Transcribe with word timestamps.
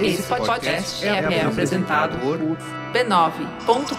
Esse 0.00 0.22
podcast 0.24 1.06
é, 1.06 1.08
é 1.08 1.44
apresentado 1.44 2.18
por 2.18 2.38
b9.com.br. 2.92 3.94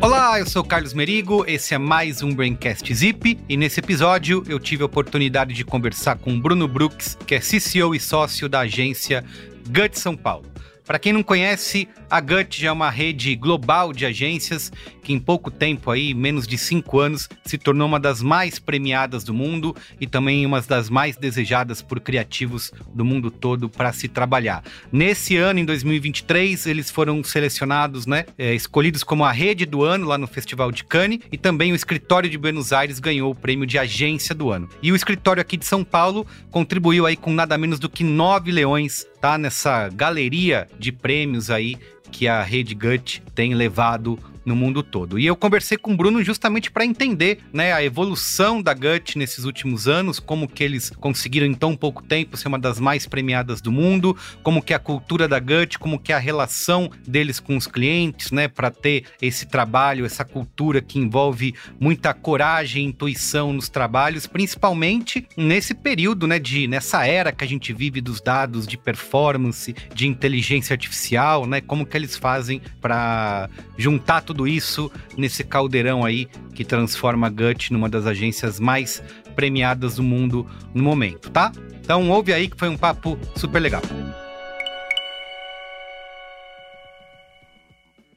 Olá, 0.00 0.40
eu 0.40 0.46
sou 0.46 0.64
Carlos 0.64 0.92
Merigo, 0.92 1.44
esse 1.46 1.74
é 1.74 1.78
mais 1.78 2.22
um 2.22 2.34
Braincast 2.34 2.92
Zip 2.92 3.38
e 3.48 3.56
nesse 3.56 3.78
episódio 3.78 4.42
eu 4.48 4.58
tive 4.58 4.82
a 4.82 4.86
oportunidade 4.86 5.54
de 5.54 5.64
conversar 5.64 6.18
com 6.18 6.38
Bruno 6.40 6.66
Brooks, 6.66 7.16
que 7.24 7.36
é 7.36 7.38
CCO 7.38 7.94
e 7.94 8.00
sócio 8.00 8.48
da 8.48 8.60
agência 8.60 9.24
Gut 9.68 9.96
São 9.96 10.16
Paulo. 10.16 10.51
Para 10.92 10.98
quem 10.98 11.14
não 11.14 11.22
conhece, 11.22 11.88
a 12.10 12.20
Gut 12.20 12.66
é 12.66 12.70
uma 12.70 12.90
rede 12.90 13.34
global 13.34 13.94
de 13.94 14.04
agências 14.04 14.70
que 15.02 15.12
em 15.12 15.18
pouco 15.18 15.50
tempo 15.50 15.90
aí, 15.90 16.12
menos 16.12 16.46
de 16.46 16.58
cinco 16.58 17.00
anos, 17.00 17.30
se 17.46 17.56
tornou 17.58 17.88
uma 17.88 17.98
das 17.98 18.22
mais 18.22 18.58
premiadas 18.58 19.24
do 19.24 19.34
mundo 19.34 19.74
e 19.98 20.06
também 20.06 20.44
uma 20.44 20.60
das 20.60 20.90
mais 20.90 21.16
desejadas 21.16 21.82
por 21.82 21.98
criativos 21.98 22.70
do 22.94 23.04
mundo 23.04 23.30
todo 23.30 23.68
para 23.68 23.92
se 23.92 24.06
trabalhar. 24.06 24.62
Nesse 24.92 25.36
ano, 25.36 25.58
em 25.58 25.64
2023, 25.64 26.66
eles 26.66 26.90
foram 26.90 27.24
selecionados, 27.24 28.06
né, 28.06 28.26
é, 28.38 28.54
escolhidos 28.54 29.02
como 29.02 29.24
a 29.24 29.32
rede 29.32 29.64
do 29.64 29.82
ano 29.82 30.06
lá 30.06 30.18
no 30.18 30.26
Festival 30.26 30.70
de 30.70 30.84
Cannes 30.84 31.20
e 31.32 31.38
também 31.38 31.72
o 31.72 31.74
escritório 31.74 32.28
de 32.28 32.38
Buenos 32.38 32.72
Aires 32.72 32.98
ganhou 32.98 33.32
o 33.32 33.34
prêmio 33.34 33.66
de 33.66 33.78
agência 33.78 34.34
do 34.34 34.50
ano. 34.50 34.68
E 34.82 34.92
o 34.92 34.96
escritório 34.96 35.40
aqui 35.40 35.56
de 35.56 35.64
São 35.64 35.82
Paulo 35.82 36.26
contribuiu 36.50 37.06
aí 37.06 37.16
com 37.16 37.32
nada 37.32 37.56
menos 37.56 37.78
do 37.78 37.88
que 37.88 38.04
nove 38.04 38.52
leões, 38.52 39.06
tá 39.22 39.38
nessa 39.38 39.88
galeria 39.88 40.66
de 40.80 40.90
prêmios 40.90 41.48
aí 41.48 41.76
que 42.10 42.26
a 42.26 42.42
Rede 42.42 42.74
Gut 42.74 43.22
tem 43.36 43.54
levado 43.54 44.18
no 44.44 44.56
mundo 44.56 44.82
todo. 44.82 45.18
E 45.18 45.26
eu 45.26 45.36
conversei 45.36 45.76
com 45.78 45.92
o 45.92 45.96
Bruno 45.96 46.22
justamente 46.22 46.70
para 46.70 46.84
entender, 46.84 47.38
né, 47.52 47.72
a 47.72 47.82
evolução 47.82 48.60
da 48.62 48.74
Gut 48.74 49.16
nesses 49.16 49.44
últimos 49.44 49.88
anos, 49.88 50.18
como 50.18 50.48
que 50.48 50.64
eles 50.64 50.90
conseguiram 50.90 51.46
em 51.46 51.54
tão 51.54 51.76
pouco 51.76 52.02
tempo 52.02 52.36
ser 52.36 52.48
uma 52.48 52.58
das 52.58 52.80
mais 52.80 53.06
premiadas 53.06 53.60
do 53.60 53.70
mundo, 53.70 54.16
como 54.42 54.62
que 54.62 54.74
a 54.74 54.78
cultura 54.78 55.28
da 55.28 55.38
Gut, 55.38 55.78
como 55.78 55.98
que 55.98 56.12
a 56.12 56.18
relação 56.18 56.90
deles 57.06 57.38
com 57.38 57.56
os 57.56 57.66
clientes, 57.66 58.30
né, 58.30 58.48
para 58.48 58.70
ter 58.70 59.04
esse 59.20 59.46
trabalho, 59.46 60.04
essa 60.04 60.24
cultura 60.24 60.80
que 60.80 60.98
envolve 60.98 61.54
muita 61.78 62.12
coragem, 62.12 62.86
intuição 62.86 63.52
nos 63.52 63.68
trabalhos, 63.68 64.26
principalmente 64.26 65.26
nesse 65.36 65.74
período, 65.74 66.26
né, 66.26 66.38
de 66.38 66.66
nessa 66.66 67.06
era 67.06 67.32
que 67.32 67.44
a 67.44 67.48
gente 67.48 67.72
vive 67.72 68.00
dos 68.00 68.20
dados 68.20 68.66
de 68.66 68.76
performance, 68.76 69.74
de 69.94 70.06
inteligência 70.06 70.74
artificial, 70.74 71.46
né, 71.46 71.60
como 71.60 71.86
que 71.86 71.96
eles 71.96 72.16
fazem 72.16 72.60
para 72.80 73.48
juntar 73.76 74.20
tudo 74.22 74.31
tudo 74.32 74.48
isso 74.48 74.90
nesse 75.14 75.44
caldeirão 75.44 76.06
aí 76.06 76.26
que 76.54 76.64
transforma 76.64 77.26
a 77.26 77.30
Gut 77.30 77.70
numa 77.70 77.86
das 77.86 78.06
agências 78.06 78.58
mais 78.58 79.04
premiadas 79.36 79.96
do 79.96 80.02
mundo 80.02 80.48
no 80.72 80.82
momento, 80.82 81.30
tá? 81.30 81.52
Então 81.80 82.10
ouve 82.10 82.32
aí 82.32 82.48
que 82.48 82.56
foi 82.56 82.70
um 82.70 82.78
papo 82.78 83.18
super 83.36 83.60
legal. 83.60 83.82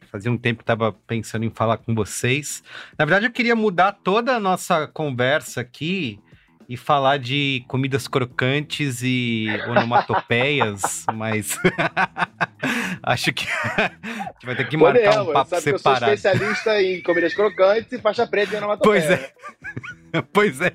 Fazia 0.10 0.32
um 0.32 0.38
tempo 0.38 0.60
que 0.60 0.64
estava 0.64 0.94
pensando 1.06 1.44
em 1.44 1.50
falar 1.50 1.80
com 1.80 1.94
vocês. 1.94 2.64
Na 2.98 3.04
verdade, 3.04 3.26
eu 3.26 3.32
queria 3.32 3.54
mudar 3.54 3.92
toda 3.92 4.38
a 4.38 4.40
nossa 4.40 4.88
conversa 4.88 5.60
aqui 5.60 6.18
e 6.70 6.78
falar 6.78 7.18
de 7.18 7.66
comidas 7.68 8.08
crocantes 8.08 9.02
e 9.04 9.48
onomatopeias, 9.68 11.06
mas 11.14 11.58
acho 13.06 13.32
que 13.32 13.46
a 13.78 13.92
gente 14.34 14.46
vai 14.46 14.56
ter 14.56 14.68
que 14.68 14.76
marcar 14.76 15.00
Podemos, 15.00 15.28
um 15.28 15.34
papo 15.34 15.50
sabe 15.52 15.62
separado. 15.62 16.06
Que 16.06 16.12
eu 16.12 16.18
sou 16.18 16.32
especialista 16.32 16.82
em 16.82 17.02
comidas 17.02 17.34
crocantes 17.34 17.92
e 17.92 18.00
faixa 18.00 18.28
preta 18.28 18.56
e 18.56 18.58
onomatopeia. 18.58 19.02
Pois 19.02 19.12
é. 19.12 20.22
pois 20.34 20.62
é. 20.62 20.74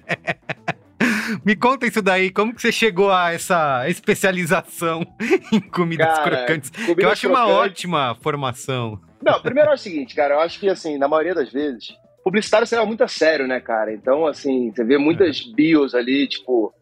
Me 1.45 1.57
conta 1.57 1.87
isso 1.87 2.03
daí, 2.03 2.31
como 2.31 2.55
que 2.55 2.61
você 2.61 2.71
chegou 2.71 3.11
a 3.11 3.33
essa 3.33 3.89
especialização 3.89 5.03
em 5.53 5.61
comidas 5.61 6.19
cara, 6.19 6.45
crocantes? 6.45 6.71
Comidas 6.71 6.97
que 6.97 7.05
eu 7.05 7.11
acho 7.11 7.29
crocantes... 7.29 7.49
uma 7.49 7.59
ótima 7.59 8.19
formação. 8.21 9.01
Não, 9.23 9.41
primeiro 9.41 9.71
é 9.71 9.75
o 9.75 9.79
seguinte, 9.79 10.15
cara, 10.15 10.35
eu 10.35 10.41
acho 10.41 10.59
que 10.59 10.69
assim, 10.69 10.99
na 10.99 11.09
maioria 11.09 11.35
das 11.35 11.51
vezes, 11.51 11.95
publicitário 12.23 12.67
você 12.67 12.75
leva 12.75 12.87
muito 12.87 13.05
a 13.05 13.09
sério, 13.09 13.47
né, 13.47 13.61
cara? 13.61 13.93
Então, 13.93 14.27
assim, 14.27 14.71
você 14.71 14.85
vê 14.85 14.99
muitas 14.99 15.41
bios 15.41 15.95
ali, 15.95 16.27
tipo, 16.27 16.73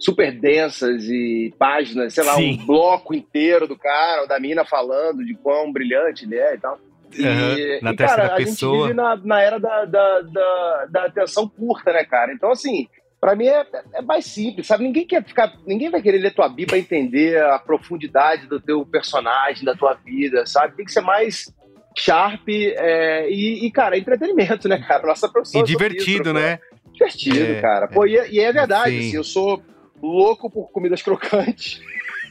super 0.00 0.32
densas 0.32 1.04
e 1.04 1.54
páginas, 1.58 2.14
sei 2.14 2.24
lá, 2.24 2.34
Sim. 2.34 2.58
um 2.58 2.66
bloco 2.66 3.14
inteiro 3.14 3.68
do 3.68 3.76
cara 3.76 4.22
ou 4.22 4.28
da 4.28 4.40
mina 4.40 4.64
falando 4.64 5.22
de 5.22 5.34
quão 5.34 5.70
brilhante 5.70 6.24
ele 6.24 6.36
é 6.36 6.54
e 6.54 6.58
tal. 6.58 6.78
E, 7.12 7.22
uhum, 7.22 7.78
na 7.82 7.92
e 7.92 7.96
cara, 7.96 8.34
a 8.34 8.40
gente 8.40 8.64
vive 8.64 8.94
na, 8.94 9.16
na 9.16 9.42
era 9.42 9.58
da, 9.58 9.84
da, 9.84 10.20
da, 10.20 10.86
da, 10.90 11.04
atenção 11.06 11.48
curta, 11.48 11.92
né, 11.92 12.04
cara? 12.04 12.32
Então, 12.32 12.50
assim, 12.50 12.88
para 13.20 13.34
mim 13.34 13.48
é, 13.48 13.66
é, 13.94 14.00
mais 14.00 14.24
simples, 14.24 14.66
sabe? 14.66 14.84
Ninguém 14.84 15.06
quer 15.06 15.22
ficar, 15.22 15.52
ninguém 15.66 15.90
vai 15.90 16.00
querer 16.00 16.18
ler 16.18 16.34
tua 16.34 16.48
Bíblia 16.48 16.78
entender 16.78 17.42
a 17.42 17.58
profundidade 17.58 18.46
do 18.46 18.60
teu 18.60 18.86
personagem, 18.86 19.64
da 19.64 19.74
tua 19.74 19.94
vida, 19.94 20.46
sabe? 20.46 20.76
Tem 20.76 20.86
que 20.86 20.92
ser 20.92 21.02
mais 21.02 21.52
Sharp 21.98 22.48
é, 22.48 23.28
e, 23.28 23.66
e, 23.66 23.70
cara, 23.70 23.98
entretenimento, 23.98 24.66
né, 24.68 24.78
cara? 24.78 25.06
Nossa 25.06 25.28
profissão. 25.28 25.60
E 25.60 25.64
divertido, 25.64 26.32
né? 26.32 26.58
Divertido, 26.92 27.52
é, 27.52 27.60
cara. 27.60 27.88
Pô, 27.88 28.06
e, 28.06 28.16
é, 28.16 28.30
e 28.30 28.40
é 28.40 28.52
verdade, 28.52 28.96
assim, 28.96 29.16
eu 29.16 29.24
sou 29.24 29.62
louco 30.02 30.50
por 30.50 30.70
comidas 30.70 31.02
crocantes. 31.02 31.80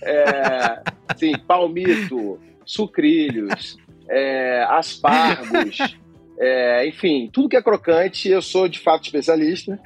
É, 0.04 0.82
assim, 1.08 1.38
palmito, 1.38 2.40
sucrilhos, 2.66 3.78
é, 4.10 4.66
aspargos, 4.70 5.78
é, 6.40 6.88
enfim, 6.88 7.30
tudo 7.32 7.50
que 7.50 7.58
é 7.58 7.62
crocante, 7.62 8.30
eu 8.30 8.42
sou 8.42 8.68
de 8.68 8.80
fato 8.80 9.04
especialista. 9.04 9.80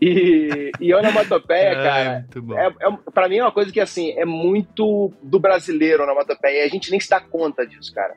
E, 0.00 0.70
e 0.80 0.92
onomatopeia, 0.92 1.70
é, 1.72 1.74
cara, 1.74 2.26
é, 2.58 2.66
é, 2.66 3.10
pra 3.12 3.28
mim 3.28 3.38
é 3.38 3.44
uma 3.44 3.52
coisa 3.52 3.72
que, 3.72 3.80
assim, 3.80 4.10
é 4.18 4.24
muito 4.24 5.12
do 5.22 5.38
brasileiro, 5.38 6.02
onomatopeia, 6.02 6.62
e 6.62 6.66
a 6.66 6.68
gente 6.68 6.90
nem 6.90 7.00
se 7.00 7.08
dá 7.08 7.20
conta 7.20 7.66
disso, 7.66 7.92
cara. 7.94 8.14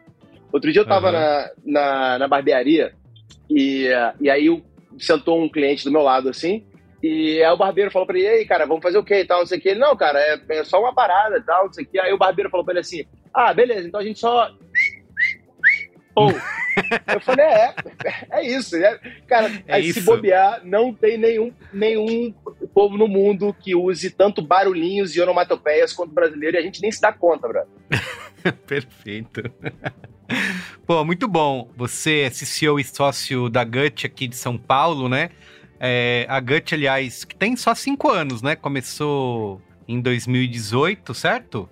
Outro 0.51 0.71
dia 0.71 0.81
eu 0.81 0.87
tava 0.87 1.07
uhum. 1.07 1.13
na, 1.13 1.49
na, 1.65 2.19
na, 2.19 2.27
barbearia 2.27 2.93
e, 3.49 3.89
e 4.21 4.29
aí 4.29 4.63
sentou 4.97 5.41
um 5.41 5.49
cliente 5.49 5.83
do 5.83 5.91
meu 5.91 6.01
lado 6.01 6.29
assim. 6.29 6.65
E 7.07 7.43
aí 7.43 7.53
o 7.53 7.57
barbeiro 7.57 7.91
falou 7.91 8.07
pra 8.07 8.17
ele, 8.17 8.27
ei, 8.27 8.45
cara, 8.45 8.65
vamos 8.65 8.81
fazer 8.81 8.97
o 8.97 9.03
quê 9.03 9.19
e 9.19 9.25
tal, 9.25 9.41
não 9.41 9.45
sei 9.45 9.59
o 9.59 9.61
quê. 9.61 9.69
Ele, 9.69 9.79
não, 9.79 9.95
cara, 9.95 10.19
é, 10.19 10.41
é 10.49 10.63
só 10.63 10.79
uma 10.79 10.91
parada 10.91 11.37
e 11.37 11.41
tal, 11.43 11.65
não 11.65 11.73
sei 11.73 11.83
o 11.83 11.87
quê. 11.87 11.99
Aí 11.99 12.11
o 12.11 12.17
barbeiro 12.17 12.49
falou 12.49 12.65
pra 12.65 12.73
ele 12.73 12.79
assim, 12.79 13.05
ah, 13.31 13.53
beleza, 13.53 13.87
então 13.87 13.99
a 13.99 14.03
gente 14.03 14.19
só... 14.19 14.49
Ou... 16.15 16.31
Eu 16.31 17.21
falei, 17.21 17.45
é, 17.45 17.75
é 18.31 18.47
isso. 18.47 18.75
É, 18.75 18.99
cara, 19.27 19.51
é 19.67 19.81
se 19.83 19.89
isso. 19.89 20.03
bobear, 20.03 20.61
não 20.65 20.91
tem 20.91 21.15
nenhum, 21.15 21.53
nenhum 21.71 22.33
povo 22.73 22.97
no 22.97 23.07
mundo 23.07 23.55
que 23.59 23.75
use 23.75 24.09
tanto 24.09 24.41
barulhinhos 24.41 25.15
e 25.15 25.21
onomatopeias 25.21 25.93
quanto 25.93 26.11
brasileiro 26.11 26.57
e 26.57 26.59
a 26.59 26.63
gente 26.63 26.81
nem 26.81 26.91
se 26.91 26.99
dá 26.99 27.13
conta, 27.13 27.47
brother. 27.47 27.69
Perfeito. 28.65 29.43
Pô, 30.87 31.05
muito 31.05 31.27
bom. 31.27 31.69
Você 31.77 32.21
é 32.21 32.29
CCO 32.31 32.79
e 32.79 32.83
sócio 32.83 33.47
da 33.47 33.63
Gut 33.63 34.07
aqui 34.07 34.27
de 34.27 34.35
São 34.35 34.57
Paulo, 34.57 35.07
né? 35.07 35.29
É, 35.79 36.25
a 36.29 36.39
Gut, 36.39 36.73
aliás, 36.73 37.23
que 37.23 37.35
tem 37.35 37.55
só 37.55 37.75
cinco 37.75 38.09
anos, 38.09 38.41
né? 38.41 38.55
Começou 38.55 39.61
em 39.87 39.99
2018, 39.99 41.13
certo? 41.13 41.69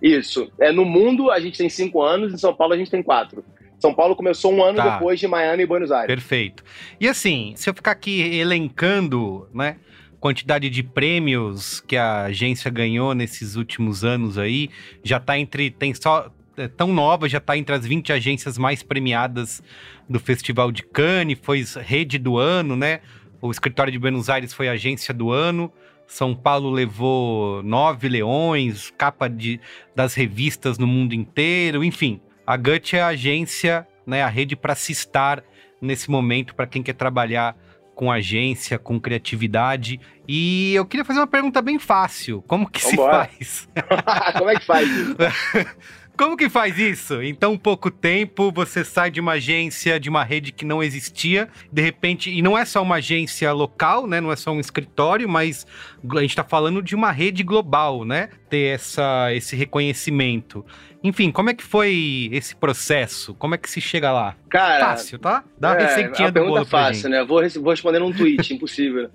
Isso. 0.00 0.50
É, 0.58 0.72
no 0.72 0.84
mundo 0.84 1.30
a 1.30 1.40
gente 1.40 1.58
tem 1.58 1.68
cinco 1.68 2.02
anos, 2.02 2.32
em 2.32 2.38
São 2.38 2.54
Paulo 2.54 2.74
a 2.74 2.76
gente 2.76 2.90
tem 2.90 3.02
quatro. 3.02 3.44
São 3.78 3.92
Paulo 3.92 4.14
começou 4.14 4.52
um 4.52 4.62
ano 4.62 4.76
tá. 4.76 4.90
depois 4.94 5.18
de 5.18 5.26
Miami 5.26 5.64
e 5.64 5.66
Buenos 5.66 5.90
Aires. 5.90 6.06
Perfeito. 6.06 6.62
E 7.00 7.08
assim, 7.08 7.52
se 7.56 7.68
eu 7.68 7.74
ficar 7.74 7.90
aqui 7.90 8.20
elencando, 8.38 9.48
né? 9.52 9.76
Quantidade 10.20 10.70
de 10.70 10.84
prêmios 10.84 11.80
que 11.80 11.96
a 11.96 12.26
agência 12.26 12.70
ganhou 12.70 13.12
nesses 13.12 13.56
últimos 13.56 14.04
anos 14.04 14.38
aí, 14.38 14.70
já 15.02 15.18
tá 15.18 15.36
entre. 15.36 15.68
Tem 15.68 15.92
só 15.94 16.30
é 16.56 16.68
tão 16.68 16.92
nova, 16.92 17.28
já 17.28 17.38
está 17.38 17.56
entre 17.56 17.74
as 17.74 17.84
20 17.84 18.12
agências 18.12 18.58
mais 18.58 18.82
premiadas 18.82 19.62
do 20.08 20.20
Festival 20.20 20.70
de 20.70 20.82
Cannes, 20.82 21.38
foi 21.42 21.64
rede 21.80 22.18
do 22.18 22.36
ano, 22.36 22.76
né? 22.76 23.00
O 23.42 23.50
escritório 23.50 23.92
de 23.92 23.98
Buenos 23.98 24.30
Aires 24.30 24.54
foi 24.54 24.68
agência 24.68 25.12
do 25.12 25.32
ano. 25.32 25.70
São 26.06 26.32
Paulo 26.32 26.70
levou 26.70 27.60
nove 27.64 28.08
leões, 28.08 28.92
capa 28.96 29.28
de, 29.28 29.60
das 29.96 30.14
revistas 30.14 30.78
no 30.78 30.86
mundo 30.86 31.12
inteiro, 31.12 31.82
enfim. 31.82 32.20
A 32.46 32.56
Gut 32.56 32.94
é 32.94 33.02
a 33.02 33.08
agência, 33.08 33.84
né, 34.06 34.22
a 34.22 34.28
rede 34.28 34.54
para 34.54 34.76
se 34.76 34.92
estar 34.92 35.42
nesse 35.80 36.08
momento 36.08 36.54
para 36.54 36.68
quem 36.68 36.84
quer 36.84 36.92
trabalhar 36.92 37.56
com 37.96 38.12
agência, 38.12 38.78
com 38.78 39.00
criatividade. 39.00 39.98
E 40.28 40.72
eu 40.74 40.86
queria 40.86 41.04
fazer 41.04 41.18
uma 41.18 41.26
pergunta 41.26 41.60
bem 41.60 41.80
fácil. 41.80 42.42
Como 42.46 42.70
que 42.70 42.80
Vambora. 42.80 43.28
se 43.38 43.66
faz? 43.66 43.68
Como 44.38 44.50
é 44.50 44.54
que 44.54 44.64
faz? 44.64 44.88
como 46.22 46.36
que 46.36 46.48
faz 46.48 46.78
isso? 46.78 47.20
Em 47.20 47.34
tão 47.34 47.58
pouco 47.58 47.90
tempo, 47.90 48.52
você 48.52 48.84
sai 48.84 49.10
de 49.10 49.18
uma 49.18 49.32
agência, 49.32 49.98
de 49.98 50.08
uma 50.08 50.22
rede 50.22 50.52
que 50.52 50.64
não 50.64 50.80
existia, 50.80 51.48
de 51.70 51.82
repente, 51.82 52.30
e 52.30 52.40
não 52.40 52.56
é 52.56 52.64
só 52.64 52.80
uma 52.80 52.96
agência 52.96 53.52
local, 53.52 54.06
né? 54.06 54.20
Não 54.20 54.30
é 54.30 54.36
só 54.36 54.52
um 54.52 54.60
escritório, 54.60 55.28
mas 55.28 55.66
a 56.08 56.20
gente 56.20 56.36
tá 56.36 56.44
falando 56.44 56.80
de 56.80 56.94
uma 56.94 57.10
rede 57.10 57.42
global, 57.42 58.04
né? 58.04 58.28
Ter 58.48 58.74
essa, 58.74 59.34
esse 59.34 59.56
reconhecimento. 59.56 60.64
Enfim, 61.02 61.32
como 61.32 61.50
é 61.50 61.54
que 61.54 61.64
foi 61.64 62.28
esse 62.30 62.54
processo? 62.54 63.34
Como 63.34 63.56
é 63.56 63.58
que 63.58 63.68
se 63.68 63.80
chega 63.80 64.12
lá? 64.12 64.36
Cara, 64.48 64.90
fácil, 64.90 65.18
tá? 65.18 65.42
Dá 65.58 65.70
uma 65.70 65.80
é, 65.80 65.86
receitinha 65.86 66.30
do 66.30 66.44
bolo 66.44 66.64
fácil, 66.64 67.10
né? 67.10 67.24
Vou, 67.24 67.42
vou 67.60 67.70
responder 67.72 67.98
num 67.98 68.12
tweet, 68.12 68.54
impossível. 68.54 69.10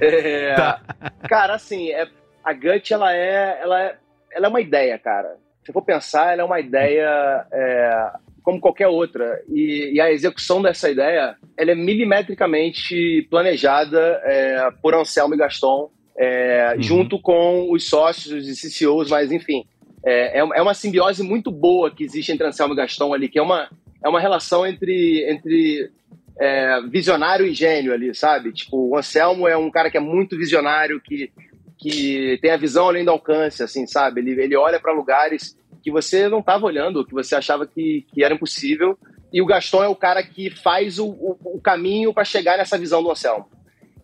É, 0.00 0.54
tá. 0.54 0.80
Cara, 1.28 1.56
assim, 1.56 1.90
é, 1.90 2.06
a 2.44 2.52
Gut, 2.52 2.92
ela 2.92 3.12
é, 3.12 3.58
ela 3.60 3.82
é, 3.82 3.96
ela 4.30 4.46
é 4.46 4.48
uma 4.48 4.60
ideia, 4.60 4.96
cara. 5.00 5.42
Se 5.64 5.72
for 5.72 5.82
pensar, 5.82 6.32
ela 6.32 6.42
é 6.42 6.44
uma 6.44 6.60
ideia 6.60 7.46
é, 7.50 8.10
como 8.42 8.60
qualquer 8.60 8.88
outra. 8.88 9.42
E, 9.48 9.94
e, 9.94 10.00
a 10.00 10.12
execução 10.12 10.60
dessa 10.60 10.90
ideia, 10.90 11.36
ela 11.56 11.72
é 11.72 11.74
milimetricamente 11.74 13.26
planejada 13.30 14.20
é, 14.24 14.70
por 14.82 14.94
Anselmo 14.94 15.34
e 15.34 15.38
Gaston, 15.38 15.90
é, 16.16 16.74
uhum. 16.76 16.82
junto 16.82 17.18
com 17.18 17.72
os 17.72 17.88
sócios 17.88 18.46
e 18.46 18.54
CCOs, 18.54 19.10
mas 19.10 19.32
enfim, 19.32 19.64
é, 20.04 20.38
é, 20.38 20.40
é 20.40 20.62
uma 20.62 20.74
simbiose 20.74 21.22
muito 21.22 21.50
boa 21.50 21.90
que 21.90 22.04
existe 22.04 22.30
entre 22.30 22.46
Anselmo 22.46 22.74
e 22.74 22.76
Gaston 22.76 23.14
ali, 23.14 23.28
que 23.28 23.38
é 23.38 23.42
uma, 23.42 23.68
é 24.04 24.08
uma 24.08 24.20
relação 24.20 24.66
entre, 24.66 25.24
entre 25.30 25.90
é, 26.38 26.82
visionário 26.82 27.46
e 27.46 27.54
gênio 27.54 27.94
ali, 27.94 28.14
sabe? 28.14 28.52
Tipo, 28.52 28.90
o 28.90 28.96
Anselmo 28.96 29.48
é 29.48 29.56
um 29.56 29.70
cara 29.70 29.90
que 29.90 29.96
é 29.96 30.00
muito 30.00 30.36
visionário, 30.36 31.00
que, 31.00 31.32
que 31.84 32.38
tem 32.40 32.50
a 32.50 32.56
visão 32.56 32.88
além 32.88 33.04
do 33.04 33.10
alcance, 33.10 33.62
assim, 33.62 33.86
sabe? 33.86 34.22
Ele, 34.22 34.42
ele 34.42 34.56
olha 34.56 34.80
para 34.80 34.90
lugares 34.90 35.54
que 35.82 35.90
você 35.90 36.30
não 36.30 36.38
estava 36.38 36.64
olhando, 36.64 37.04
que 37.04 37.12
você 37.12 37.36
achava 37.36 37.66
que, 37.66 38.06
que 38.10 38.24
era 38.24 38.32
impossível. 38.32 38.98
E 39.30 39.42
o 39.42 39.44
Gaston 39.44 39.84
é 39.84 39.88
o 39.88 39.94
cara 39.94 40.22
que 40.22 40.48
faz 40.48 40.98
o, 40.98 41.06
o, 41.06 41.36
o 41.56 41.60
caminho 41.60 42.14
para 42.14 42.24
chegar 42.24 42.56
nessa 42.56 42.78
visão 42.78 43.02
do 43.02 43.10
Anselmo. 43.10 43.50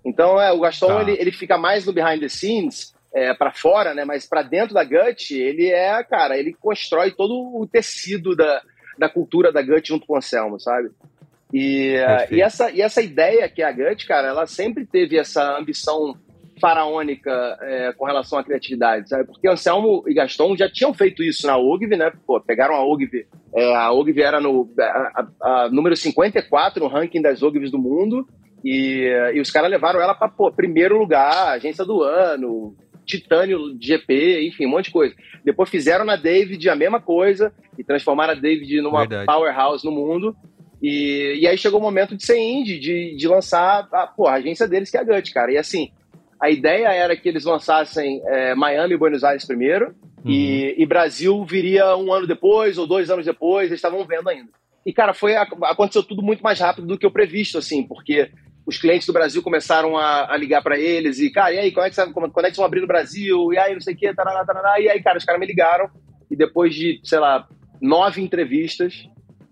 Então, 0.04 0.38
é, 0.38 0.52
o 0.52 0.60
Gaston 0.60 0.88
tá. 0.88 1.00
ele, 1.00 1.12
ele 1.12 1.32
fica 1.32 1.56
mais 1.56 1.86
no 1.86 1.92
behind 1.94 2.20
the 2.20 2.28
scenes, 2.28 2.94
é, 3.14 3.32
para 3.32 3.50
fora, 3.50 3.94
né? 3.94 4.04
Mas 4.04 4.26
para 4.26 4.42
dentro 4.42 4.74
da 4.74 4.84
Gut, 4.84 5.32
ele 5.32 5.70
é, 5.70 6.04
cara, 6.04 6.36
ele 6.36 6.52
constrói 6.52 7.10
todo 7.12 7.32
o 7.32 7.66
tecido 7.66 8.36
da, 8.36 8.60
da 8.98 9.08
cultura 9.08 9.50
da 9.50 9.62
Gut 9.62 9.88
junto 9.88 10.06
com 10.06 10.12
o 10.12 10.16
Anselmo, 10.18 10.60
sabe? 10.60 10.90
E, 11.50 11.94
e, 12.30 12.42
essa, 12.42 12.70
e 12.70 12.82
essa 12.82 13.00
ideia 13.00 13.48
que 13.48 13.62
é 13.62 13.64
a 13.64 13.72
Gut, 13.72 14.06
cara, 14.06 14.28
ela 14.28 14.46
sempre 14.46 14.84
teve 14.84 15.16
essa 15.16 15.56
ambição 15.56 16.14
faraônica 16.60 17.30
é, 17.62 17.92
com 17.92 18.04
relação 18.04 18.38
à 18.38 18.44
criatividade, 18.44 19.08
sabe? 19.08 19.24
Porque 19.24 19.48
Anselmo 19.48 20.04
e 20.06 20.14
Gaston 20.14 20.56
já 20.56 20.70
tinham 20.70 20.92
feito 20.94 21.22
isso 21.22 21.46
na 21.46 21.56
OGV, 21.56 21.96
né? 21.96 22.12
Pô, 22.26 22.40
pegaram 22.40 22.74
a 22.74 22.84
OGV, 22.84 23.26
é, 23.54 23.74
a 23.74 23.90
OGV 23.92 24.22
era 24.22 24.40
no 24.40 24.70
a, 24.78 25.26
a, 25.42 25.64
a 25.64 25.70
número 25.70 25.96
54 25.96 26.82
no 26.82 26.88
ranking 26.88 27.22
das 27.22 27.42
OGVs 27.42 27.70
do 27.70 27.78
mundo, 27.78 28.28
e, 28.64 29.08
e 29.34 29.40
os 29.40 29.50
caras 29.50 29.70
levaram 29.70 30.00
ela 30.00 30.14
para 30.14 30.30
primeiro 30.52 30.98
lugar, 30.98 31.48
agência 31.48 31.84
do 31.84 32.02
ano, 32.02 32.76
Titânio 33.04 33.76
GP, 33.80 34.46
enfim, 34.46 34.66
um 34.66 34.70
monte 34.70 34.86
de 34.86 34.92
coisa. 34.92 35.14
Depois 35.44 35.68
fizeram 35.68 36.04
na 36.04 36.16
David 36.16 36.68
a 36.68 36.76
mesma 36.76 37.00
coisa 37.00 37.52
e 37.76 37.82
transformaram 37.82 38.32
a 38.34 38.36
David 38.36 38.80
numa 38.80 39.00
Verdade. 39.00 39.26
powerhouse 39.26 39.84
no 39.84 39.90
mundo. 39.90 40.36
E, 40.82 41.38
e 41.40 41.46
aí 41.46 41.58
chegou 41.58 41.78
o 41.78 41.82
momento 41.82 42.16
de 42.16 42.24
ser 42.24 42.38
indie, 42.38 42.78
de, 42.78 43.16
de 43.16 43.28
lançar 43.28 43.88
a, 43.92 44.06
pô, 44.06 44.26
a 44.26 44.34
agência 44.34 44.66
deles, 44.66 44.90
que 44.90 44.96
é 44.96 45.00
a 45.00 45.04
Gut, 45.04 45.32
cara. 45.32 45.52
E 45.52 45.58
assim, 45.58 45.90
a 46.40 46.50
ideia 46.50 46.88
era 46.88 47.16
que 47.16 47.28
eles 47.28 47.44
lançassem 47.44 48.22
é, 48.26 48.54
Miami 48.54 48.94
e 48.94 48.96
Buenos 48.96 49.22
Aires 49.22 49.44
primeiro, 49.44 49.94
uhum. 50.24 50.30
e, 50.30 50.74
e, 50.78 50.86
Brasil 50.86 51.44
viria 51.44 51.96
um 51.96 52.12
ano 52.12 52.26
depois 52.26 52.78
ou 52.78 52.86
dois 52.86 53.10
anos 53.10 53.26
depois, 53.26 53.66
eles 53.66 53.78
estavam 53.78 54.04
vendo 54.06 54.28
ainda. 54.28 54.50
E, 54.84 54.92
cara, 54.92 55.12
foi, 55.12 55.36
aconteceu 55.36 56.02
tudo 56.02 56.22
muito 56.22 56.42
mais 56.42 56.58
rápido 56.58 56.86
do 56.86 56.98
que 56.98 57.06
o 57.06 57.10
previsto, 57.10 57.58
assim, 57.58 57.82
porque 57.86 58.30
os 58.64 58.78
clientes 58.78 59.06
do 59.06 59.12
Brasil 59.12 59.42
começaram 59.42 59.96
a, 59.96 60.32
a 60.32 60.36
ligar 60.36 60.62
para 60.62 60.78
eles 60.78 61.18
e, 61.18 61.30
cara, 61.30 61.52
e 61.52 61.58
aí, 61.58 61.72
quando 61.72 61.86
é, 61.86 61.90
que 61.90 61.96
você, 61.96 62.12
quando 62.12 62.26
é 62.26 62.30
que 62.30 62.42
vocês 62.42 62.56
vão 62.56 62.64
abrir 62.64 62.80
no 62.80 62.86
Brasil? 62.86 63.52
E 63.52 63.58
aí, 63.58 63.74
não 63.74 63.80
sei 63.80 63.94
o 63.94 63.96
quê, 63.96 64.14
tarará, 64.14 64.44
tarará. 64.44 64.80
E 64.80 64.88
aí, 64.88 65.02
cara, 65.02 65.18
os 65.18 65.24
caras 65.24 65.40
me 65.40 65.46
ligaram 65.46 65.90
e 66.30 66.36
depois 66.36 66.74
de, 66.74 67.00
sei 67.04 67.18
lá, 67.18 67.46
nove 67.80 68.22
entrevistas, 68.22 69.06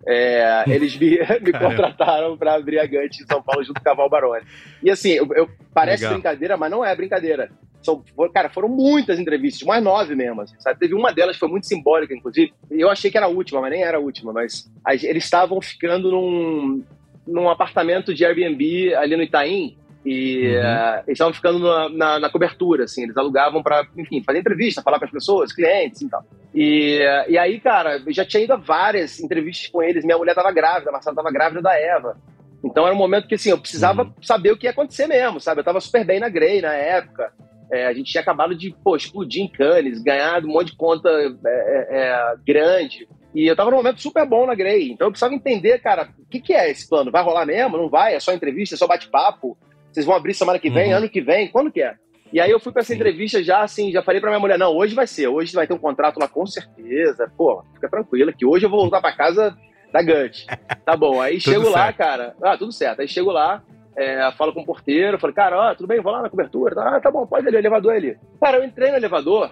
é, 0.07 0.65
eles 0.67 0.97
me, 0.97 1.19
me 1.43 1.53
contrataram 1.53 2.37
para 2.37 2.55
abrir 2.55 2.79
a 2.79 2.87
Gante 2.87 3.23
em 3.23 3.27
São 3.27 3.43
Paulo 3.43 3.65
junto 3.65 3.83
com 3.83 3.91
a 3.91 3.95
Val 3.95 4.09
Baroni. 4.09 4.45
E 4.83 4.91
assim, 4.91 5.11
eu, 5.11 5.29
eu 5.35 5.49
parece 5.73 6.03
Legal. 6.03 6.15
brincadeira, 6.15 6.57
mas 6.57 6.71
não 6.71 6.85
é 6.85 6.95
brincadeira. 6.95 7.51
São, 7.83 8.03
cara, 8.35 8.51
foram 8.51 8.69
muitas 8.69 9.19
entrevistas, 9.19 9.67
mais 9.67 9.83
nove 9.83 10.15
mesmo. 10.15 10.41
Assim, 10.41 10.57
sabe? 10.59 10.79
Teve 10.79 10.95
uma 10.95 11.13
delas 11.13 11.37
que 11.37 11.41
foi 11.41 11.49
muito 11.49 11.67
simbólica, 11.67 12.15
inclusive. 12.15 12.53
Eu 12.71 12.91
achei 12.91 13.11
que 13.11 13.17
era 13.17 13.27
a 13.27 13.31
última, 13.31 13.61
mas 13.61 13.71
nem 13.71 13.83
era 13.83 13.99
a 13.99 14.01
última. 14.01 14.33
Mas 14.33 14.69
eles 15.05 15.25
estavam 15.25 15.61
ficando 15.61 16.11
num, 16.11 16.85
num 17.27 17.49
apartamento 17.49 18.13
de 18.13 18.25
Airbnb 18.25 18.95
ali 18.95 19.17
no 19.17 19.23
Itaim. 19.23 19.78
E 20.05 20.57
uhum. 20.57 20.63
uh, 20.63 21.03
eles 21.07 21.09
estavam 21.09 21.35
ficando 21.35 21.59
na, 21.59 21.89
na, 21.89 22.21
na, 22.21 22.31
cobertura, 22.31 22.85
assim, 22.85 23.03
eles 23.03 23.17
alugavam 23.17 23.63
para, 23.63 23.87
enfim, 23.97 24.23
fazer 24.23 24.39
entrevista, 24.39 24.83
falar 24.83 24.99
para 24.99 25.07
as 25.07 25.13
pessoas, 25.13 25.53
clientes 25.53 26.01
e 26.01 26.09
tal. 26.09 26.25
E, 26.55 27.01
uh, 27.01 27.31
e 27.31 27.37
aí, 27.37 27.61
cara, 27.61 28.01
eu 28.05 28.13
já 28.13 28.25
tinha 28.25 28.45
ido 28.45 28.53
a 28.53 28.57
várias 28.57 29.21
entrevistas 29.21 29.69
com 29.69 29.83
eles. 29.83 30.05
Minha 30.05 30.17
mulher 30.17 30.33
estava 30.33 30.53
grávida, 30.53 30.91
a 30.91 30.93
Marcela 30.93 31.15
estava 31.15 31.33
grávida 31.33 31.61
da 31.61 31.75
Eva. 31.75 32.17
Então 32.65 32.85
era 32.85 32.95
um 32.95 32.99
momento 32.99 33.29
que, 33.29 33.35
assim, 33.35 33.51
eu 33.51 33.59
precisava 33.59 34.03
uhum. 34.05 34.13
saber 34.23 34.53
o 34.53 34.57
que 34.57 34.67
ia 34.67 34.71
acontecer 34.71 35.07
mesmo, 35.07 35.41
sabe? 35.41 35.59
Eu 35.59 35.63
estava 35.63 35.81
super 35.81 36.05
bem 36.05 36.21
na 36.21 36.29
Grey 36.29 36.61
na 36.61 36.73
época. 36.73 37.33
É, 37.71 37.87
a 37.87 37.93
gente 37.93 38.11
tinha 38.11 38.23
acabado 38.23 38.55
de, 38.55 38.75
pô, 38.83 38.97
explodir 38.97 39.43
em 39.43 39.49
Cannes, 39.49 40.03
ganhar 40.03 40.43
um 40.43 40.49
monte 40.49 40.71
de 40.71 40.77
conta 40.77 41.09
é, 41.11 41.27
é, 41.47 41.87
é 41.91 42.35
grande. 42.47 43.07
E 43.35 43.47
eu 43.47 43.55
tava 43.55 43.71
num 43.71 43.77
momento 43.77 44.01
super 44.01 44.27
bom 44.27 44.47
na 44.47 44.55
Grey. 44.55 44.91
Então 44.91 45.07
eu 45.07 45.11
precisava 45.11 45.35
entender, 45.35 45.79
cara, 45.81 46.09
o 46.19 46.27
que, 46.29 46.41
que 46.41 46.55
é 46.55 46.71
esse 46.71 46.89
plano? 46.89 47.11
Vai 47.11 47.23
rolar 47.23 47.45
mesmo? 47.45 47.77
Não 47.77 47.89
vai? 47.89 48.15
É 48.15 48.21
só 48.21 48.33
entrevista? 48.33 48.75
É 48.75 48.79
só 48.79 48.87
bate-papo? 48.87 49.57
Vocês 49.99 50.07
vão 50.07 50.15
abrir 50.15 50.33
semana 50.33 50.61
que 50.61 50.71
vem, 50.71 50.93
uhum. 50.93 50.99
ano 50.99 51.09
que 51.09 51.21
vem? 51.21 51.49
Quando 51.49 51.73
que 51.73 51.83
é? 51.83 51.97
E 52.33 52.41
aí 52.41 52.49
eu 52.53 52.61
fui 52.61 52.73
para 52.73 52.83
essa 52.83 52.95
entrevista 52.95 53.43
já 53.43 53.63
assim, 53.63 53.91
já 53.91 54.01
falei 54.01 54.21
para 54.21 54.31
minha 54.31 54.39
mulher, 54.39 54.57
não, 54.57 54.77
hoje 54.77 54.95
vai 54.95 55.09
ser, 55.09 55.27
hoje 55.27 55.53
vai 55.53 55.67
ter 55.67 55.75
um 55.75 55.79
contrato 55.79 56.21
lá 56.21 56.29
com 56.29 56.47
certeza. 56.47 57.29
Pô, 57.37 57.65
fica 57.75 57.89
tranquila 57.89 58.33
que 58.33 58.47
hoje 58.47 58.65
eu 58.65 58.71
vou 58.71 58.79
voltar 58.83 59.01
para 59.01 59.17
casa 59.17 59.59
da 59.93 60.01
Gut. 60.01 60.47
Tá 60.85 60.97
bom, 60.97 61.21
aí 61.21 61.41
chego 61.41 61.65
certo. 61.65 61.75
lá, 61.75 61.93
cara. 61.93 62.37
Ah, 62.41 62.57
tudo 62.57 62.71
certo. 62.71 63.01
Aí 63.01 63.09
chego 63.09 63.33
lá, 63.33 63.61
é, 63.97 64.31
falo 64.39 64.53
com 64.53 64.61
o 64.61 64.65
porteiro, 64.65 65.19
falei, 65.19 65.35
cara, 65.35 65.59
ó, 65.59 65.75
tudo 65.75 65.89
bem, 65.89 66.01
vou 66.01 66.13
lá 66.13 66.23
na 66.23 66.31
cobertura. 66.31 66.81
Ah, 66.81 67.01
tá 67.01 67.11
bom, 67.11 67.27
pode 67.27 67.49
ali, 67.49 67.57
o 67.57 67.59
elevador 67.59 67.95
ali. 67.95 68.17
Cara, 68.41 68.59
eu 68.59 68.65
entrei 68.65 68.93
no 68.93 68.99
elevador, 68.99 69.51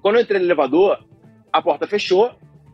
quando 0.00 0.14
eu 0.14 0.22
entrei 0.22 0.38
no 0.38 0.46
elevador, 0.46 1.04
a 1.52 1.60
porta 1.60 1.88
fechou, 1.88 2.30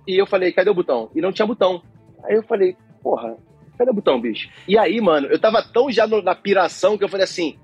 e 0.07 0.21
eu 0.21 0.27
falei, 0.27 0.53
cadê 0.53 0.69
o 0.69 0.75
botão? 0.75 1.11
E 1.15 1.23
não 1.23 1.33
tinha 1.33 1.47
botão. 1.47 1.81
Aí 2.25 2.35
eu 2.35 2.43
falei, 2.43 2.77
porra, 3.03 3.39
cadê 3.77 3.91
o 3.91 3.95
botão, 3.95 4.21
bicho? 4.21 4.49
E 4.67 4.79
aí, 4.79 5.01
mano, 5.01 5.27
eu 5.29 5.39
tava 5.39 5.63
tão 5.63 5.91
já 5.91 6.07
no, 6.07 6.23
na 6.23 6.35
piração 6.35 6.97
que 6.97 7.05
eu 7.05 7.09
falei 7.09 7.25
assim, 7.25 7.57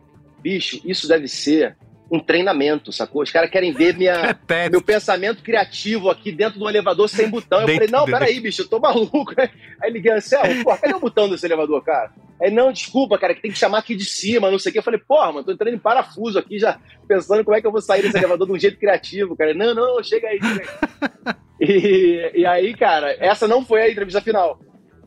bicho, 0.43 0.81
isso 0.85 1.09
deve 1.09 1.29
ser 1.29 1.76
um 2.11 2.20
treinamento, 2.20 2.93
sacou? 2.93 3.23
Os 3.23 3.31
caras 3.31 3.50
querem 3.50 3.73
ver 3.73 3.97
minha, 3.97 4.38
meu 4.70 4.82
pensamento 4.82 5.43
criativo 5.43 6.11
aqui 6.11 6.31
dentro 6.31 6.59
do 6.59 6.69
elevador 6.69 7.09
sem 7.09 7.29
botão. 7.31 7.62
Eu 7.62 7.69
falei, 7.69 7.88
não, 7.88 8.05
peraí, 8.05 8.38
bicho, 8.38 8.62
eu 8.62 8.69
tô 8.69 8.79
maluco. 8.79 9.32
Aí 9.81 9.91
liguei, 9.91 10.12
Anselmo, 10.12 10.62
porra, 10.62 10.76
cadê 10.76 10.94
o 10.94 11.01
botão 11.01 11.29
desse 11.29 11.46
elevador, 11.46 11.82
cara? 11.82 12.13
Aí, 12.41 12.51
não, 12.51 12.70
desculpa, 12.70 13.17
cara, 13.17 13.34
que 13.34 13.41
tem 13.41 13.51
que 13.51 13.58
chamar 13.58 13.79
aqui 13.79 13.94
de 13.94 14.05
cima, 14.05 14.51
não 14.51 14.58
sei 14.58 14.70
o 14.70 14.72
quê. 14.72 14.79
Eu 14.81 14.82
falei, 14.82 15.01
porra, 15.01 15.32
mano, 15.32 15.44
tô 15.44 15.53
entrando 15.53 15.75
em 15.75 15.79
parafuso 15.79 16.39
aqui, 16.39 16.58
já 16.58 16.79
pensando 17.08 17.44
como 17.44 17.56
é 17.56 17.60
que 17.60 17.67
eu 17.67 17.72
vou 17.72 17.81
sair 17.81 18.03
desse 18.03 18.19
elevador 18.19 18.46
de 18.46 18.53
um 18.53 18.58
jeito 18.58 18.79
criativo, 18.79 19.34
cara. 19.34 19.55
Não, 19.55 19.75
não, 19.75 20.03
chega 20.03 20.29
aí, 20.29 20.39
chega 20.39 20.60
aí. 20.60 21.34
E, 21.65 22.32
e 22.34 22.44
aí, 22.44 22.75
cara, 22.75 23.17
essa 23.20 23.46
não 23.46 23.65
foi 23.65 23.82
a 23.82 23.89
entrevista 23.89 24.20
final. 24.20 24.58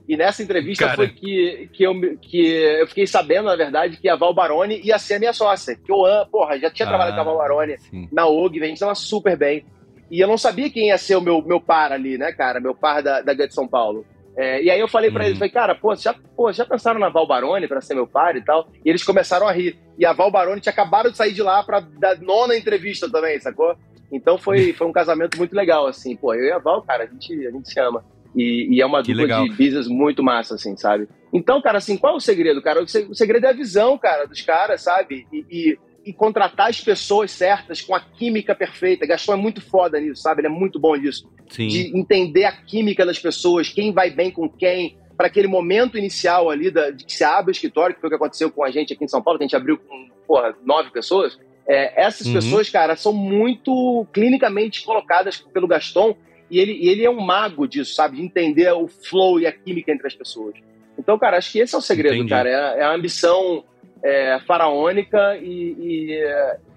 E 0.07 0.15
nessa 0.15 0.43
entrevista 0.43 0.85
cara. 0.85 0.95
foi 0.95 1.09
que, 1.09 1.69
que, 1.73 1.83
eu, 1.83 1.93
que 2.21 2.47
eu 2.47 2.87
fiquei 2.87 3.07
sabendo, 3.07 3.45
na 3.45 3.55
verdade, 3.55 3.97
que 3.97 4.07
a 4.07 4.15
Val 4.15 4.33
Baroni 4.33 4.79
ia 4.83 4.99
ser 4.99 5.15
a 5.15 5.19
minha 5.19 5.33
sócia. 5.33 5.75
Que 5.75 5.91
eu 5.91 6.03
porra, 6.31 6.59
já 6.59 6.69
tinha 6.69 6.85
ah, 6.85 6.89
trabalhado 6.89 7.15
com 7.15 7.21
a 7.21 7.23
Val 7.23 7.37
Baroni 7.37 7.77
sim. 7.79 8.07
na 8.11 8.27
OG, 8.27 8.61
a 8.61 8.67
gente 8.67 8.79
tava 8.79 8.93
super 8.93 9.35
bem. 9.35 9.65
E 10.11 10.19
eu 10.19 10.27
não 10.27 10.37
sabia 10.37 10.69
quem 10.69 10.87
ia 10.87 10.97
ser 10.97 11.15
o 11.15 11.21
meu, 11.21 11.41
meu 11.41 11.59
par 11.59 11.91
ali, 11.91 12.17
né, 12.17 12.31
cara? 12.31 12.59
Meu 12.59 12.75
par 12.75 13.01
da, 13.01 13.21
da 13.21 13.33
de 13.33 13.53
São 13.53 13.67
Paulo. 13.67 14.05
É, 14.37 14.61
e 14.61 14.69
aí 14.69 14.79
eu 14.79 14.87
falei 14.87 15.09
para 15.09 15.25
eles, 15.25 15.37
falei, 15.37 15.51
cara, 15.51 15.73
pô, 15.73 15.95
já, 15.95 16.13
pô, 16.35 16.51
já 16.51 16.65
pensaram 16.65 16.99
na 16.99 17.09
Val 17.09 17.25
Baroni 17.25 17.67
pra 17.67 17.79
ser 17.79 17.95
meu 17.95 18.05
par 18.05 18.35
e 18.35 18.43
tal? 18.43 18.67
E 18.83 18.89
eles 18.89 19.03
começaram 19.03 19.47
a 19.47 19.51
rir. 19.51 19.79
E 19.97 20.05
a 20.05 20.11
Val 20.13 20.29
Baroni 20.29 20.59
tinha 20.59 20.73
acabado 20.73 21.09
de 21.09 21.17
sair 21.17 21.33
de 21.33 21.41
lá 21.41 21.63
pra 21.63 21.79
dar 21.79 22.19
nona 22.19 22.55
entrevista 22.55 23.09
também, 23.09 23.39
sacou? 23.39 23.75
Então 24.11 24.37
foi, 24.37 24.73
foi 24.77 24.85
um 24.85 24.91
casamento 24.91 25.37
muito 25.37 25.55
legal, 25.55 25.87
assim. 25.87 26.15
Pô, 26.15 26.33
eu 26.33 26.45
e 26.45 26.51
a 26.51 26.59
Val, 26.59 26.81
cara, 26.81 27.05
a 27.05 27.07
gente, 27.07 27.47
a 27.47 27.51
gente 27.51 27.71
se 27.71 27.79
ama. 27.79 28.03
E, 28.35 28.75
e 28.75 28.81
é 28.81 28.85
uma 28.85 29.01
que 29.01 29.13
dupla 29.13 29.23
legal. 29.23 29.43
de 29.43 29.49
business 29.51 29.87
muito 29.87 30.21
massa, 30.21 30.55
assim, 30.55 30.75
sabe? 30.75 31.07
Então, 31.33 31.61
cara, 31.61 31.77
assim, 31.77 31.97
qual 31.97 32.13
é 32.13 32.17
o 32.17 32.19
segredo, 32.19 32.61
cara? 32.61 32.83
O 32.83 33.15
segredo 33.15 33.45
é 33.45 33.49
a 33.49 33.53
visão, 33.53 33.97
cara, 33.97 34.25
dos 34.25 34.41
caras, 34.41 34.81
sabe? 34.81 35.25
E, 35.31 35.45
e, 35.49 35.77
e 36.05 36.13
contratar 36.13 36.69
as 36.69 36.79
pessoas 36.81 37.31
certas 37.31 37.81
com 37.81 37.95
a 37.95 37.99
química 37.99 38.53
perfeita. 38.53 39.07
Gaston 39.07 39.33
é 39.33 39.37
muito 39.37 39.61
foda 39.61 39.99
nisso, 39.99 40.21
sabe? 40.21 40.41
Ele 40.41 40.47
é 40.47 40.51
muito 40.51 40.79
bom 40.79 40.95
nisso. 40.95 41.29
Sim. 41.49 41.67
De 41.67 41.97
entender 41.97 42.45
a 42.45 42.51
química 42.51 43.05
das 43.05 43.19
pessoas, 43.19 43.69
quem 43.69 43.91
vai 43.91 44.11
bem 44.11 44.31
com 44.31 44.49
quem, 44.49 44.97
para 45.17 45.27
aquele 45.27 45.47
momento 45.47 45.97
inicial 45.97 46.49
ali 46.49 46.69
da, 46.69 46.91
de 46.91 47.05
que 47.05 47.13
se 47.13 47.23
abre 47.23 47.51
o 47.51 47.53
escritório, 47.53 47.95
que 47.95 48.01
foi 48.01 48.07
o 48.07 48.11
que 48.11 48.17
aconteceu 48.17 48.51
com 48.51 48.63
a 48.63 48.69
gente 48.69 48.93
aqui 48.93 49.05
em 49.05 49.07
São 49.07 49.21
Paulo, 49.21 49.39
que 49.39 49.45
a 49.45 49.47
gente 49.47 49.55
abriu 49.55 49.77
com, 49.77 50.09
porra, 50.27 50.55
nove 50.63 50.91
pessoas. 50.91 51.39
É, 51.67 52.05
essas 52.05 52.27
uhum. 52.27 52.33
pessoas, 52.33 52.69
cara, 52.69 52.95
são 52.95 53.11
muito 53.11 54.05
clinicamente 54.13 54.83
colocadas 54.85 55.37
pelo 55.37 55.67
Gaston 55.67 56.15
E 56.49 56.59
ele, 56.59 56.73
e 56.73 56.89
ele 56.89 57.03
é 57.05 57.09
um 57.09 57.19
mago 57.19 57.67
disso, 57.67 57.95
sabe? 57.95 58.17
De 58.17 58.23
entender 58.23 58.71
o 58.71 58.87
flow 58.87 59.39
e 59.39 59.47
a 59.47 59.51
química 59.51 59.91
entre 59.91 60.07
as 60.07 60.15
pessoas. 60.15 60.55
Então, 60.97 61.17
cara, 61.17 61.37
acho 61.37 61.51
que 61.51 61.59
esse 61.59 61.75
é 61.75 61.77
o 61.77 61.81
segredo, 61.81 62.15
Entendi. 62.15 62.29
cara. 62.29 62.49
É, 62.49 62.79
é, 62.79 62.83
a 62.83 62.93
ambição 62.93 63.63
é, 64.03 64.39
faraônica 64.45 65.37
e, 65.37 65.75
e, 65.79 66.25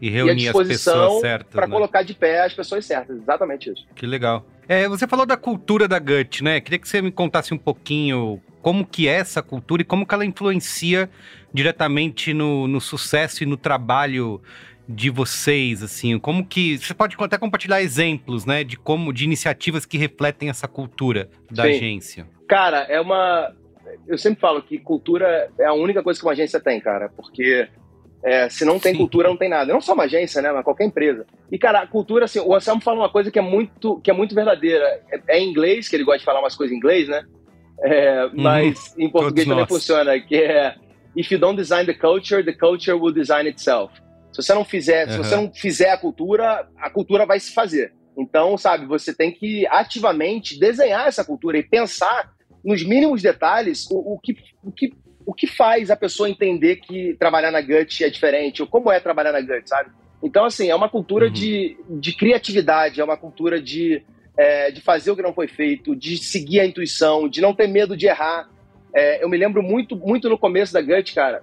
e 0.00 0.10
reunir 0.10 0.44
e 0.44 0.48
a 0.48 0.52
disposição 0.52 1.20
para 1.20 1.66
né? 1.66 1.72
colocar 1.72 2.02
de 2.02 2.14
pé 2.14 2.44
as 2.44 2.54
pessoas 2.54 2.84
certas. 2.84 3.16
Exatamente 3.18 3.70
isso. 3.70 3.86
Que 3.94 4.06
legal. 4.06 4.44
É, 4.68 4.88
você 4.88 5.06
falou 5.06 5.24
da 5.24 5.36
cultura 5.36 5.86
da 5.88 5.98
Gut, 5.98 6.42
né? 6.42 6.60
Queria 6.60 6.78
que 6.78 6.88
você 6.88 7.00
me 7.00 7.10
contasse 7.10 7.54
um 7.54 7.58
pouquinho 7.58 8.40
como 8.60 8.84
que 8.84 9.08
é 9.08 9.12
essa 9.12 9.42
cultura 9.42 9.82
e 9.82 9.84
como 9.84 10.06
que 10.06 10.14
ela 10.14 10.24
influencia 10.24 11.08
diretamente 11.52 12.34
no, 12.34 12.68
no 12.68 12.80
sucesso 12.80 13.42
e 13.42 13.46
no 13.46 13.56
trabalho 13.56 14.42
de 14.88 15.10
vocês, 15.10 15.82
assim, 15.82 16.18
como 16.18 16.46
que 16.46 16.78
você 16.78 16.94
pode 16.94 17.14
até 17.18 17.36
compartilhar 17.36 17.82
exemplos, 17.82 18.46
né, 18.46 18.64
de 18.64 18.76
como 18.76 19.12
de 19.12 19.24
iniciativas 19.24 19.84
que 19.84 19.98
refletem 19.98 20.48
essa 20.48 20.66
cultura 20.66 21.28
da 21.50 21.64
Sim. 21.64 21.70
agência. 21.70 22.26
Cara, 22.48 22.86
é 22.88 23.00
uma 23.00 23.52
eu 24.06 24.16
sempre 24.18 24.40
falo 24.40 24.62
que 24.62 24.78
cultura 24.78 25.50
é 25.58 25.66
a 25.66 25.72
única 25.72 26.02
coisa 26.02 26.18
que 26.18 26.24
uma 26.24 26.32
agência 26.32 26.58
tem, 26.58 26.80
cara, 26.80 27.10
porque 27.14 27.68
é, 28.22 28.48
se 28.48 28.64
não 28.64 28.78
tem 28.78 28.92
Sim. 28.92 28.98
cultura, 28.98 29.28
não 29.28 29.36
tem 29.36 29.48
nada. 29.48 29.72
Não 29.72 29.80
só 29.80 29.94
uma 29.94 30.04
agência, 30.04 30.42
né? 30.42 30.50
Mas 30.50 30.64
qualquer 30.64 30.84
empresa. 30.84 31.26
E, 31.50 31.58
cara, 31.58 31.80
a 31.80 31.86
cultura, 31.86 32.24
assim, 32.24 32.40
o 32.40 32.54
Anselmo 32.54 32.80
fala 32.80 32.98
uma 32.98 33.08
coisa 33.08 33.30
que 33.30 33.38
é 33.38 33.42
muito, 33.42 34.00
que 34.00 34.10
é 34.10 34.14
muito 34.14 34.34
verdadeira. 34.34 35.00
É, 35.10 35.36
é 35.36 35.38
em 35.38 35.48
inglês, 35.48 35.88
que 35.88 35.96
ele 35.96 36.04
gosta 36.04 36.18
de 36.18 36.24
falar 36.24 36.40
umas 36.40 36.56
coisas 36.56 36.74
em 36.74 36.78
inglês, 36.78 37.08
né? 37.08 37.24
É, 37.80 38.24
uhum. 38.24 38.30
mas 38.34 38.94
em 38.98 39.08
português 39.08 39.46
também 39.46 39.66
funciona, 39.66 40.18
que 40.18 40.34
é 40.34 40.74
If 41.16 41.30
you 41.30 41.38
don't 41.38 41.56
design 41.56 41.86
the 41.86 41.94
culture, 41.94 42.44
the 42.44 42.52
culture 42.52 42.98
will 42.98 43.12
design 43.12 43.48
itself. 43.48 43.92
Se 44.32 44.42
você 44.42 44.54
não 44.54 44.64
fizer, 44.64 45.06
uhum. 45.06 45.12
se 45.12 45.18
você 45.18 45.36
não 45.36 45.52
fizer 45.52 45.90
a 45.90 45.96
cultura, 45.96 46.68
a 46.76 46.90
cultura 46.90 47.26
vai 47.26 47.40
se 47.40 47.52
fazer. 47.52 47.92
Então, 48.16 48.58
sabe, 48.58 48.84
você 48.84 49.14
tem 49.14 49.30
que 49.32 49.66
ativamente 49.68 50.58
desenhar 50.58 51.06
essa 51.06 51.24
cultura 51.24 51.58
e 51.58 51.62
pensar 51.62 52.32
nos 52.64 52.84
mínimos 52.84 53.22
detalhes 53.22 53.88
o, 53.90 54.14
o, 54.14 54.18
que, 54.18 54.36
o, 54.62 54.72
que, 54.72 54.92
o 55.24 55.32
que 55.32 55.46
faz 55.46 55.90
a 55.90 55.96
pessoa 55.96 56.28
entender 56.28 56.76
que 56.76 57.14
trabalhar 57.18 57.52
na 57.52 57.60
Gut 57.60 58.02
é 58.02 58.10
diferente, 58.10 58.60
ou 58.60 58.68
como 58.68 58.90
é 58.90 58.98
trabalhar 58.98 59.32
na 59.32 59.40
Gut, 59.40 59.68
sabe? 59.68 59.90
Então, 60.22 60.44
assim, 60.44 60.68
é 60.68 60.74
uma 60.74 60.88
cultura 60.88 61.26
uhum. 61.26 61.32
de, 61.32 61.76
de 61.88 62.12
criatividade, 62.12 63.00
é 63.00 63.04
uma 63.04 63.16
cultura 63.16 63.62
de, 63.62 64.02
é, 64.36 64.72
de 64.72 64.80
fazer 64.80 65.12
o 65.12 65.16
que 65.16 65.22
não 65.22 65.32
foi 65.32 65.46
feito, 65.46 65.94
de 65.94 66.18
seguir 66.18 66.58
a 66.58 66.66
intuição, 66.66 67.28
de 67.28 67.40
não 67.40 67.54
ter 67.54 67.68
medo 67.68 67.96
de 67.96 68.06
errar. 68.06 68.48
É, 68.92 69.22
eu 69.22 69.28
me 69.28 69.36
lembro 69.36 69.62
muito, 69.62 69.94
muito 69.94 70.28
no 70.28 70.36
começo 70.36 70.72
da 70.72 70.82
Gut, 70.82 71.14
cara, 71.14 71.40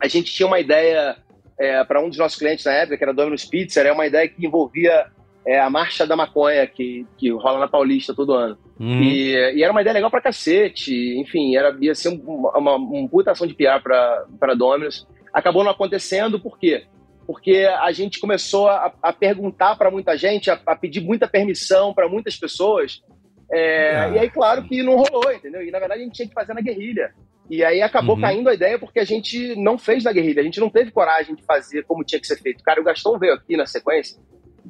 a 0.00 0.08
gente 0.08 0.32
tinha 0.32 0.46
uma 0.46 0.58
ideia 0.58 1.16
é, 1.60 1.84
para 1.84 2.00
um 2.00 2.08
dos 2.08 2.18
nossos 2.18 2.38
clientes 2.38 2.64
na 2.64 2.72
época, 2.72 2.96
que 2.96 3.04
era 3.04 3.12
Domino's 3.12 3.44
Pizza, 3.44 3.80
era 3.80 3.92
uma 3.92 4.06
ideia 4.06 4.26
que 4.26 4.44
envolvia 4.44 5.06
é 5.46 5.58
a 5.58 5.70
Marcha 5.70 6.06
da 6.06 6.16
Maconha, 6.16 6.66
que, 6.66 7.06
que 7.16 7.30
rola 7.30 7.58
na 7.58 7.68
Paulista 7.68 8.14
todo 8.14 8.34
ano. 8.34 8.58
Uhum. 8.78 9.02
E, 9.02 9.34
e, 9.54 9.62
era 9.62 9.72
uma 9.72 9.80
ideia 9.80 9.94
legal 9.94 10.10
pra 10.10 10.20
cacete. 10.20 11.18
Enfim, 11.18 11.56
era, 11.56 11.76
ia 11.80 11.94
ser 11.94 12.08
uma, 12.08 12.58
uma, 12.58 12.74
uma 12.76 13.08
puta 13.08 13.30
ação 13.30 13.46
de 13.46 13.54
PR 13.54 13.82
pra, 13.82 14.26
pra 14.38 14.54
Dominus. 14.54 15.06
Acabou 15.32 15.64
não 15.64 15.70
acontecendo, 15.70 16.38
por 16.38 16.58
quê? 16.58 16.84
Porque 17.26 17.66
a 17.80 17.90
gente 17.90 18.20
começou 18.20 18.68
a, 18.68 18.92
a 19.02 19.12
perguntar 19.12 19.76
para 19.76 19.90
muita 19.90 20.16
gente, 20.16 20.50
a, 20.50 20.60
a, 20.66 20.76
pedir 20.76 21.00
muita 21.00 21.26
permissão 21.26 21.94
para 21.94 22.08
muitas 22.08 22.36
pessoas. 22.36 23.02
É, 23.50 23.96
ah. 23.96 24.08
E 24.08 24.18
aí, 24.18 24.30
claro 24.30 24.62
que 24.64 24.82
não 24.82 24.96
rolou, 24.96 25.32
entendeu? 25.32 25.62
E 25.62 25.70
na 25.70 25.78
verdade 25.78 26.02
a 26.02 26.04
gente 26.04 26.14
tinha 26.16 26.28
que 26.28 26.34
fazer 26.34 26.52
na 26.52 26.60
guerrilha. 26.60 27.14
E 27.50 27.64
aí 27.64 27.82
acabou 27.82 28.14
uhum. 28.14 28.22
caindo 28.22 28.48
a 28.48 28.54
ideia 28.54 28.78
porque 28.78 29.00
a 29.00 29.04
gente 29.04 29.56
não 29.56 29.76
fez 29.76 30.04
na 30.04 30.12
guerrilha, 30.12 30.40
a 30.40 30.44
gente 30.44 30.60
não 30.60 30.70
teve 30.70 30.92
coragem 30.92 31.34
de 31.34 31.42
fazer 31.42 31.82
como 31.82 32.04
tinha 32.04 32.20
que 32.20 32.26
ser 32.26 32.40
feito. 32.40 32.62
Cara, 32.62 32.80
o 32.80 32.84
Gastão 32.84 33.18
veio 33.18 33.34
aqui 33.34 33.56
na 33.56 33.66
sequência 33.66 34.16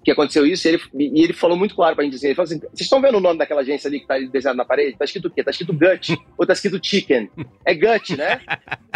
que 0.02 0.10
aconteceu 0.10 0.46
isso, 0.46 0.66
e 0.66 0.70
ele, 0.70 0.82
e 0.94 1.22
ele 1.24 1.32
falou 1.32 1.56
muito 1.56 1.74
claro 1.74 1.94
pra 1.94 2.04
gente 2.04 2.14
dizer, 2.14 2.28
ele 2.28 2.34
falou 2.34 2.46
assim, 2.46 2.58
vocês 2.58 2.80
estão 2.80 3.00
vendo 3.00 3.18
o 3.18 3.20
nome 3.20 3.38
daquela 3.38 3.60
agência 3.60 3.88
ali 3.88 4.00
que 4.00 4.06
tá 4.06 4.18
desenhado 4.18 4.56
na 4.56 4.64
parede? 4.64 4.96
Tá 4.96 5.04
escrito 5.04 5.28
o 5.28 5.30
quê? 5.30 5.44
Tá 5.44 5.50
escrito 5.50 5.72
Gut, 5.72 6.16
ou 6.38 6.46
tá 6.46 6.52
escrito 6.52 6.80
Chicken. 6.82 7.30
É 7.66 7.74
Gut, 7.74 8.16
né? 8.16 8.40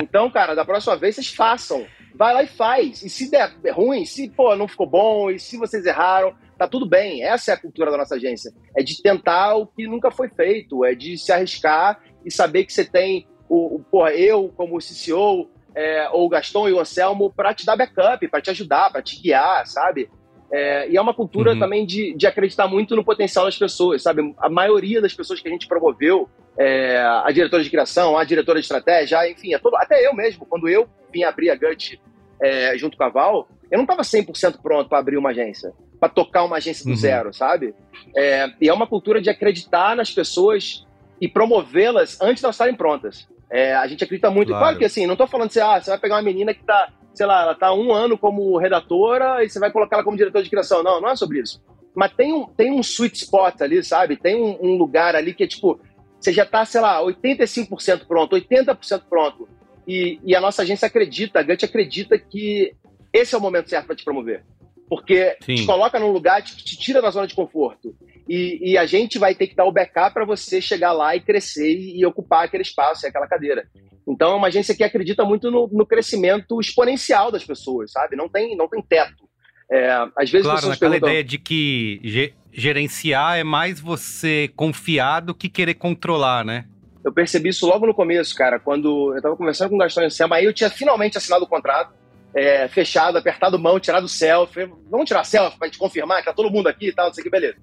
Então, 0.00 0.31
cara, 0.31 0.55
da 0.55 0.64
próxima 0.64 0.97
vez 0.97 1.17
vocês 1.17 1.29
façam. 1.29 1.87
Vai 2.14 2.33
lá 2.33 2.43
e 2.43 2.47
faz. 2.47 3.03
E 3.03 3.11
se 3.11 3.31
der 3.31 3.53
ruim, 3.73 4.05
se, 4.05 4.31
pô, 4.31 4.55
não 4.57 4.69
ficou 4.69 4.88
bom, 4.88 5.31
e 5.31 5.38
se 5.38 5.57
vocês 5.57 5.85
erraram, 5.85 6.35
tá 6.57 6.67
tudo 6.67 6.88
bem. 6.88 7.23
Essa 7.25 7.50
é 7.50 7.55
a 7.55 7.61
cultura 7.61 7.91
da 7.91 7.99
nossa 7.99 8.14
agência. 8.14 8.53
É 8.76 8.83
de 8.83 9.03
tentar 9.03 9.57
o 9.57 9.67
que 9.67 9.87
nunca 9.87 10.11
foi 10.11 10.29
feito, 10.29 10.85
é 10.85 10.95
de 10.95 11.19
se 11.19 11.33
arriscar 11.33 12.00
e 12.25 12.31
saber 12.31 12.64
que 12.64 12.73
você 12.73 12.85
tem 12.85 13.26
o, 13.49 13.77
o 13.77 13.79
porra, 13.91 14.13
eu 14.13 14.53
como 14.57 14.79
CCO, 14.79 15.49
é, 15.75 16.09
ou 16.11 16.27
o 16.27 16.29
Gaston 16.29 16.69
e 16.69 16.73
o 16.73 16.81
Anselmo 16.81 17.33
para 17.33 17.53
te 17.53 17.67
dar 17.67 17.77
backup, 17.77 18.27
para 18.29 18.41
te 18.41 18.51
ajudar, 18.51 18.91
para 18.91 19.03
te 19.03 19.21
guiar, 19.21 19.67
sabe? 19.67 20.09
É, 20.53 20.89
e 20.89 20.97
é 20.97 21.01
uma 21.01 21.15
cultura 21.15 21.53
uhum. 21.53 21.59
também 21.59 21.85
de, 21.85 22.15
de 22.15 22.27
acreditar 22.27 22.69
muito 22.69 22.95
no 22.95 23.05
potencial 23.05 23.45
das 23.45 23.59
pessoas, 23.59 24.03
sabe? 24.03 24.35
A 24.39 24.49
maioria 24.49 25.01
das 25.01 25.13
pessoas 25.13 25.41
que 25.41 25.49
a 25.49 25.51
gente 25.51 25.67
promoveu, 25.67 26.29
é, 26.57 26.99
a 26.99 27.31
diretora 27.33 27.63
de 27.63 27.71
criação, 27.71 28.17
a 28.17 28.23
diretora 28.23 28.61
de 28.61 28.65
estratégia, 28.65 29.29
enfim, 29.29 29.53
é 29.53 29.59
todo, 29.59 29.77
até 29.77 30.07
eu 30.07 30.15
mesmo, 30.15 30.47
quando 30.47 30.69
eu 30.69 30.89
vim 31.13 31.25
abrir 31.25 31.51
a 31.51 31.57
Gut 31.57 32.01
é, 32.41 32.79
junto 32.79 32.97
com 32.97 33.03
a 33.03 33.09
Val, 33.09 33.49
eu 33.69 33.79
não 33.79 33.85
estava 33.85 34.03
100% 34.03 34.61
pronto 34.63 34.89
para 34.89 34.99
abrir 34.99 35.17
uma 35.17 35.31
agência, 35.31 35.73
para 35.99 36.09
tocar 36.09 36.45
uma 36.45 36.59
agência 36.59 36.85
do 36.85 36.91
uhum. 36.91 36.97
zero, 36.97 37.35
sabe? 37.35 37.75
É, 38.17 38.53
e 38.61 38.69
é 38.69 38.73
uma 38.73 38.87
cultura 38.87 39.21
de 39.21 39.31
acreditar 39.31 39.97
nas 39.97 40.13
pessoas 40.13 40.87
e 41.21 41.27
promovê-las 41.27 42.21
antes 42.21 42.41
de 42.41 42.47
elas 42.47 42.55
estarem 42.55 42.77
prontas. 42.77 43.27
É, 43.55 43.75
a 43.75 43.87
gente 43.87 44.03
acredita 44.03 44.31
muito. 44.31 44.49
Claro. 44.49 44.65
claro 44.65 44.79
que 44.79 44.85
assim, 44.85 45.07
não 45.07 45.15
estou 45.15 45.29
falando 45.29 45.47
assim, 45.47 45.61
ah, 45.61 45.81
você 45.81 45.91
vai 45.91 45.99
pegar 45.99 46.17
uma 46.17 46.23
menina 46.23 46.53
que 46.53 46.61
está 46.61 46.93
sei 47.15 47.27
lá, 47.27 47.43
ela 47.43 47.55
tá 47.55 47.73
um 47.73 47.93
ano 47.93 48.19
como 48.19 48.59
redatora 48.59 49.45
e 49.45 49.49
você 49.49 49.59
vai 49.59 49.71
colocar 49.71 49.97
ela 49.97 50.05
como 50.05 50.17
diretora 50.17 50.43
de 50.43 50.51
criação. 50.51 50.83
Não, 50.83 51.01
não 51.01 51.09
é 51.09 51.17
sobre 51.17 51.41
isso. 51.41 51.63
Mas 51.95 52.13
tem 52.13 52.33
um, 52.33 52.47
tem 52.47 52.73
um 52.73 52.81
sweet 52.81 53.17
spot 53.17 53.61
ali, 53.63 53.83
sabe? 53.83 54.17
Tem 54.17 54.35
um, 54.35 54.59
um 54.61 54.77
lugar 54.77 55.15
ali 55.15 55.33
que 55.33 55.45
é 55.45 55.47
tipo, 55.47 55.81
você 56.19 56.33
já 56.33 56.45
tá, 56.45 56.65
sei 56.65 56.81
lá, 56.81 57.01
85% 57.01 58.07
pronto, 58.07 58.35
80% 58.35 59.03
pronto. 59.09 59.49
E, 59.87 60.19
e, 60.25 60.35
a 60.35 60.41
nossa 60.41 60.63
agência 60.63 60.87
acredita, 60.87 61.39
a 61.39 61.43
Gant 61.43 61.63
acredita 61.63 62.19
que 62.19 62.75
esse 63.13 63.35
é 63.35 63.39
o 63.39 63.41
momento 63.41 63.71
certo 63.71 63.87
para 63.87 63.95
te 63.95 64.05
promover. 64.05 64.43
Porque 64.88 65.37
Sim. 65.41 65.55
te 65.55 65.67
coloca 65.67 65.99
num 65.99 66.11
lugar 66.11 66.43
que 66.43 66.57
te 66.57 66.76
tira 66.76 67.00
da 67.00 67.11
zona 67.11 67.26
de 67.26 67.35
conforto. 67.35 67.95
E, 68.29 68.73
e, 68.73 68.79
a 68.79 68.87
gente 68.87 69.19
vai 69.19 69.35
ter 69.35 69.47
que 69.47 69.55
dar 69.55 69.67
o 69.67 69.73
backup 69.73 70.14
para 70.14 70.25
você 70.25 70.61
chegar 70.61 70.93
lá 70.93 71.14
e 71.14 71.21
crescer 71.21 71.71
e, 71.71 72.00
e 72.00 72.07
ocupar 72.07 72.45
aquele 72.45 72.62
espaço, 72.62 73.07
aquela 73.07 73.26
cadeira. 73.26 73.67
Então 74.07 74.33
é 74.33 74.35
uma 74.35 74.49
agência 74.49 74.75
que 74.75 74.85
acredita 74.85 75.25
muito 75.25 75.50
no, 75.50 75.69
no 75.73 75.87
crescimento 75.87 76.59
exponencial 76.61 77.31
das 77.31 77.45
pessoas, 77.45 77.93
sabe? 77.93 78.17
Não 78.17 78.29
tem, 78.29 78.57
não 78.57 78.69
tem 78.69 78.83
teto. 78.83 79.29
É, 79.71 79.91
às 80.17 80.31
vezes 80.31 80.47
claro, 80.47 80.69
naquela 80.69 80.93
perguntam... 80.93 81.09
ideia 81.09 81.25
de 81.25 81.38
que 81.38 82.00
ge 82.03 82.35
gerenciar 82.57 83.37
é 83.37 83.43
mais 83.43 83.81
você 83.81 84.49
confiar 84.55 85.21
do 85.21 85.35
que 85.35 85.49
querer 85.49 85.75
controlar, 85.75 86.45
né? 86.45 86.67
Eu 87.05 87.12
percebi 87.12 87.49
isso 87.49 87.67
logo 87.67 87.85
no 87.85 87.93
começo, 87.93 88.35
cara, 88.35 88.61
quando 88.61 89.11
eu 89.12 89.17
estava 89.17 89.37
conversando 89.37 89.71
com 89.71 89.75
o 89.75 89.79
Gastão 89.79 90.05
Anselmo, 90.05 90.35
aí 90.35 90.45
eu 90.45 90.53
tinha 90.55 90.71
finalmente 90.71 91.19
assinado 91.19 91.45
o 91.45 91.49
contrato, 91.49 91.93
é, 92.35 92.67
fechado, 92.69 93.17
apertado 93.17 93.59
mão, 93.59 93.79
tirado 93.79 94.09
selfie. 94.09 94.69
Vamos 94.91 95.07
tirar 95.07 95.25
selfie 95.25 95.59
para 95.59 95.71
te 95.71 95.79
confirmar 95.79 96.19
que 96.19 96.26
tá 96.26 96.33
todo 96.33 96.50
mundo 96.50 96.69
aqui 96.69 96.88
e 96.88 96.93
tal, 96.93 97.07
não 97.07 97.14
sei 97.14 97.23
o 97.23 97.25
que, 97.25 97.31
beleza. 97.31 97.57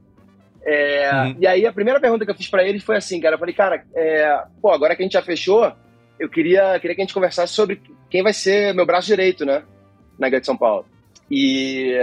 É, 0.63 1.10
uhum. 1.12 1.36
E 1.40 1.48
aí 1.48 1.66
a 1.66 1.74
primeira 1.74 2.00
pergunta 2.00 2.24
que 2.24 2.32
eu 2.32 2.36
fiz 2.36 2.48
para 2.48 2.63
ele 2.63 2.80
foi 2.80 2.96
assim, 2.96 3.20
cara, 3.20 3.36
eu 3.36 3.40
falei, 3.40 3.54
cara, 3.54 3.84
é, 3.96 4.44
pô, 4.62 4.72
agora 4.72 4.96
que 4.96 5.01
a 5.01 5.06
gente 5.06 5.13
já 5.13 5.22
fechou, 5.22 5.72
eu 6.20 6.30
queria, 6.30 6.80
queria 6.80 6.96
que 6.96 7.01
a 7.01 7.06
gente 7.06 7.13
conversasse 7.13 7.54
sobre 7.54 7.82
quem 8.10 8.22
vai 8.22 8.34
ser 8.34 8.74
meu 8.74 8.86
braço 8.86 9.08
direito, 9.08 9.46
né? 9.46 9.63
Na 10.20 10.30
Gata 10.30 10.42
de 10.42 10.46
São 10.46 10.58
Paulo. 10.58 10.86
E, 11.30 11.98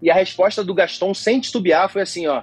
e 0.00 0.10
a 0.10 0.14
resposta 0.14 0.64
do 0.64 0.72
Gaston, 0.72 1.12
sem 1.12 1.38
titubear, 1.38 1.90
foi 1.90 2.02
assim, 2.02 2.26
ó. 2.26 2.42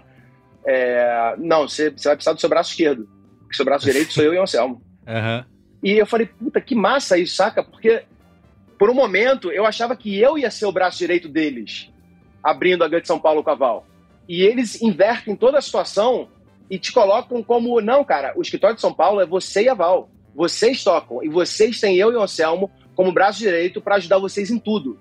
É, 0.68 1.34
não, 1.38 1.68
você, 1.68 1.89
você 1.89 2.10
vai 2.10 2.16
precisar 2.16 2.34
do 2.34 2.39
seu 2.39 2.50
braço 2.50 2.72
esquerdo. 2.72 3.10
Porque 3.39 3.56
seu 3.56 3.66
braço 3.66 3.86
direito 3.86 4.13
sou 4.13 4.24
eu 4.24 4.34
e 4.34 4.38
o 4.38 4.44
Anselmo. 4.44 4.82
Uhum. 5.10 5.44
E 5.82 5.94
eu 5.94 6.06
falei, 6.06 6.28
puta, 6.28 6.62
que 6.62 6.75
massa 6.75 7.18
isso, 7.18 7.36
saca? 7.36 7.63
Porque 7.63 8.04
por 8.80 8.90
um 8.90 8.94
momento 8.94 9.52
eu 9.52 9.66
achava 9.66 9.96
que 9.96 10.18
eu 10.18 10.38
ia 10.38 10.50
ser 10.50 10.66
o 10.66 10.72
braço 10.72 10.98
direito 10.98 11.28
deles, 11.28 11.92
abrindo 12.42 12.84
a 12.84 12.88
Gata 12.88 13.02
de 13.02 13.08
São 13.08 13.20
Paulo 13.20 13.44
Caval. 13.44 13.86
E 14.28 14.42
eles 14.42 14.82
invertem 14.82 15.36
toda 15.36 15.58
a 15.58 15.62
situação 15.62 16.30
e 16.70 16.80
te 16.80 16.94
colocam 16.94 17.44
como, 17.44 17.82
não, 17.82 18.06
cara, 18.06 18.32
o 18.38 18.42
escritório 18.42 18.76
de 18.76 18.82
São 18.82 18.94
Paulo 18.94 19.20
é 19.20 19.26
você 19.26 19.64
e 19.64 19.70
a 19.70 19.74
Val. 19.74 20.10
Vocês 20.34 20.82
tocam 20.84 21.22
e 21.22 21.28
vocês 21.28 21.80
têm 21.80 21.98
eu 21.98 22.14
e 22.14 22.16
o 22.16 22.22
Anselmo 22.22 22.72
como 22.96 23.12
braço 23.12 23.40
direito 23.40 23.82
para 23.82 23.96
ajudar 23.96 24.18
vocês 24.18 24.50
em 24.50 24.58
tudo. 24.58 24.98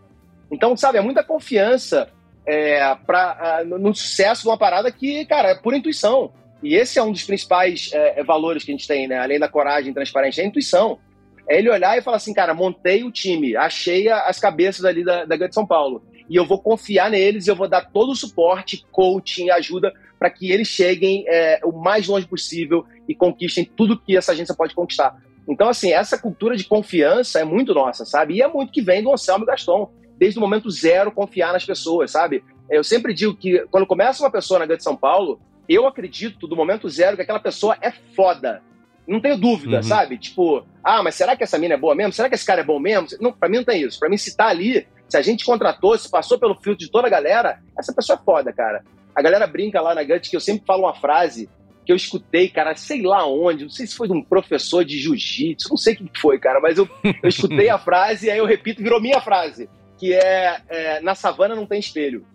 Então, 0.51 0.77
sabe, 0.77 0.99
é 0.99 1.01
muita 1.01 1.23
confiança 1.23 2.11
é, 2.47 2.95
pra, 3.07 3.63
no 3.65 3.95
sucesso 3.95 4.43
de 4.43 4.49
uma 4.49 4.59
parada 4.59 4.91
que, 4.91 5.25
cara, 5.27 5.51
é 5.51 5.55
pura 5.55 5.77
intuição. 5.77 6.33
E 6.63 6.75
esse 6.75 6.99
é 6.99 7.03
um 7.03 7.13
dos 7.13 7.23
principais 7.23 7.91
é, 7.93 8.21
é, 8.21 8.25
valores 8.25 8.65
que 8.65 8.73
a 8.73 8.75
gente 8.75 8.89
tem, 8.89 9.07
né? 9.07 9.19
Além 9.19 9.39
da 9.39 9.49
coragem 9.49 9.91
e 9.91 9.95
transparência, 9.95 10.43
é 10.43 10.45
a 10.45 10.49
intuição. 10.49 10.99
É 11.49 11.59
ele 11.59 11.71
olhar 11.71 11.97
e 11.97 12.03
falar 12.03 12.19
assim, 12.19 12.35
cara, 12.35 12.53
montei 12.53 13.03
o 13.05 13.11
time, 13.11 13.57
achei 13.57 14.09
as 14.09 14.39
cabeças 14.39 14.85
ali 14.85 15.05
da, 15.05 15.25
da 15.25 15.37
Grande 15.37 15.55
São 15.55 15.67
Paulo. 15.67 16.03
E 16.29 16.37
eu 16.37 16.45
vou 16.45 16.61
confiar 16.61 17.11
neles, 17.11 17.49
eu 17.49 17.57
vou 17.57 17.69
dar 17.69 17.91
todo 17.91 18.13
o 18.13 18.17
suporte, 18.17 18.85
coaching, 18.93 19.51
ajuda 19.51 19.93
para 20.19 20.29
que 20.29 20.51
eles 20.51 20.69
cheguem 20.69 21.25
é, 21.27 21.61
o 21.65 21.73
mais 21.73 22.07
longe 22.07 22.27
possível 22.27 22.85
e 23.09 23.15
conquistem 23.15 23.65
tudo 23.65 23.99
que 23.99 24.17
essa 24.17 24.33
agência 24.33 24.55
pode 24.55 24.75
conquistar. 24.75 25.17
Então, 25.49 25.69
assim, 25.69 25.93
essa 25.93 26.19
cultura 26.19 26.55
de 26.55 26.65
confiança 26.65 27.41
é 27.41 27.45
muito 27.45 27.73
nossa, 27.73 28.05
sabe? 28.05 28.35
E 28.35 28.43
é 28.43 28.49
muito 28.49 28.71
que 28.71 28.83
vem 28.83 29.03
do 29.03 29.11
Anselmo 29.11 29.45
e 29.45 29.47
Gaston. 29.47 29.91
Desde 30.19 30.39
o 30.39 30.43
momento 30.43 30.69
zero, 30.71 31.13
confiar 31.13 31.53
nas 31.53 31.65
pessoas, 31.65 32.11
sabe? 32.11 32.45
Eu 32.69 32.85
sempre 32.85 33.15
digo 33.15 33.35
que 33.35 33.65
quando 33.71 33.87
começa 33.87 34.23
uma 34.23 34.31
pessoa 34.31 34.59
na 34.59 34.67
Grande 34.67 34.83
São 34.83 34.97
Paulo, 34.97 35.41
eu 35.67 35.87
acredito 35.87 36.47
do 36.47 36.57
momento 36.57 36.89
zero 36.91 37.17
que 37.17 37.23
aquela 37.23 37.41
pessoa 37.41 37.79
é 37.81 37.91
foda. 38.15 38.61
Não 39.09 39.21
tenho 39.21 39.39
dúvida, 39.39 39.79
uhum. 39.79 39.83
sabe? 39.83 40.19
Tipo, 40.19 40.65
ah, 40.85 41.03
mas 41.03 41.15
será 41.15 41.35
que 41.35 41.43
essa 41.43 41.59
mina 41.59 41.75
é 41.75 41.79
boa 41.79 41.95
mesmo? 41.95 42.13
Será 42.13 42.29
que 42.29 42.35
esse 42.35 42.45
cara 42.45 42.61
é 42.61 42.65
bom 42.65 42.79
mesmo? 42.79 43.09
Não, 43.21 43.33
pra 43.33 43.49
mim 43.49 43.57
não 43.57 43.65
tem 43.65 43.83
isso. 43.83 43.99
Pra 43.99 44.09
mim, 44.09 44.19
se 44.19 44.37
tá 44.37 44.49
ali, 44.49 44.87
se 45.09 45.17
a 45.17 45.23
gente 45.23 45.47
contratou, 45.47 45.97
se 45.97 46.11
passou 46.11 46.39
pelo 46.39 46.55
filtro 46.55 46.85
de 46.85 46.91
toda 46.91 47.07
a 47.07 47.11
galera, 47.11 47.59
essa 47.79 47.93
pessoa 47.93 48.19
é 48.21 48.25
foda, 48.25 48.53
cara. 48.53 48.85
A 49.15 49.23
galera 49.23 49.47
brinca 49.47 49.81
lá 49.81 49.95
na 49.95 50.05
Gut 50.05 50.29
que 50.29 50.37
eu 50.37 50.41
sempre 50.41 50.67
falo 50.67 50.85
uma 50.85 50.95
frase 50.95 51.49
que 51.87 51.93
eu 51.93 51.97
escutei, 51.97 52.51
cara, 52.51 52.77
sei 52.77 53.01
lá 53.01 53.27
onde, 53.27 53.65
não 53.65 53.71
sei 53.71 53.87
se 53.87 53.95
foi 53.95 54.07
de 54.07 54.13
um 54.13 54.23
professor 54.23 54.85
de 54.85 54.99
jiu-jitsu, 54.99 55.71
não 55.71 55.77
sei 55.79 55.95
o 55.95 55.97
que 55.97 56.21
foi, 56.21 56.39
cara, 56.39 56.61
mas 56.61 56.77
eu, 56.77 56.87
eu 57.03 57.29
escutei 57.31 57.71
a 57.71 57.79
frase 57.81 58.27
e 58.27 58.31
aí 58.31 58.37
eu 58.37 58.45
repito, 58.45 58.83
virou 58.83 59.01
minha 59.01 59.23
frase, 59.23 59.71
que 59.99 60.13
é, 60.13 60.61
é 60.69 61.01
na 61.01 61.15
savana 61.15 61.57
não 61.57 61.65
tem 61.65 61.81
espelho. 61.81 62.27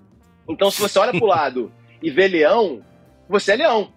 Então, 0.49 0.71
se 0.71 0.81
você 0.81 0.97
olha 0.97 1.11
pro 1.11 1.27
lado 1.27 1.71
e 2.01 2.09
vê 2.09 2.27
leão, 2.27 2.81
você 3.29 3.51
é 3.51 3.57
leão. 3.57 3.93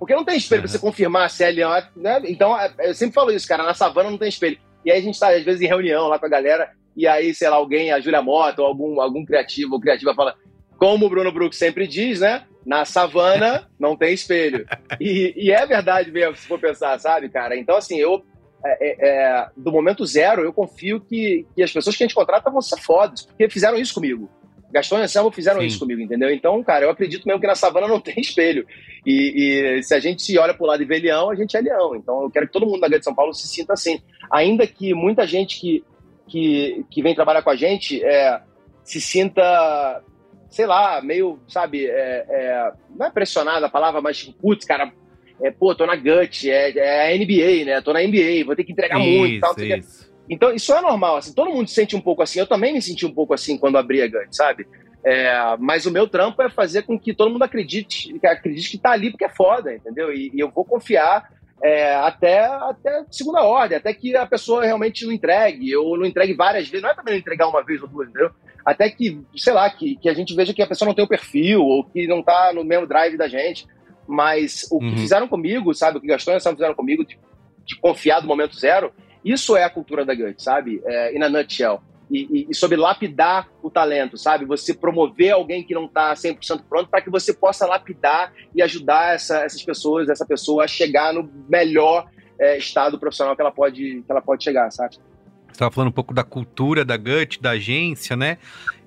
Porque 0.00 0.14
não 0.14 0.24
tem 0.24 0.38
espelho 0.38 0.62
uhum. 0.62 0.62
pra 0.62 0.72
você 0.72 0.78
confirmar 0.78 1.28
se 1.28 1.44
é 1.44 1.50
leão, 1.50 1.70
né? 1.94 2.22
Então, 2.24 2.58
é, 2.58 2.72
eu 2.78 2.94
sempre 2.94 3.14
falo 3.14 3.30
isso, 3.30 3.46
cara, 3.46 3.62
na 3.62 3.74
savana 3.74 4.10
não 4.10 4.16
tem 4.16 4.30
espelho. 4.30 4.58
E 4.82 4.90
aí 4.90 4.98
a 4.98 5.02
gente 5.02 5.20
tá, 5.20 5.28
às 5.28 5.44
vezes, 5.44 5.60
em 5.60 5.66
reunião 5.66 6.08
lá 6.08 6.18
com 6.18 6.24
a 6.24 6.30
galera, 6.30 6.70
e 6.96 7.06
aí, 7.06 7.34
sei 7.34 7.50
lá, 7.50 7.56
alguém, 7.56 7.92
a 7.92 8.00
Júlia 8.00 8.22
Mota, 8.22 8.62
ou 8.62 8.68
algum, 8.68 8.98
algum 8.98 9.26
criativo 9.26 9.74
ou 9.74 9.80
criativa 9.80 10.14
fala, 10.14 10.34
como 10.78 11.04
o 11.04 11.08
Bruno 11.10 11.30
Brook 11.30 11.54
sempre 11.54 11.86
diz, 11.86 12.20
né? 12.20 12.44
Na 12.64 12.86
savana 12.86 13.68
não 13.78 13.94
tem 13.94 14.14
espelho. 14.14 14.66
E, 14.98 15.34
e, 15.36 15.52
é 15.52 15.66
verdade 15.66 16.10
mesmo, 16.10 16.34
se 16.34 16.46
for 16.46 16.58
pensar, 16.58 16.98
sabe, 16.98 17.28
cara? 17.28 17.54
Então, 17.54 17.76
assim, 17.76 17.98
eu, 17.98 18.24
é, 18.64 18.88
é, 18.88 19.08
é, 19.08 19.48
do 19.54 19.70
momento 19.70 20.06
zero, 20.06 20.42
eu 20.42 20.52
confio 20.52 20.98
que, 20.98 21.46
que 21.54 21.62
as 21.62 21.70
pessoas 21.70 21.94
que 21.94 22.02
a 22.02 22.06
gente 22.06 22.16
contrata 22.16 22.50
vão 22.50 22.62
ser 22.62 22.80
fodas, 22.80 23.20
porque 23.20 23.50
fizeram 23.50 23.76
isso 23.76 23.92
comigo. 23.92 24.30
Gastão 24.72 24.98
e 24.98 25.02
Anselmo 25.02 25.30
fizeram 25.30 25.60
Sim. 25.60 25.66
isso 25.66 25.78
comigo, 25.78 26.00
entendeu? 26.00 26.30
Então, 26.30 26.62
cara, 26.62 26.84
eu 26.84 26.90
acredito 26.90 27.26
mesmo 27.26 27.40
que 27.40 27.46
na 27.46 27.54
savana 27.54 27.88
não 27.88 27.98
tem 28.00 28.14
espelho. 28.18 28.66
E, 29.04 29.78
e 29.78 29.82
se 29.82 29.94
a 29.94 30.00
gente 30.00 30.22
se 30.22 30.38
olha 30.38 30.54
pro 30.54 30.66
lado 30.66 30.82
e 30.82 30.86
vê 30.86 30.98
leão, 30.98 31.30
a 31.30 31.34
gente 31.34 31.56
é 31.56 31.60
leão. 31.60 31.94
Então, 31.96 32.22
eu 32.22 32.30
quero 32.30 32.46
que 32.46 32.52
todo 32.52 32.66
mundo 32.66 32.80
da 32.80 32.88
Grande 32.88 33.04
São 33.04 33.14
Paulo 33.14 33.34
se 33.34 33.48
sinta 33.48 33.72
assim. 33.72 34.00
Ainda 34.30 34.66
que 34.66 34.94
muita 34.94 35.26
gente 35.26 35.60
que, 35.60 35.84
que, 36.28 36.84
que 36.90 37.02
vem 37.02 37.14
trabalhar 37.14 37.42
com 37.42 37.50
a 37.50 37.56
gente 37.56 38.02
é, 38.04 38.40
se 38.84 39.00
sinta 39.00 40.02
sei 40.50 40.66
lá, 40.66 41.00
meio, 41.00 41.38
sabe, 41.46 41.86
é, 41.86 42.26
é, 42.28 42.72
não 42.90 43.06
é 43.06 43.10
pressionado 43.10 43.64
a 43.64 43.70
palavra, 43.70 44.00
mas 44.00 44.18
tipo, 44.18 44.32
putz, 44.32 44.64
cara, 44.64 44.92
é, 45.40 45.50
pô, 45.50 45.74
tô 45.74 45.86
na 45.86 45.96
gut, 45.96 46.50
é, 46.50 46.76
é 46.76 47.14
a 47.14 47.16
NBA, 47.16 47.64
né? 47.64 47.80
Tô 47.80 47.92
na 47.92 48.02
NBA, 48.02 48.44
vou 48.44 48.56
ter 48.56 48.64
que 48.64 48.72
entregar 48.72 48.98
isso, 48.98 49.18
muito 49.18 49.40
tal. 49.40 49.54
Isso. 49.58 50.09
Então, 50.30 50.54
isso 50.54 50.72
é 50.72 50.80
normal, 50.80 51.16
assim, 51.16 51.34
todo 51.34 51.50
mundo 51.50 51.68
se 51.68 51.74
sente 51.74 51.96
um 51.96 52.00
pouco 52.00 52.22
assim. 52.22 52.38
Eu 52.38 52.46
também 52.46 52.72
me 52.72 52.80
senti 52.80 53.04
um 53.04 53.12
pouco 53.12 53.34
assim 53.34 53.58
quando 53.58 53.76
abri 53.76 54.00
a 54.00 54.06
gut, 54.06 54.34
sabe? 54.34 54.66
É, 55.04 55.56
mas 55.58 55.86
o 55.86 55.90
meu 55.90 56.06
trampo 56.06 56.40
é 56.40 56.48
fazer 56.48 56.82
com 56.82 56.98
que 56.98 57.12
todo 57.12 57.30
mundo 57.30 57.42
acredite, 57.42 58.16
que 58.18 58.26
acredite 58.26 58.70
que 58.70 58.78
tá 58.78 58.92
ali 58.92 59.10
porque 59.10 59.24
é 59.24 59.30
foda, 59.30 59.74
entendeu? 59.74 60.12
E, 60.12 60.30
e 60.32 60.38
eu 60.38 60.50
vou 60.50 60.64
confiar 60.64 61.28
é, 61.62 61.94
até, 61.96 62.44
até 62.44 63.04
segunda 63.10 63.42
ordem, 63.42 63.76
até 63.76 63.92
que 63.92 64.14
a 64.16 64.26
pessoa 64.26 64.64
realmente 64.64 65.04
não 65.04 65.12
entregue, 65.12 65.76
ou 65.76 65.98
não 65.98 66.06
entregue 66.06 66.32
várias 66.34 66.68
vezes, 66.68 66.82
não 66.82 66.90
é 66.90 66.94
também 66.94 67.18
entregar 67.18 67.48
uma 67.48 67.62
vez 67.62 67.82
ou 67.82 67.88
duas, 67.88 68.08
entendeu? 68.08 68.30
Até 68.64 68.88
que, 68.90 69.20
sei 69.36 69.52
lá, 69.52 69.68
que, 69.68 69.96
que 69.96 70.08
a 70.08 70.14
gente 70.14 70.34
veja 70.34 70.54
que 70.54 70.62
a 70.62 70.66
pessoa 70.66 70.86
não 70.86 70.94
tem 70.94 71.04
o 71.04 71.08
perfil, 71.08 71.62
ou 71.62 71.84
que 71.84 72.06
não 72.06 72.22
tá 72.22 72.52
no 72.54 72.64
mesmo 72.64 72.86
drive 72.86 73.16
da 73.16 73.28
gente. 73.28 73.66
Mas 74.06 74.66
o 74.70 74.76
uhum. 74.76 74.90
que 74.90 75.00
fizeram 75.00 75.28
comigo, 75.28 75.74
sabe? 75.74 75.98
O 75.98 76.00
que 76.00 76.06
Gastão 76.06 76.36
e 76.36 76.40
fizeram 76.40 76.74
comigo, 76.74 77.04
de, 77.04 77.18
de, 77.64 77.78
confiar 77.78 78.20
do 78.20 78.26
momento 78.26 78.58
zero, 78.58 78.92
isso 79.24 79.56
é 79.56 79.64
a 79.64 79.70
cultura 79.70 80.04
da 80.04 80.14
Gut, 80.14 80.42
sabe? 80.42 80.80
É, 80.84 81.16
in 81.16 81.22
a 81.22 81.28
nutshell 81.28 81.82
e, 82.10 82.26
e, 82.30 82.46
e, 82.50 82.54
sobre 82.54 82.76
lapidar 82.76 83.48
o 83.62 83.70
talento, 83.70 84.18
sabe? 84.18 84.44
Você 84.44 84.74
promover 84.74 85.30
alguém 85.30 85.62
que 85.62 85.72
não 85.72 85.84
está 85.84 86.12
100% 86.12 86.62
pronto 86.68 86.90
para 86.90 87.00
que 87.00 87.08
você 87.08 87.32
possa 87.32 87.66
lapidar 87.66 88.32
e 88.54 88.60
ajudar 88.60 89.14
essa, 89.14 89.42
essas 89.44 89.62
pessoas, 89.62 90.08
essa 90.08 90.26
pessoa 90.26 90.64
a 90.64 90.68
chegar 90.68 91.14
no 91.14 91.30
melhor 91.48 92.08
é, 92.38 92.58
estado 92.58 92.98
profissional 92.98 93.36
que 93.36 93.42
ela 93.42 93.52
pode, 93.52 94.02
que 94.02 94.10
ela 94.10 94.20
pode 94.20 94.42
chegar, 94.42 94.70
sabe? 94.72 94.96
Você 94.96 95.52
estava 95.52 95.70
falando 95.70 95.90
um 95.90 95.92
pouco 95.92 96.12
da 96.12 96.24
cultura 96.24 96.84
da 96.84 96.96
GUT, 96.96 97.40
da 97.40 97.50
agência, 97.50 98.16
né? 98.16 98.38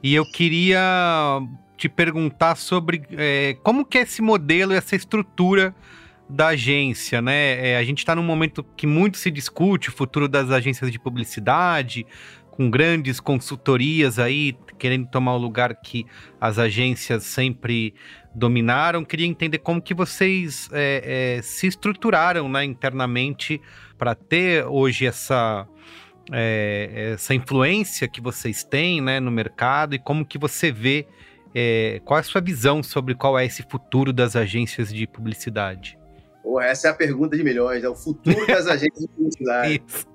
E 0.02 0.14
eu 0.14 0.26
queria 0.26 1.40
te 1.78 1.88
perguntar 1.88 2.56
sobre 2.56 3.04
é, 3.12 3.56
como 3.64 3.86
que 3.86 3.98
é 3.98 4.02
esse 4.02 4.22
modelo, 4.22 4.74
essa 4.74 4.96
estrutura 4.96 5.74
da 6.34 6.48
agência, 6.48 7.22
né? 7.22 7.70
É, 7.70 7.78
a 7.78 7.84
gente 7.84 8.00
está 8.00 8.16
num 8.16 8.24
momento 8.24 8.64
que 8.76 8.88
muito 8.88 9.18
se 9.18 9.30
discute 9.30 9.90
o 9.90 9.92
futuro 9.92 10.28
das 10.28 10.50
agências 10.50 10.92
de 10.92 11.00
publicidade, 11.00 12.08
com 12.50 12.70
grandes 12.70 13.20
consultorias 13.20 14.18
aí 14.18 14.56
querendo 14.80 15.08
tomar 15.08 15.36
o 15.36 15.38
lugar 15.38 15.76
que 15.76 16.06
as 16.42 16.58
agências 16.58 17.24
sempre 17.24 17.94
dominaram. 18.34 19.06
Queria 19.06 19.28
entender 19.28 19.60
como 19.60 19.82
que 19.82 19.94
vocês 19.94 20.70
é, 20.74 21.38
é, 21.38 21.42
se 21.44 21.68
estruturaram 21.68 22.50
né, 22.50 22.66
internamente 22.66 23.62
para 23.98 24.16
ter 24.16 24.66
hoje 24.66 25.06
essa, 25.06 25.68
é, 26.32 27.12
essa 27.14 27.36
influência 27.36 28.08
que 28.08 28.20
vocês 28.20 28.64
têm 28.64 29.02
né, 29.02 29.20
no 29.20 29.32
mercado 29.32 29.94
e 29.94 30.00
como 30.00 30.26
que 30.26 30.40
você 30.40 30.72
vê, 30.72 31.08
é, 31.54 32.02
qual 32.04 32.18
é 32.18 32.22
a 32.22 32.24
sua 32.24 32.42
visão 32.42 32.82
sobre 32.82 33.14
qual 33.14 33.38
é 33.38 33.46
esse 33.46 33.64
futuro 33.64 34.12
das 34.12 34.36
agências 34.36 34.92
de 34.92 35.06
publicidade? 35.06 36.03
Pô, 36.44 36.60
essa 36.60 36.90
é 36.90 36.92
a 36.92 36.94
pergunta 36.94 37.38
de 37.38 37.44
milhões, 37.44 37.84
é 37.84 37.90
o 37.90 37.96
futuro 37.96 38.46
das 38.46 38.68
agências 38.68 39.00
de 39.00 39.08
publicidade. 39.08 39.82
Isso. 39.88 40.06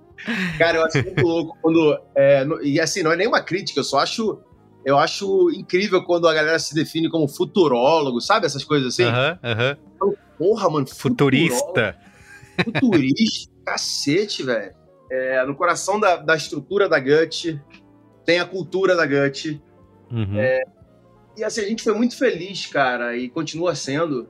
Cara, 0.59 0.79
eu 0.79 0.85
acho 0.85 1.03
muito 1.03 1.23
louco 1.27 1.57
quando. 1.62 1.99
É, 2.14 2.47
e 2.62 2.81
assim, 2.81 3.03
não 3.03 3.12
é 3.12 3.17
nenhuma 3.17 3.43
crítica, 3.43 3.81
eu 3.81 3.85
só 3.85 4.01
acho. 4.01 4.41
Eu 4.85 4.97
acho 4.97 5.51
incrível 5.51 6.03
quando 6.05 6.29
a 6.29 6.35
galera 6.35 6.59
se 6.59 6.75
define 6.75 7.11
como 7.11 7.29
futurólogo, 7.29 8.21
sabe? 8.21 8.47
Essas 8.47 8.64
coisas 8.64 8.95
assim. 8.95 9.05
Aham, 9.05 9.38
uh 9.43 9.47
aham. 9.47 9.77
-huh, 10.01 10.07
uh 10.07 10.11
-huh. 10.11 10.29
Porra, 10.38 10.71
mano. 10.71 10.87
Futurista. 10.87 11.97
Futurista, 12.64 13.53
cacete, 13.67 14.43
velho. 14.45 14.73
É, 15.11 15.45
no 15.45 15.55
coração 15.57 15.99
da, 15.99 16.17
da 16.17 16.37
estrutura 16.37 16.88
da 16.88 17.01
Gut, 17.01 17.61
tem 18.25 18.38
a 18.38 18.45
cultura 18.47 18.95
da 18.95 19.07
Gut. 19.07 19.61
Uhum. 20.11 20.38
É, 20.38 20.62
e 21.37 21.45
assim, 21.45 21.62
a 21.62 21.69
gente 21.69 21.83
foi 21.83 21.95
muito 21.95 22.17
feliz, 22.17 22.67
cara, 22.67 23.17
e 23.17 23.29
continua 23.29 23.75
sendo, 23.75 24.29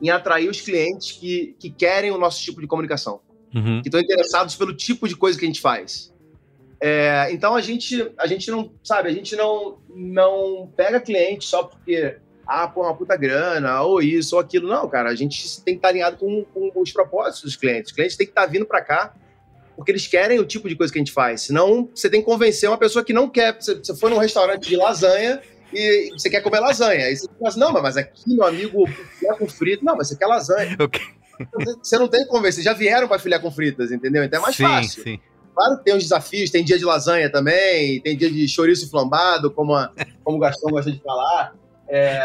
em 0.00 0.10
atrair 0.10 0.48
os 0.48 0.60
clientes 0.60 1.12
que, 1.12 1.56
que 1.58 1.70
querem 1.70 2.10
o 2.10 2.18
nosso 2.18 2.42
tipo 2.42 2.60
de 2.60 2.66
comunicação 2.66 3.20
uhum. 3.54 3.80
que 3.80 3.88
estão 3.88 4.00
interessados 4.00 4.54
pelo 4.54 4.74
tipo 4.74 5.08
de 5.08 5.16
coisa 5.16 5.38
que 5.38 5.44
a 5.44 5.48
gente 5.48 5.60
faz. 5.60 6.14
É, 6.80 7.28
então 7.30 7.54
a 7.54 7.60
gente, 7.62 8.12
a 8.18 8.26
gente 8.26 8.50
não, 8.50 8.70
sabe, 8.84 9.08
a 9.08 9.12
gente 9.12 9.34
não, 9.34 9.78
não 9.88 10.70
pega 10.76 11.00
cliente 11.00 11.46
só 11.46 11.62
porque, 11.62 12.18
ah, 12.46 12.68
pô, 12.68 12.82
uma 12.82 12.94
puta 12.94 13.16
grana, 13.16 13.80
ou 13.82 14.02
isso, 14.02 14.36
ou 14.36 14.40
aquilo. 14.40 14.68
Não, 14.68 14.86
cara, 14.88 15.08
a 15.08 15.14
gente 15.14 15.62
tem 15.62 15.74
que 15.74 15.78
estar 15.78 15.88
alinhado 15.88 16.18
com, 16.18 16.44
com 16.44 16.80
os 16.80 16.92
propósitos 16.92 17.42
dos 17.42 17.56
clientes. 17.56 17.90
Os 17.90 17.96
clientes 17.96 18.16
têm 18.16 18.26
que 18.26 18.32
estar 18.32 18.46
vindo 18.46 18.66
para 18.66 18.82
cá 18.82 19.14
porque 19.74 19.90
eles 19.92 20.06
querem 20.06 20.38
o 20.38 20.44
tipo 20.44 20.68
de 20.68 20.74
coisa 20.74 20.90
que 20.90 20.98
a 20.98 21.00
gente 21.00 21.12
faz. 21.12 21.42
Senão, 21.42 21.88
você 21.94 22.08
tem 22.08 22.20
que 22.20 22.26
convencer 22.26 22.68
uma 22.68 22.78
pessoa 22.78 23.04
que 23.04 23.12
não 23.12 23.28
quer. 23.28 23.60
Você, 23.60 23.74
você 23.74 23.94
foi 23.94 24.10
num 24.10 24.16
restaurante 24.16 24.68
de 24.68 24.76
lasanha 24.76 25.40
e 25.72 26.10
você 26.12 26.30
quer 26.30 26.40
comer 26.40 26.60
lasanha. 26.60 27.06
Aí 27.06 27.16
você 27.16 27.26
fala 27.26 27.48
assim, 27.48 27.60
não, 27.60 27.72
mas 27.72 27.96
aqui, 27.96 28.34
meu 28.34 28.46
amigo, 28.46 28.88
é 29.24 29.34
com 29.34 29.48
frito. 29.48 29.84
Não, 29.84 29.96
mas 29.96 30.08
você 30.08 30.16
quer 30.16 30.26
lasanha. 30.26 30.76
Okay. 30.80 31.02
Você 31.82 31.98
não 31.98 32.08
tem 32.08 32.22
que 32.22 32.30
convencer, 32.30 32.64
já 32.64 32.72
vieram 32.72 33.06
para 33.06 33.18
filhar 33.18 33.38
com 33.42 33.50
fritas, 33.50 33.92
entendeu? 33.92 34.24
Então 34.24 34.38
é 34.38 34.42
mais 34.42 34.56
sim, 34.56 34.62
fácil. 34.62 35.02
Sim. 35.02 35.20
Claro 35.54 35.76
que 35.76 35.84
tem 35.84 35.94
os 35.94 36.02
desafios, 36.02 36.50
tem 36.50 36.64
dia 36.64 36.78
de 36.78 36.84
lasanha 36.84 37.30
também, 37.30 38.00
tem 38.00 38.16
dia 38.16 38.30
de 38.30 38.48
chouriço 38.48 38.88
flambado, 38.90 39.50
como, 39.50 39.74
a, 39.74 39.92
como 40.24 40.38
o 40.38 40.40
Gastão 40.40 40.70
gosta 40.70 40.90
de 40.90 40.98
falar. 41.02 41.54
É, 41.88 42.20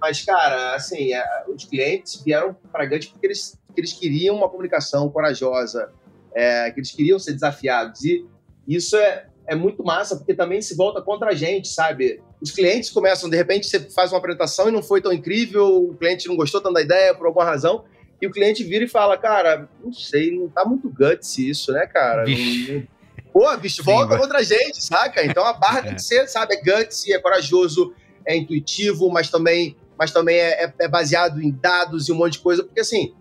mas, 0.00 0.22
cara, 0.24 0.74
assim, 0.74 1.12
é, 1.12 1.24
os 1.48 1.64
clientes 1.64 2.22
vieram 2.22 2.56
para 2.72 2.86
Gant 2.86 3.08
porque 3.10 3.26
eles, 3.26 3.58
porque 3.66 3.80
eles 3.80 3.92
queriam 3.92 4.36
uma 4.36 4.48
comunicação 4.48 5.08
corajosa, 5.10 5.90
é, 6.34 6.70
que 6.70 6.80
eles 6.80 6.90
queriam 6.90 7.18
ser 7.18 7.32
desafiados. 7.32 8.04
E 8.04 8.26
isso 8.66 8.96
é, 8.96 9.26
é 9.48 9.54
muito 9.54 9.82
massa, 9.82 10.14
porque 10.14 10.34
também 10.34 10.60
se 10.60 10.76
volta 10.76 11.00
contra 11.00 11.30
a 11.30 11.34
gente, 11.34 11.68
sabe? 11.68 12.20
Os 12.40 12.50
clientes 12.50 12.90
começam, 12.90 13.30
de 13.30 13.36
repente, 13.36 13.66
você 13.66 13.80
faz 13.80 14.12
uma 14.12 14.18
apresentação 14.18 14.68
e 14.68 14.70
não 14.70 14.82
foi 14.82 15.00
tão 15.00 15.10
incrível, 15.10 15.88
o 15.88 15.94
cliente 15.94 16.28
não 16.28 16.36
gostou 16.36 16.60
tanto 16.60 16.74
da 16.74 16.82
ideia 16.82 17.14
por 17.14 17.26
alguma 17.26 17.46
razão, 17.46 17.84
e 18.20 18.26
o 18.26 18.30
cliente 18.30 18.62
vira 18.62 18.84
e 18.84 18.88
fala, 18.88 19.16
cara, 19.16 19.66
não 19.82 19.90
sei, 19.90 20.30
não 20.30 20.48
tá 20.48 20.66
muito 20.66 20.90
guts 20.90 21.38
isso, 21.38 21.72
né, 21.72 21.86
cara? 21.86 22.24
Pô, 23.32 23.56
bicho, 23.56 23.82
volta 23.82 24.14
Sim, 24.14 24.20
contra 24.20 24.38
a 24.38 24.42
gente, 24.42 24.84
saca? 24.84 25.24
Então 25.24 25.44
a 25.44 25.54
barra 25.54 25.78
é. 25.78 25.82
tem 25.82 25.94
que 25.94 26.02
ser, 26.02 26.26
sabe, 26.28 26.54
é 26.54 26.60
guts, 26.60 27.08
é 27.08 27.18
corajoso, 27.18 27.94
é 28.26 28.36
intuitivo, 28.36 29.08
mas 29.10 29.30
também, 29.30 29.76
mas 29.98 30.10
também 30.12 30.36
é, 30.36 30.64
é, 30.64 30.74
é, 30.80 30.88
baseado 30.88 31.40
em 31.40 31.50
dados 31.50 32.08
e 32.08 32.12
um 32.12 32.16
monte 32.16 32.34
de 32.34 32.40
coisa, 32.40 32.64
porque 32.64 32.80
assim, 32.80 33.14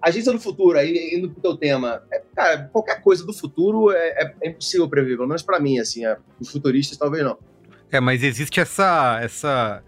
a 0.00 0.08
agência 0.08 0.32
do 0.32 0.40
futuro, 0.40 0.78
aí 0.78 1.14
indo 1.14 1.28
pro 1.28 1.42
teu 1.42 1.56
tema, 1.56 2.02
é, 2.10 2.22
cara, 2.34 2.68
qualquer 2.72 3.00
coisa 3.02 3.24
do 3.24 3.32
futuro 3.32 3.90
é, 3.90 3.96
é, 3.96 4.34
é 4.42 4.48
impossível 4.50 4.88
prever, 4.88 5.16
pelo 5.16 5.28
menos 5.28 5.42
pra 5.42 5.60
mim, 5.60 5.78
assim, 5.78 6.04
é, 6.04 6.16
os 6.40 6.50
futuristas 6.50 6.98
talvez 6.98 7.24
não. 7.24 7.38
É, 7.90 8.00
mas 8.00 8.22
existe 8.22 8.60
essa, 8.60 9.20
essa 9.22 9.82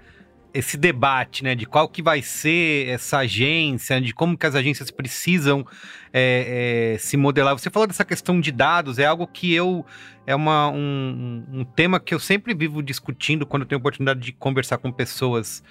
esse 0.56 0.78
debate, 0.78 1.44
né, 1.44 1.54
de 1.54 1.66
qual 1.66 1.86
que 1.86 2.02
vai 2.02 2.22
ser 2.22 2.88
essa 2.88 3.18
agência, 3.18 4.00
de 4.00 4.14
como 4.14 4.38
que 4.38 4.46
as 4.46 4.54
agências 4.54 4.90
precisam 4.90 5.66
é, 6.10 6.94
é, 6.94 6.98
se 6.98 7.14
modelar. 7.16 7.58
Você 7.58 7.68
falou 7.68 7.86
dessa 7.86 8.06
questão 8.06 8.40
de 8.40 8.50
dados, 8.50 8.98
é 8.98 9.04
algo 9.04 9.26
que 9.26 9.52
eu 9.52 9.84
é 10.26 10.34
uma, 10.34 10.70
um, 10.70 11.44
um 11.52 11.64
tema 11.64 12.00
que 12.00 12.14
eu 12.14 12.18
sempre 12.18 12.54
vivo 12.54 12.82
discutindo 12.82 13.44
quando 13.46 13.66
tenho 13.66 13.78
oportunidade 13.78 14.20
de 14.20 14.32
conversar 14.32 14.78
com 14.78 14.90
pessoas 14.90 15.62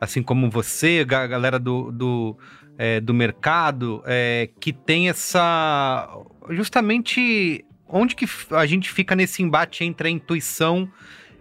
assim 0.00 0.20
como 0.20 0.50
você, 0.50 1.06
a 1.08 1.26
galera 1.28 1.60
do, 1.60 1.92
do, 1.92 2.36
é, 2.78 3.00
do 3.00 3.14
mercado, 3.14 4.02
é, 4.06 4.48
que 4.60 4.72
tem 4.72 5.08
essa. 5.08 6.08
Justamente 6.50 7.64
onde 7.88 8.16
que 8.16 8.26
a 8.50 8.64
gente 8.66 8.90
fica 8.90 9.14
nesse 9.14 9.42
embate 9.42 9.84
entre 9.84 10.08
a 10.08 10.10
intuição 10.10 10.90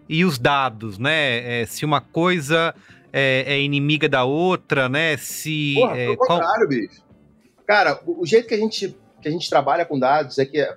e 0.08 0.26
os 0.26 0.38
dados, 0.38 0.98
né? 0.98 1.62
É, 1.62 1.66
se 1.66 1.86
uma 1.86 2.02
coisa 2.02 2.76
é, 3.14 3.46
é, 3.48 3.62
inimiga 3.62 4.10
da 4.10 4.26
outra, 4.26 4.90
né? 4.90 5.16
Se. 5.18 5.76
Porra, 5.76 5.98
é, 5.98 6.16
qual... 6.16 6.40
contrário, 6.40 6.68
bicho. 6.68 7.02
Cara, 7.66 8.02
o, 8.06 8.22
o, 8.22 8.26
jeito 8.26 8.48
que 8.48 8.54
a, 8.54 8.58
gente, 8.58 8.98
que 9.22 9.28
a 9.30 9.32
gente 9.32 9.50
trabalha 9.50 9.86
com 9.86 9.98
dados 9.98 10.38
é 10.38 10.46
que 10.46 10.68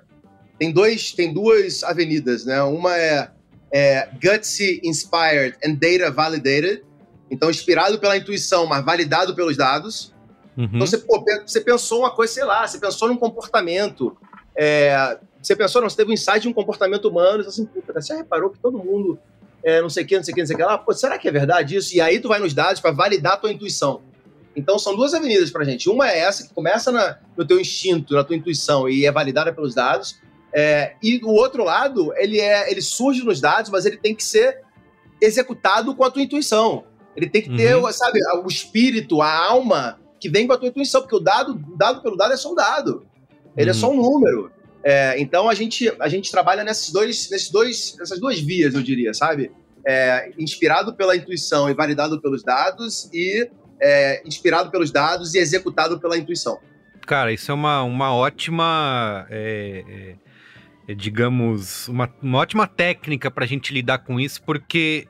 tem, 0.57 0.71
dois, 0.71 1.11
tem 1.11 1.33
duas 1.33 1.83
avenidas, 1.83 2.45
né? 2.45 2.61
Uma 2.63 2.97
é, 2.97 3.29
é 3.71 4.09
gutsy 4.13 4.79
inspired 4.83 5.57
and 5.65 5.73
data 5.73 6.09
validated. 6.09 6.83
Então, 7.29 7.49
inspirado 7.49 7.99
pela 7.99 8.15
intuição, 8.15 8.65
mas 8.65 8.85
validado 8.85 9.35
pelos 9.35 9.57
dados. 9.57 10.14
Uhum. 10.57 10.69
Então, 10.73 10.87
você, 10.87 10.97
pô, 10.97 11.23
você 11.45 11.61
pensou 11.61 11.99
uma 11.99 12.11
coisa, 12.11 12.33
sei 12.33 12.45
lá, 12.45 12.65
você 12.65 12.79
pensou 12.79 13.07
num 13.07 13.17
comportamento. 13.17 14.15
É, 14.55 15.17
você 15.41 15.55
pensou, 15.55 15.81
não, 15.81 15.89
você 15.89 15.97
teve 15.97 16.09
um 16.09 16.13
insight 16.13 16.41
de 16.41 16.47
um 16.47 16.53
comportamento 16.53 17.05
humano, 17.05 17.43
você 17.43 17.49
assim, 17.49 17.65
puta, 17.65 17.93
você 17.93 18.15
reparou 18.15 18.49
que 18.49 18.59
todo 18.59 18.77
mundo 18.77 19.19
é, 19.63 19.81
não 19.81 19.89
sei 19.89 20.03
o 20.03 20.07
que, 20.07 20.15
não 20.15 20.23
sei 20.23 20.31
o 20.31 20.35
que, 20.35 20.41
não 20.41 20.47
sei 20.47 20.55
o 20.55 20.59
que 20.59 20.63
lá, 20.63 20.77
pô, 20.77 20.93
será 20.93 21.17
que 21.17 21.27
é 21.27 21.31
verdade 21.31 21.75
isso? 21.75 21.95
E 21.95 21.99
aí 21.99 22.19
tu 22.19 22.27
vai 22.27 22.39
nos 22.39 22.53
dados 22.53 22.79
para 22.79 22.91
validar 22.91 23.33
a 23.33 23.37
tua 23.37 23.51
intuição. 23.51 24.01
Então 24.55 24.79
são 24.79 24.95
duas 24.95 25.13
avenidas 25.13 25.51
pra 25.51 25.65
gente. 25.65 25.89
Uma 25.89 26.09
é 26.09 26.19
essa 26.19 26.47
que 26.47 26.53
começa 26.53 26.91
na, 26.91 27.17
no 27.35 27.45
teu 27.45 27.59
instinto, 27.59 28.13
na 28.13 28.23
tua 28.23 28.35
intuição 28.35 28.87
e 28.87 29.05
é 29.05 29.11
validada 29.11 29.51
pelos 29.51 29.75
dados. 29.75 30.17
É, 30.53 30.95
e 31.03 31.19
o 31.23 31.31
outro 31.31 31.63
lado, 31.63 32.13
ele 32.15 32.39
é, 32.39 32.71
ele 32.71 32.81
surge 32.81 33.23
nos 33.23 33.41
dados, 33.41 33.69
mas 33.69 33.85
ele 33.85 33.97
tem 33.97 34.15
que 34.15 34.23
ser 34.23 34.61
executado 35.19 35.93
com 35.93 36.03
a 36.03 36.11
tua 36.11 36.21
intuição. 36.21 36.85
Ele 37.15 37.27
tem 37.27 37.41
que 37.41 37.55
ter, 37.55 37.75
uhum. 37.75 37.91
sabe, 37.91 38.19
o 38.43 38.47
espírito, 38.47 39.21
a 39.21 39.35
alma 39.35 39.99
que 40.25 40.29
vem 40.29 40.47
com 40.47 40.53
a 40.53 40.57
tua 40.57 40.67
intuição, 40.67 41.01
porque 41.01 41.15
o 41.15 41.19
dado, 41.19 41.53
dado 41.77 42.01
pelo 42.01 42.17
dado 42.17 42.33
é 42.33 42.37
só 42.37 42.51
um 42.51 42.55
dado. 42.55 43.05
Ele 43.55 43.69
uhum. 43.69 43.77
é 43.77 43.79
só 43.79 43.91
um 43.91 43.95
número. 43.95 44.51
É, 44.83 45.19
então 45.19 45.47
a 45.47 45.53
gente, 45.53 45.93
a 45.99 46.09
gente 46.09 46.31
trabalha 46.31 46.63
nesses 46.63 46.91
dois, 46.91 47.29
nesses 47.29 47.51
dois, 47.51 47.95
nessas 47.99 48.19
duas 48.19 48.39
vias, 48.39 48.73
eu 48.73 48.81
diria, 48.81 49.13
sabe? 49.13 49.51
É, 49.85 50.31
inspirado 50.35 50.95
pela 50.95 51.15
intuição 51.15 51.69
e 51.69 51.75
validado 51.75 52.19
pelos 52.19 52.41
dados, 52.41 53.07
e 53.13 53.47
é, 53.79 54.23
inspirado 54.25 54.71
pelos 54.71 54.91
dados 54.91 55.35
e 55.35 55.37
executado 55.37 55.99
pela 55.99 56.17
intuição. 56.17 56.57
Cara, 57.05 57.31
isso 57.31 57.51
é 57.51 57.53
uma, 57.53 57.83
uma 57.83 58.11
ótima. 58.11 59.27
É, 59.29 59.83
é, 59.87 60.91
é 60.91 60.95
digamos, 60.95 61.87
uma, 61.87 62.11
uma 62.19 62.39
ótima 62.39 62.65
técnica 62.65 63.29
para 63.29 63.43
a 63.43 63.47
gente 63.47 63.71
lidar 63.71 63.99
com 63.99 64.19
isso, 64.19 64.41
porque 64.41 65.07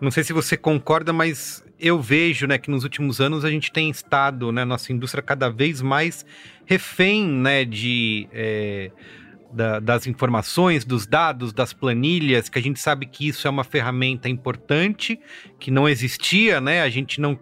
não 0.00 0.10
sei 0.10 0.24
se 0.24 0.32
você 0.32 0.56
concorda, 0.56 1.12
mas 1.12 1.65
eu 1.78 2.00
vejo 2.00 2.46
né, 2.46 2.58
que 2.58 2.70
nos 2.70 2.84
últimos 2.84 3.20
anos 3.20 3.44
a 3.44 3.50
gente 3.50 3.70
tem 3.70 3.90
estado, 3.90 4.50
né, 4.50 4.64
nossa 4.64 4.92
indústria 4.92 5.22
cada 5.22 5.48
vez 5.48 5.82
mais 5.82 6.24
refém 6.64 7.26
né, 7.26 7.64
de, 7.64 8.28
é, 8.32 8.90
da, 9.52 9.78
das 9.78 10.06
informações, 10.06 10.84
dos 10.84 11.06
dados, 11.06 11.52
das 11.52 11.72
planilhas, 11.72 12.48
que 12.48 12.58
a 12.58 12.62
gente 12.62 12.80
sabe 12.80 13.06
que 13.06 13.28
isso 13.28 13.46
é 13.46 13.50
uma 13.50 13.64
ferramenta 13.64 14.28
importante, 14.28 15.18
que 15.58 15.70
não 15.70 15.88
existia, 15.88 16.60
né? 16.60 16.82
A 16.82 16.88
gente 16.88 17.20
não, 17.20 17.38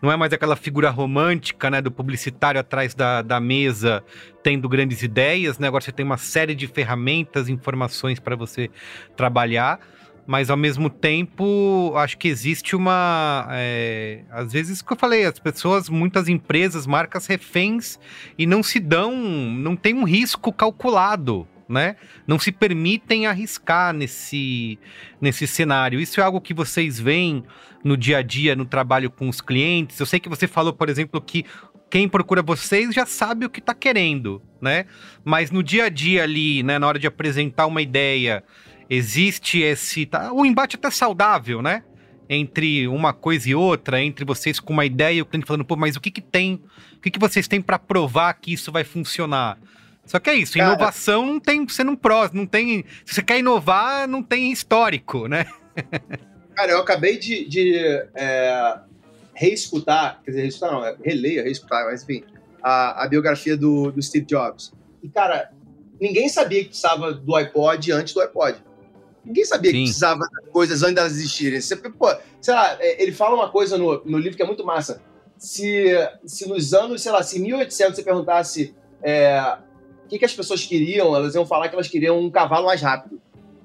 não 0.00 0.12
é 0.12 0.16
mais 0.16 0.32
aquela 0.32 0.56
figura 0.56 0.90
romântica 0.90 1.70
né, 1.70 1.80
do 1.80 1.90
publicitário 1.90 2.60
atrás 2.60 2.94
da, 2.94 3.22
da 3.22 3.40
mesa 3.40 4.04
tendo 4.42 4.68
grandes 4.68 5.02
ideias, 5.02 5.58
né? 5.58 5.66
Agora 5.66 5.82
você 5.82 5.92
tem 5.92 6.04
uma 6.04 6.18
série 6.18 6.54
de 6.54 6.66
ferramentas, 6.66 7.48
informações 7.48 8.20
para 8.20 8.36
você 8.36 8.70
trabalhar 9.16 9.80
mas 10.26 10.50
ao 10.50 10.56
mesmo 10.56 10.90
tempo 10.90 11.92
acho 11.96 12.18
que 12.18 12.28
existe 12.28 12.74
uma 12.74 13.46
é, 13.50 14.22
às 14.30 14.52
vezes 14.52 14.82
que 14.82 14.92
eu 14.92 14.96
falei 14.96 15.24
as 15.24 15.38
pessoas 15.38 15.88
muitas 15.88 16.28
empresas 16.28 16.86
marcas 16.86 17.26
reféns 17.26 17.98
e 18.36 18.46
não 18.46 18.62
se 18.62 18.80
dão 18.80 19.14
não 19.16 19.76
tem 19.76 19.94
um 19.94 20.04
risco 20.04 20.52
calculado 20.52 21.46
né? 21.68 21.96
Não 22.26 22.38
se 22.38 22.52
permitem 22.52 23.26
arriscar 23.26 23.92
nesse 23.92 24.78
nesse 25.20 25.46
cenário. 25.46 25.98
Isso 25.98 26.20
é 26.20 26.22
algo 26.22 26.40
que 26.40 26.54
vocês 26.54 27.00
veem 27.00 27.42
no 27.82 27.96
dia 27.96 28.18
a 28.18 28.22
dia 28.22 28.54
no 28.54 28.64
trabalho 28.64 29.10
com 29.10 29.28
os 29.28 29.40
clientes. 29.40 29.98
Eu 29.98 30.06
sei 30.06 30.20
que 30.20 30.28
você 30.28 30.46
falou 30.46 30.72
por 30.72 30.88
exemplo 30.88 31.20
que 31.20 31.44
quem 31.90 32.08
procura 32.08 32.42
vocês 32.42 32.94
já 32.94 33.06
sabe 33.06 33.46
o 33.46 33.50
que 33.50 33.60
está 33.60 33.74
querendo, 33.74 34.42
né? 34.60 34.86
Mas 35.24 35.50
no 35.50 35.62
dia 35.62 35.84
a 35.84 35.88
dia 35.88 36.24
ali, 36.24 36.62
né, 36.62 36.78
na 36.78 36.86
hora 36.86 36.98
de 36.98 37.06
apresentar 37.06 37.66
uma 37.66 37.80
ideia, 37.80 38.42
existe 38.88 39.60
esse. 39.60 40.06
Tá, 40.06 40.32
o 40.32 40.44
embate 40.44 40.76
até 40.76 40.90
saudável, 40.90 41.62
né? 41.62 41.82
Entre 42.28 42.88
uma 42.88 43.12
coisa 43.12 43.48
e 43.48 43.54
outra, 43.54 44.02
entre 44.02 44.24
vocês 44.24 44.58
com 44.58 44.72
uma 44.72 44.84
ideia 44.84 45.18
e 45.18 45.22
o 45.22 45.26
cliente 45.26 45.46
falando, 45.46 45.64
pô, 45.64 45.76
mas 45.76 45.96
o 45.96 46.00
que 46.00 46.10
que 46.10 46.20
tem? 46.20 46.62
O 46.96 47.00
que 47.00 47.10
que 47.10 47.18
vocês 47.18 47.46
têm 47.46 47.62
para 47.62 47.78
provar 47.78 48.34
que 48.34 48.52
isso 48.52 48.72
vai 48.72 48.82
funcionar? 48.82 49.58
Só 50.04 50.20
que 50.20 50.30
é 50.30 50.34
isso, 50.34 50.56
Cara, 50.56 50.70
inovação 50.70 51.26
não 51.26 51.40
tem, 51.40 51.66
você 51.66 51.82
não 51.82 51.96
prós, 51.96 52.32
não 52.32 52.46
tem. 52.46 52.84
Se 53.04 53.14
você 53.14 53.22
quer 53.22 53.38
inovar, 53.38 54.06
não 54.06 54.22
tem 54.22 54.52
histórico, 54.52 55.26
né? 55.26 55.46
Cara, 56.54 56.72
eu 56.72 56.80
acabei 56.80 57.18
de, 57.18 57.46
de 57.48 57.76
é, 58.14 58.78
reescutar, 59.34 60.22
quer 60.24 60.30
dizer, 60.30 60.42
reescutar 60.42 60.72
não, 60.72 60.84
é, 60.84 60.96
releia, 61.04 61.42
reescutar, 61.42 61.84
mas 61.84 62.02
enfim, 62.02 62.24
a, 62.62 63.04
a 63.04 63.08
biografia 63.08 63.56
do, 63.56 63.90
do 63.90 64.00
Steve 64.00 64.24
Jobs. 64.24 64.72
E, 65.02 65.08
cara, 65.08 65.52
ninguém 66.00 66.28
sabia 66.28 66.62
que 66.62 66.70
precisava 66.70 67.12
do 67.12 67.36
iPod 67.36 67.92
antes 67.92 68.14
do 68.14 68.20
iPod. 68.20 68.56
Ninguém 69.26 69.44
sabia 69.44 69.72
Sim. 69.72 69.78
que 69.78 69.82
precisava 69.84 70.20
das 70.20 70.48
coisas 70.52 70.82
antes 70.84 70.94
delas 70.94 71.12
existirem. 71.12 71.60
Você, 71.60 71.74
pô, 71.76 72.14
sei 72.40 72.54
lá, 72.54 72.76
é, 72.80 73.02
ele 73.02 73.10
fala 73.10 73.34
uma 73.34 73.50
coisa 73.50 73.76
no, 73.76 74.00
no 74.04 74.18
livro 74.18 74.36
que 74.36 74.42
é 74.42 74.46
muito 74.46 74.64
massa. 74.64 75.02
Se, 75.36 75.86
se 76.24 76.48
nos 76.48 76.72
anos, 76.72 77.02
sei 77.02 77.10
lá, 77.10 77.22
se 77.22 77.38
em 77.38 77.42
1800 77.42 77.96
você 77.96 78.02
perguntasse 78.04 78.74
é, 79.02 79.58
o 80.04 80.08
que, 80.08 80.18
que 80.20 80.24
as 80.24 80.32
pessoas 80.32 80.64
queriam, 80.64 81.14
elas 81.14 81.34
iam 81.34 81.44
falar 81.44 81.68
que 81.68 81.74
elas 81.74 81.88
queriam 81.88 82.18
um 82.20 82.30
cavalo 82.30 82.66
mais 82.66 82.80
rápido. 82.80 83.20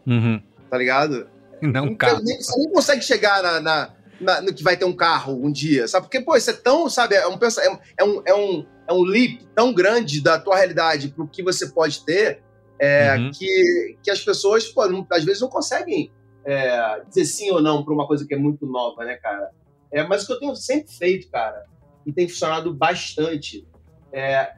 Uhum. 0.05 0.41
Tá 0.67 0.77
ligado? 0.77 1.27
Não, 1.61 1.85
um 1.85 1.95
carro. 1.95 2.21
Você 2.21 2.57
nem 2.57 2.71
consegue 2.71 3.03
chegar 3.03 3.43
na, 3.43 3.59
na, 3.59 3.89
na, 4.19 4.41
no 4.41 4.53
que 4.53 4.63
vai 4.63 4.75
ter 4.75 4.85
um 4.85 4.93
carro 4.93 5.33
um 5.33 5.51
dia, 5.51 5.87
sabe? 5.87 6.07
Porque, 6.07 6.19
pô, 6.19 6.35
isso 6.35 6.49
é 6.49 6.53
tão, 6.53 6.89
sabe, 6.89 7.15
é 7.15 7.27
um, 7.27 7.33
é, 7.35 7.79
é 7.99 8.03
um, 8.03 8.21
é 8.25 8.33
um, 8.33 8.65
é 8.87 8.93
um 8.93 9.03
leap 9.03 9.41
tão 9.53 9.71
grande 9.71 10.21
da 10.21 10.39
tua 10.39 10.57
realidade 10.57 11.09
pro 11.09 11.27
que 11.27 11.43
você 11.43 11.67
pode 11.67 12.03
ter, 12.03 12.41
é, 12.81 13.15
uhum. 13.15 13.29
que, 13.29 13.95
que 14.01 14.09
as 14.09 14.21
pessoas, 14.21 14.67
pô, 14.67 14.87
não, 14.87 15.05
às 15.11 15.23
vezes 15.23 15.39
não 15.39 15.47
conseguem 15.47 16.11
é, 16.43 17.03
dizer 17.07 17.25
sim 17.25 17.51
ou 17.51 17.61
não 17.61 17.85
para 17.85 17.93
uma 17.93 18.07
coisa 18.07 18.25
que 18.25 18.33
é 18.33 18.37
muito 18.37 18.65
nova, 18.65 19.05
né, 19.05 19.17
cara? 19.17 19.51
É, 19.91 20.01
mas 20.01 20.23
o 20.23 20.27
que 20.27 20.33
eu 20.33 20.39
tenho 20.39 20.55
sempre 20.55 20.91
feito, 20.91 21.29
cara, 21.29 21.63
e 22.03 22.11
tem 22.11 22.27
funcionado 22.27 22.73
bastante, 22.73 23.67
é, 24.11 24.55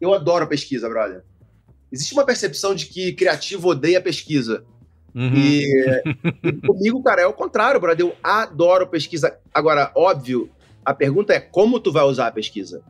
eu 0.00 0.14
adoro 0.14 0.46
pesquisa, 0.46 0.88
brother. 0.88 1.24
Existe 1.90 2.12
uma 2.12 2.24
percepção 2.24 2.76
de 2.76 2.86
que 2.86 3.12
criativo 3.12 3.68
odeia 3.70 4.00
pesquisa. 4.00 4.64
Uhum. 5.12 5.34
E, 5.34 5.64
e, 6.44 6.52
comigo, 6.52 7.02
cara, 7.02 7.22
é 7.22 7.26
o 7.26 7.32
contrário, 7.32 7.80
brother. 7.80 8.06
Eu 8.06 8.14
adoro 8.22 8.86
pesquisa. 8.86 9.36
Agora, 9.52 9.90
óbvio, 9.96 10.48
a 10.84 10.94
pergunta 10.94 11.32
é 11.32 11.40
como 11.40 11.80
tu 11.80 11.90
vai 11.90 12.04
usar 12.04 12.28
a 12.28 12.32
pesquisa? 12.32 12.84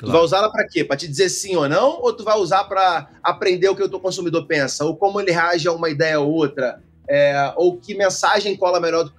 Claro. 0.00 0.12
Tu 0.12 0.12
vai 0.12 0.22
usá-la 0.22 0.50
para 0.50 0.66
quê? 0.66 0.82
Para 0.82 0.96
te 0.96 1.06
dizer 1.06 1.28
sim 1.28 1.56
ou 1.56 1.68
não? 1.68 2.00
Ou 2.00 2.12
tu 2.12 2.24
vai 2.24 2.36
usar 2.38 2.64
para 2.64 3.10
aprender 3.22 3.68
o 3.68 3.76
que 3.76 3.82
o 3.82 3.88
teu 3.88 4.00
consumidor 4.00 4.46
pensa? 4.46 4.84
Ou 4.84 4.96
como 4.96 5.20
ele 5.20 5.30
reage 5.30 5.68
a 5.68 5.72
uma 5.72 5.90
ideia 5.90 6.18
ou 6.18 6.32
outra? 6.32 6.82
É, 7.06 7.52
ou 7.56 7.76
que 7.76 7.94
mensagem 7.94 8.56
cola 8.56 8.80
melhor 8.80 9.12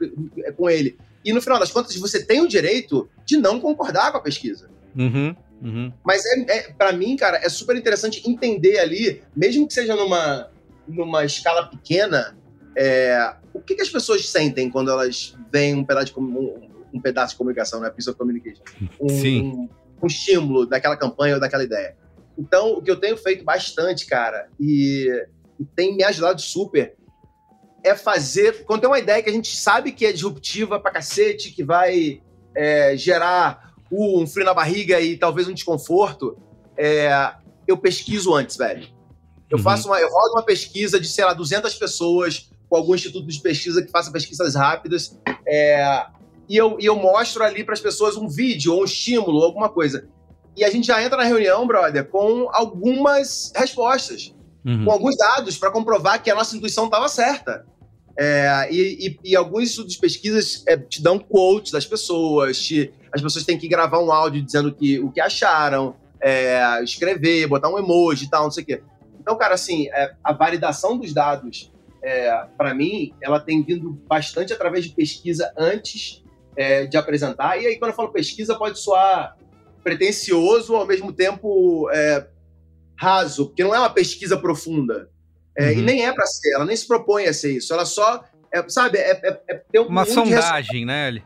com 0.58 0.70
ele? 0.70 0.98
E 1.24 1.32
no 1.32 1.42
final 1.42 1.60
das 1.60 1.72
contas, 1.72 1.96
você 1.98 2.26
tem 2.26 2.42
o 2.42 2.48
direito 2.48 3.08
de 3.26 3.38
não 3.38 3.60
concordar 3.60 4.12
com 4.12 4.18
a 4.18 4.22
pesquisa. 4.22 4.72
Uhum, 4.98 5.36
uhum. 5.62 5.94
Mas 6.04 6.26
é, 6.26 6.58
é 6.58 6.74
para 6.74 6.92
mim, 6.94 7.16
cara, 7.16 7.38
é 7.38 7.48
super 7.48 7.76
interessante 7.76 8.28
entender 8.28 8.80
ali, 8.80 9.22
mesmo 9.36 9.68
que 9.68 9.74
seja 9.76 9.96
numa, 9.96 10.50
numa 10.88 11.24
escala 11.24 11.68
pequena, 11.68 12.36
é, 12.76 13.36
o 13.54 13.60
que, 13.60 13.76
que, 13.76 13.84
as 13.84 13.90
pessoas 13.90 14.28
sentem 14.28 14.68
quando 14.72 14.90
elas 14.90 15.38
veem 15.52 15.76
um 15.76 15.86
pedaço 15.86 16.08
de, 16.08 16.20
um, 16.20 16.60
um 16.92 17.00
pedaço 17.00 17.34
de 17.34 17.38
comunicação, 17.38 17.80
né? 17.82 17.92
Piece 17.92 18.10
of 18.10 18.18
communication. 18.18 18.64
Um, 19.00 19.10
Sim 19.10 19.42
um 19.42 19.70
estímulo 20.08 20.66
daquela 20.66 20.98
campanha 20.98 21.36
ou 21.36 21.40
daquela 21.40 21.64
ideia. 21.64 21.96
Então, 22.38 22.74
o 22.74 22.82
que 22.82 22.90
eu 22.90 23.00
tenho 23.00 23.18
feito 23.18 23.44
bastante, 23.44 24.06
cara, 24.06 24.50
e, 24.60 25.08
e 25.60 25.66
tem 25.66 25.96
me 25.96 26.04
ajudado 26.04 26.42
super, 26.42 26.96
é 27.84 27.96
fazer. 27.96 28.64
Quando 28.66 28.82
tem 28.82 28.90
uma 28.90 29.00
ideia 29.00 29.22
que 29.22 29.30
a 29.30 29.34
gente 29.34 29.56
sabe 29.56 29.92
que 29.92 30.06
é 30.06 30.12
disruptiva 30.12 30.80
pra 30.80 30.92
cacete, 30.92 31.52
que 31.52 31.64
vai 31.64 32.22
é, 32.56 32.96
gerar 32.96 33.74
um 33.92 34.26
frio 34.26 34.46
na 34.46 34.54
barriga 34.54 35.00
e 35.02 35.18
talvez 35.18 35.48
um 35.48 35.54
desconforto, 35.54 36.38
é, 36.78 37.34
eu 37.68 37.78
pesquiso 37.78 38.34
antes, 38.34 38.56
velho. 38.56 38.88
Eu 39.50 39.58
uhum. 39.58 39.64
faço 39.64 39.88
uma, 39.88 40.00
eu 40.00 40.10
rodo 40.10 40.34
uma 40.34 40.44
pesquisa 40.44 41.00
de, 41.00 41.08
sei 41.08 41.26
lá, 41.26 41.34
200 41.34 41.74
pessoas 41.76 42.50
com 42.70 42.78
algum 42.78 42.96
instituto 42.96 43.28
de 43.28 43.40
pesquisa 43.42 43.82
que 43.84 43.92
faça 43.92 44.12
pesquisas 44.12 44.56
rápidas. 44.56 45.20
É, 45.46 46.06
e 46.52 46.58
eu, 46.58 46.76
e 46.82 46.86
eu 46.86 46.98
mostro 46.98 47.46
ali 47.46 47.64
para 47.64 47.74
as 47.74 47.80
pessoas 47.80 48.18
um 48.18 48.28
vídeo, 48.28 48.74
ou 48.74 48.82
um 48.82 48.84
estímulo, 48.84 49.38
ou 49.38 49.46
alguma 49.46 49.70
coisa. 49.70 50.10
E 50.58 50.66
a 50.66 50.70
gente 50.70 50.86
já 50.86 51.02
entra 51.02 51.16
na 51.16 51.24
reunião, 51.24 51.66
brother, 51.66 52.06
com 52.10 52.50
algumas 52.52 53.54
respostas, 53.56 54.36
uhum. 54.66 54.84
com 54.84 54.92
alguns 54.92 55.16
dados 55.16 55.58
para 55.58 55.72
comprovar 55.72 56.22
que 56.22 56.30
a 56.30 56.36
nossa 56.36 56.54
intuição 56.58 56.86
estava 56.86 57.08
certa. 57.08 57.66
É, 58.20 58.68
e, 58.70 59.08
e, 59.24 59.32
e, 59.32 59.36
alguns 59.38 59.70
estudos 59.70 59.94
de 59.94 60.00
pesquisas 60.00 60.62
é, 60.68 60.76
te 60.76 61.02
dão 61.02 61.18
quotes 61.18 61.72
das 61.72 61.86
pessoas, 61.86 62.60
te, 62.62 62.94
as 63.14 63.22
pessoas 63.22 63.46
têm 63.46 63.58
que 63.58 63.70
gravar 63.70 64.00
um 64.00 64.12
áudio 64.12 64.42
dizendo 64.42 64.74
que, 64.74 65.00
o 65.00 65.10
que 65.10 65.22
acharam, 65.22 65.96
é, 66.22 66.84
escrever, 66.84 67.48
botar 67.48 67.70
um 67.70 67.80
emoji 67.80 68.26
e 68.26 68.30
tal, 68.30 68.44
não 68.44 68.52
sei 68.52 68.64
o 68.64 68.66
quê. 68.66 68.84
Então, 69.22 69.38
cara, 69.38 69.54
assim, 69.54 69.88
é, 69.88 70.16
a 70.22 70.34
validação 70.34 70.98
dos 70.98 71.14
dados, 71.14 71.72
é, 72.04 72.46
para 72.58 72.74
mim, 72.74 73.14
ela 73.22 73.40
tem 73.40 73.64
vindo 73.64 73.92
bastante 74.06 74.52
através 74.52 74.84
de 74.84 74.92
pesquisa 74.92 75.50
antes 75.58 76.22
é, 76.56 76.86
de 76.86 76.98
apresentar. 76.98 77.62
E 77.62 77.68
aí, 77.68 77.80
quando 77.80 77.92
eu 77.92 77.96
falo 77.96 78.12
pesquisa, 78.12 78.56
pode 78.56 78.80
soar 78.80 79.38
pretencioso, 79.84 80.76
ao 80.76 80.86
mesmo 80.86 81.12
tempo 81.12 81.90
é, 81.92 82.28
raso, 82.96 83.48
porque 83.48 83.64
não 83.64 83.74
é 83.74 83.80
uma 83.80 83.90
pesquisa 83.90 84.38
profunda. 84.38 85.10
É, 85.58 85.68
uhum. 85.68 85.72
E 85.72 85.82
nem 85.82 86.06
é 86.06 86.14
para 86.14 86.26
ser, 86.26 86.54
ela 86.56 86.66
nem 86.66 86.76
se 86.76 86.88
propõe 86.88 87.26
a 87.26 87.34
ser 87.34 87.58
isso. 87.58 87.74
Ela 87.74 87.86
só, 87.86 88.24
é, 88.54 88.64
sabe, 88.70 88.98
é, 88.98 89.12
é, 89.12 89.42
é 89.50 89.54
ter 89.72 89.80
um 89.80 89.88
uma 89.88 90.06
sondagem, 90.06 90.86
né, 90.86 91.08
Eli? 91.08 91.24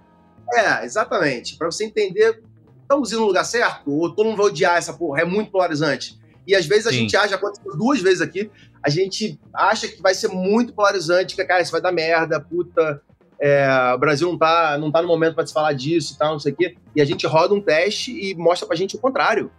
É, 0.54 0.86
exatamente. 0.86 1.58
Para 1.58 1.70
você 1.70 1.86
entender, 1.86 2.42
estamos 2.82 3.12
indo 3.12 3.22
no 3.22 3.28
lugar 3.28 3.44
certo? 3.44 3.92
Ou 3.92 4.14
todo 4.14 4.28
mundo 4.28 4.38
vai 4.38 4.48
odiar 4.48 4.78
essa 4.78 4.94
porra? 4.94 5.22
É 5.22 5.26
muito 5.26 5.52
polarizante. 5.52 6.20
E 6.48 6.56
às 6.56 6.66
vezes 6.66 6.88
a 6.88 6.92
Sim. 6.92 7.00
gente 7.00 7.18
acha, 7.18 7.36
aconteceu 7.36 7.76
duas 7.76 8.00
vezes 8.00 8.22
aqui, 8.22 8.52
a 8.84 8.90
gente 8.90 9.40
acha 9.54 9.88
que 9.88 10.02
vai 10.02 10.14
ser 10.14 10.28
muito 10.28 10.74
polarizante, 10.74 11.36
que, 11.36 11.44
cara, 11.44 11.62
isso 11.62 11.72
vai 11.72 11.82
dar 11.82 11.92
merda, 11.92 12.40
puta. 12.40 13.02
É, 13.40 13.68
o 13.94 13.98
Brasil 13.98 14.30
não 14.30 14.38
tá, 14.38 14.78
não 14.78 14.92
tá 14.92 15.02
no 15.02 15.08
momento 15.08 15.36
para 15.36 15.46
se 15.46 15.54
falar 15.54 15.74
disso 15.74 16.14
e 16.14 16.18
tal, 16.18 16.34
não 16.34 16.40
sei 16.40 16.54
o 16.54 16.56
quê. 16.56 16.76
E 16.96 17.02
a 17.02 17.06
gente 17.06 17.28
roda 17.28 17.54
um 17.54 17.62
teste 17.62 18.12
e 18.12 18.36
mostra 18.36 18.68
pra 18.68 18.76
gente 18.76 18.96
o 18.96 19.00
contrário. 19.00 19.52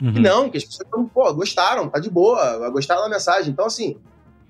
Uhum. 0.00 0.14
Que 0.14 0.20
não, 0.20 0.48
que 0.48 0.56
as 0.56 0.64
pessoas 0.64 0.86
estão, 0.86 1.06
pô, 1.06 1.32
gostaram, 1.34 1.88
tá 1.88 1.98
de 1.98 2.08
boa, 2.08 2.70
gostaram 2.70 3.02
da 3.02 3.08
mensagem. 3.08 3.50
Então, 3.50 3.66
assim, 3.66 3.98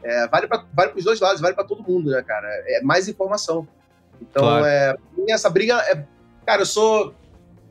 é, 0.02 0.28
vale 0.28 0.46
para 0.46 0.64
vale 0.72 0.92
os 0.96 1.04
dois 1.04 1.20
lados, 1.20 1.40
vale 1.40 1.54
para 1.54 1.64
todo 1.64 1.82
mundo, 1.82 2.10
né, 2.10 2.22
cara? 2.22 2.46
É 2.66 2.80
mais 2.82 3.08
informação. 3.08 3.66
Então, 4.20 4.42
claro. 4.42 4.64
é, 4.64 4.96
essa 5.28 5.50
briga 5.50 5.74
é. 5.88 6.04
Cara, 6.46 6.62
eu 6.62 6.66
sou. 6.66 7.14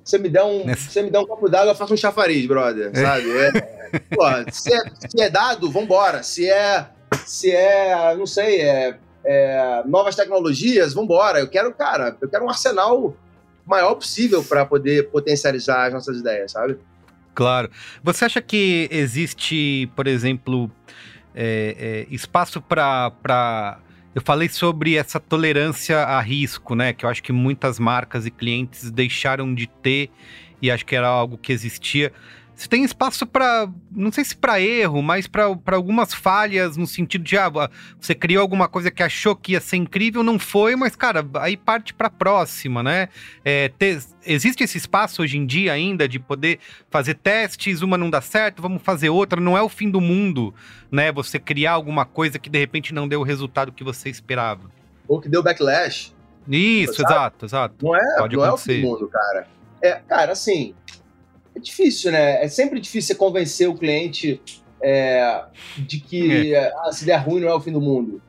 Você 0.04 0.18
me 0.18 0.30
der 0.30 0.44
um, 0.44 0.64
você 0.76 1.02
me 1.02 1.12
der 1.12 1.20
um 1.20 1.26
copo 1.26 1.48
d'água, 1.48 1.72
eu 1.72 1.76
faço 1.76 1.94
um 1.94 1.98
chafariz, 1.98 2.46
brother, 2.48 2.92
sabe? 2.96 3.30
É, 3.32 4.00
pô, 4.16 4.24
se, 4.52 4.74
é, 4.74 4.80
se 5.08 5.22
é 5.22 5.30
dado, 5.30 5.70
vambora. 5.70 6.24
Se 6.24 6.50
é, 6.50 6.88
se 7.26 7.52
é, 7.52 8.16
não 8.16 8.26
sei, 8.26 8.62
é, 8.62 8.98
é 9.24 9.84
novas 9.86 10.16
tecnologias, 10.16 10.94
vambora. 10.94 11.40
Eu 11.40 11.50
quero, 11.50 11.74
cara, 11.74 12.16
eu 12.22 12.30
quero 12.30 12.46
um 12.46 12.50
arsenal 12.50 13.16
maior 13.66 13.96
possível 13.96 14.44
para 14.44 14.66
poder 14.66 15.10
potencializar 15.10 15.88
as 15.88 15.94
nossas 15.94 16.18
ideias, 16.18 16.52
sabe? 16.52 16.78
Claro. 17.34 17.70
Você 18.04 18.26
acha 18.26 18.42
que 18.42 18.88
existe, 18.92 19.90
por 19.96 20.08
exemplo, 20.08 20.70
é, 21.36 22.06
é, 22.10 22.14
espaço 22.14 22.62
para. 22.62 23.80
Eu 24.14 24.22
falei 24.22 24.50
sobre 24.50 24.96
essa 24.96 25.20
tolerância 25.20 26.00
a 26.00 26.20
risco, 26.20 26.76
né? 26.76 26.92
Que 26.92 27.06
eu 27.06 27.10
acho 27.10 27.22
que 27.22 27.32
muitas 27.32 27.78
marcas 27.80 28.26
e 28.26 28.32
clientes 28.32 28.90
deixaram 28.90 29.54
de 29.54 29.68
ter 29.68 30.10
e 30.62 30.70
acho 30.70 30.86
que 30.86 30.96
era 30.96 31.08
algo 31.08 31.38
que 31.38 31.54
existia. 31.54 32.12
Você 32.60 32.68
tem 32.68 32.84
espaço 32.84 33.26
para, 33.26 33.70
não 33.90 34.12
sei 34.12 34.26
se 34.26 34.36
para 34.36 34.60
erro, 34.60 35.02
mas 35.02 35.28
para 35.28 35.46
algumas 35.46 36.14
falhas 36.14 36.76
no 36.76 36.86
sentido 36.86 37.24
de, 37.24 37.38
ah, 37.38 37.50
você 37.98 38.14
criou 38.14 38.42
alguma 38.42 38.68
coisa 38.68 38.92
que 38.92 39.02
achou 39.02 39.34
que 39.34 39.54
ia 39.54 39.62
ser 39.62 39.78
incrível, 39.78 40.24
não 40.24 40.38
foi, 40.38 40.76
mas, 40.76 40.94
cara, 40.94 41.26
aí 41.36 41.56
parte 41.56 41.94
para 41.94 42.08
a 42.08 42.10
próxima, 42.10 42.84
né? 42.84 43.08
É, 43.46 43.70
ter, 43.70 44.04
existe 44.26 44.62
esse 44.62 44.78
espaço 44.78 45.22
hoje 45.22 45.38
em 45.38 45.46
dia 45.46 45.72
ainda 45.72 46.06
de 46.06 46.20
poder 46.20 46.60
fazer 46.90 47.14
testes, 47.14 47.82
uma 47.82 47.98
não 47.98 48.10
dá 48.10 48.20
certo, 48.20 48.62
vamos 48.62 48.82
fazer 48.82 49.08
outra, 49.10 49.40
não 49.40 49.58
é 49.58 49.62
o 49.62 49.70
fim 49.70 49.90
do 49.90 50.02
mundo, 50.02 50.54
né? 50.92 51.14
Você 51.14 51.40
criar 51.40 51.72
alguma 51.72 52.04
coisa 52.04 52.38
que 52.38 52.50
de 52.50 52.60
repente 52.60 52.94
não 52.94 53.08
deu 53.08 53.22
o 53.22 53.24
resultado 53.24 53.72
que 53.72 53.86
você 53.86 54.10
esperava. 54.10 54.70
Ou 55.08 55.22
que 55.22 55.30
deu 55.30 55.42
backlash. 55.42 56.14
Isso, 56.46 57.02
exato, 57.02 57.46
exato. 57.46 57.86
Não 57.86 57.96
é, 57.96 58.18
Pode 58.18 58.36
não 58.36 58.44
acontecer. 58.44 58.72
é 58.72 58.74
o 58.74 58.76
fim 58.76 58.82
do 58.82 58.88
mundo, 58.90 59.08
cara. 59.08 59.48
É, 59.82 59.94
cara, 59.94 60.34
assim, 60.34 60.76
é 61.60 61.62
difícil, 61.62 62.12
né? 62.12 62.44
É 62.44 62.48
sempre 62.48 62.80
difícil 62.80 63.16
convencer 63.16 63.70
o 63.70 63.76
cliente 63.76 64.42
é, 64.82 65.44
de 65.78 66.00
que 66.00 66.56
é. 66.56 66.74
ah, 66.78 66.92
se 66.92 67.06
der 67.06 67.18
ruim 67.18 67.42
não 67.42 67.50
é 67.50 67.54
o 67.54 67.62
fim 67.62 67.72
do 67.72 67.82
mundo. 67.82 68.22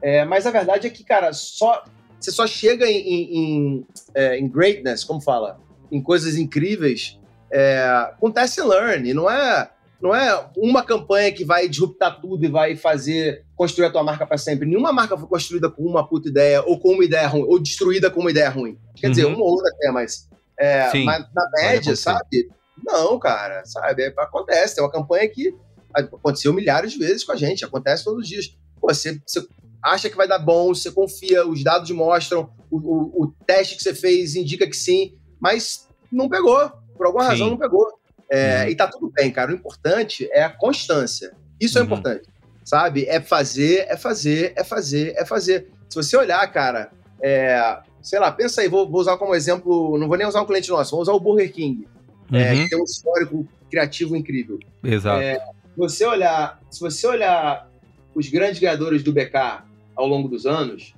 É, 0.00 0.24
mas 0.24 0.46
a 0.46 0.50
verdade 0.50 0.86
é 0.86 0.90
que, 0.90 1.02
cara, 1.02 1.32
só 1.32 1.82
você 2.24 2.30
só 2.30 2.46
chega 2.46 2.86
em, 2.86 2.96
em, 2.96 3.38
em, 3.38 3.86
é, 4.14 4.38
em 4.38 4.48
greatness, 4.48 5.04
como 5.04 5.20
fala, 5.20 5.60
em 5.92 6.00
coisas 6.02 6.36
incríveis, 6.36 7.18
é, 7.52 8.12
com 8.18 8.30
test 8.30 8.58
and 8.58 8.64
learn. 8.64 9.12
Não 9.12 9.30
é, 9.30 9.70
não 10.00 10.14
é 10.14 10.46
uma 10.56 10.82
campanha 10.82 11.30
que 11.32 11.44
vai 11.44 11.68
disruptar 11.68 12.20
tudo 12.20 12.44
e 12.44 12.48
vai 12.48 12.76
fazer 12.76 13.44
construir 13.54 13.86
a 13.86 13.90
tua 13.90 14.02
marca 14.02 14.26
para 14.26 14.38
sempre. 14.38 14.66
Nenhuma 14.66 14.92
marca 14.92 15.18
foi 15.18 15.28
construída 15.28 15.70
com 15.70 15.82
uma 15.82 16.06
puta 16.06 16.28
ideia 16.28 16.62
ou 16.62 16.78
com 16.78 16.92
uma 16.92 17.04
ideia 17.04 17.28
ruim, 17.28 17.44
ou 17.46 17.58
destruída 17.58 18.10
com 18.10 18.20
uma 18.20 18.30
ideia 18.30 18.48
ruim. 18.48 18.78
Quer 18.94 19.08
uhum. 19.08 19.12
dizer, 19.12 19.26
uma 19.26 19.38
ou 19.38 19.50
outra 19.50 19.70
até, 19.74 19.90
mas, 19.90 20.28
é, 20.58 21.04
mas 21.04 21.26
na 21.34 21.50
média, 21.52 21.94
sabe? 21.94 22.48
Não, 22.84 23.18
cara, 23.18 23.64
sabe? 23.64 24.02
É, 24.02 24.14
acontece. 24.18 24.78
É 24.78 24.82
uma 24.82 24.90
campanha 24.90 25.26
que 25.28 25.54
aconteceu 25.94 26.52
milhares 26.52 26.92
de 26.92 26.98
vezes 26.98 27.24
com 27.24 27.32
a 27.32 27.36
gente, 27.36 27.64
acontece 27.64 28.04
todos 28.04 28.24
os 28.24 28.28
dias. 28.28 28.56
Pô, 28.80 28.92
você, 28.92 29.20
você 29.24 29.46
acha 29.82 30.10
que 30.10 30.16
vai 30.16 30.28
dar 30.28 30.38
bom, 30.38 30.74
você 30.74 30.90
confia, 30.90 31.46
os 31.46 31.62
dados 31.64 31.90
mostram, 31.90 32.50
o, 32.70 32.76
o, 32.76 33.24
o, 33.24 33.34
teste 33.46 33.76
que 33.76 33.82
você 33.82 33.94
fez 33.94 34.34
indica 34.34 34.66
que 34.66 34.76
sim, 34.76 35.16
mas 35.40 35.88
não 36.12 36.28
pegou. 36.28 36.70
Por 36.96 37.06
alguma 37.06 37.24
sim. 37.24 37.30
razão 37.30 37.50
não 37.50 37.56
pegou. 37.56 37.86
É, 38.30 38.64
uhum. 38.64 38.68
E 38.70 38.76
tá 38.76 38.88
tudo 38.88 39.10
bem, 39.10 39.30
cara. 39.30 39.50
O 39.50 39.54
importante 39.54 40.28
é 40.32 40.42
a 40.42 40.50
constância. 40.50 41.32
Isso 41.60 41.78
é 41.78 41.80
uhum. 41.80 41.86
importante, 41.86 42.28
sabe? 42.64 43.06
É 43.06 43.20
fazer, 43.20 43.86
é 43.88 43.96
fazer, 43.96 44.52
é 44.56 44.64
fazer, 44.64 45.14
é 45.16 45.24
fazer. 45.24 45.70
Se 45.88 45.96
você 45.96 46.16
olhar, 46.16 46.46
cara, 46.52 46.90
é, 47.22 47.78
sei 48.02 48.18
lá, 48.18 48.32
pensa 48.32 48.60
aí, 48.60 48.68
vou, 48.68 48.90
vou 48.90 49.00
usar 49.00 49.16
como 49.16 49.34
exemplo, 49.34 49.96
não 49.96 50.08
vou 50.08 50.16
nem 50.16 50.26
usar 50.26 50.42
um 50.42 50.46
cliente 50.46 50.70
nosso, 50.70 50.92
vou 50.92 51.02
usar 51.02 51.12
o 51.12 51.20
Burger 51.20 51.52
King 51.52 51.86
é, 52.32 52.52
uhum. 52.52 52.62
que 52.64 52.70
tem 52.70 52.80
um 52.80 52.84
histórico 52.84 53.48
criativo 53.70 54.16
incrível. 54.16 54.58
Exato. 54.82 55.20
É, 55.20 55.38
você 55.76 56.06
olhar, 56.06 56.60
se 56.70 56.80
você 56.80 57.06
olhar 57.06 57.68
os 58.14 58.28
grandes 58.28 58.60
ganhadores 58.60 59.02
do 59.02 59.12
BK 59.12 59.64
ao 59.96 60.06
longo 60.06 60.28
dos 60.28 60.46
anos, 60.46 60.94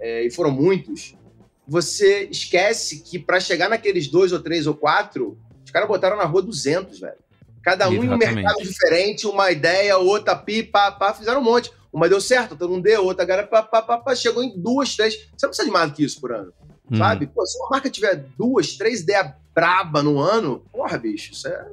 é, 0.00 0.24
e 0.24 0.30
foram 0.30 0.50
muitos, 0.50 1.14
você 1.66 2.28
esquece 2.30 3.00
que 3.00 3.18
para 3.18 3.38
chegar 3.40 3.68
naqueles 3.68 4.08
dois 4.08 4.32
ou 4.32 4.40
três 4.40 4.66
ou 4.66 4.74
quatro, 4.74 5.38
os 5.64 5.70
caras 5.70 5.88
botaram 5.88 6.16
na 6.16 6.24
rua 6.24 6.42
200, 6.42 7.00
velho. 7.00 7.14
Cada 7.62 7.88
um 7.88 7.92
Exatamente. 7.92 8.24
em 8.24 8.30
um 8.30 8.34
mercado 8.34 8.62
diferente, 8.62 9.26
uma 9.26 9.50
ideia, 9.50 9.98
outra 9.98 10.34
pi, 10.34 10.62
pá, 10.62 10.90
pá, 10.90 11.12
fizeram 11.12 11.40
um 11.40 11.44
monte. 11.44 11.70
Uma 11.92 12.08
deu 12.08 12.20
certo, 12.20 12.52
outra 12.52 12.68
não 12.68 12.80
deu, 12.80 13.04
outra 13.04 13.24
galera 13.24 13.46
pá, 13.46 13.62
pá, 13.62 13.82
pá, 13.82 13.98
pá, 13.98 14.14
chegou 14.14 14.42
em 14.42 14.58
duas, 14.58 14.96
três. 14.96 15.14
Você 15.14 15.44
não 15.46 15.50
precisa 15.50 15.66
de 15.66 15.72
mais 15.72 15.90
do 15.90 15.96
que 15.96 16.04
isso 16.04 16.20
por 16.20 16.32
ano, 16.32 16.52
uhum. 16.90 16.96
sabe? 16.96 17.26
Pô, 17.26 17.44
se 17.44 17.58
uma 17.58 17.70
marca 17.70 17.90
tiver 17.90 18.24
duas, 18.38 18.76
três 18.76 19.00
ideias 19.00 19.32
braba 19.54 20.02
no 20.02 20.18
ano, 20.18 20.64
porra, 20.72 20.98
bicho, 20.98 21.32
isso 21.32 21.48
é, 21.48 21.66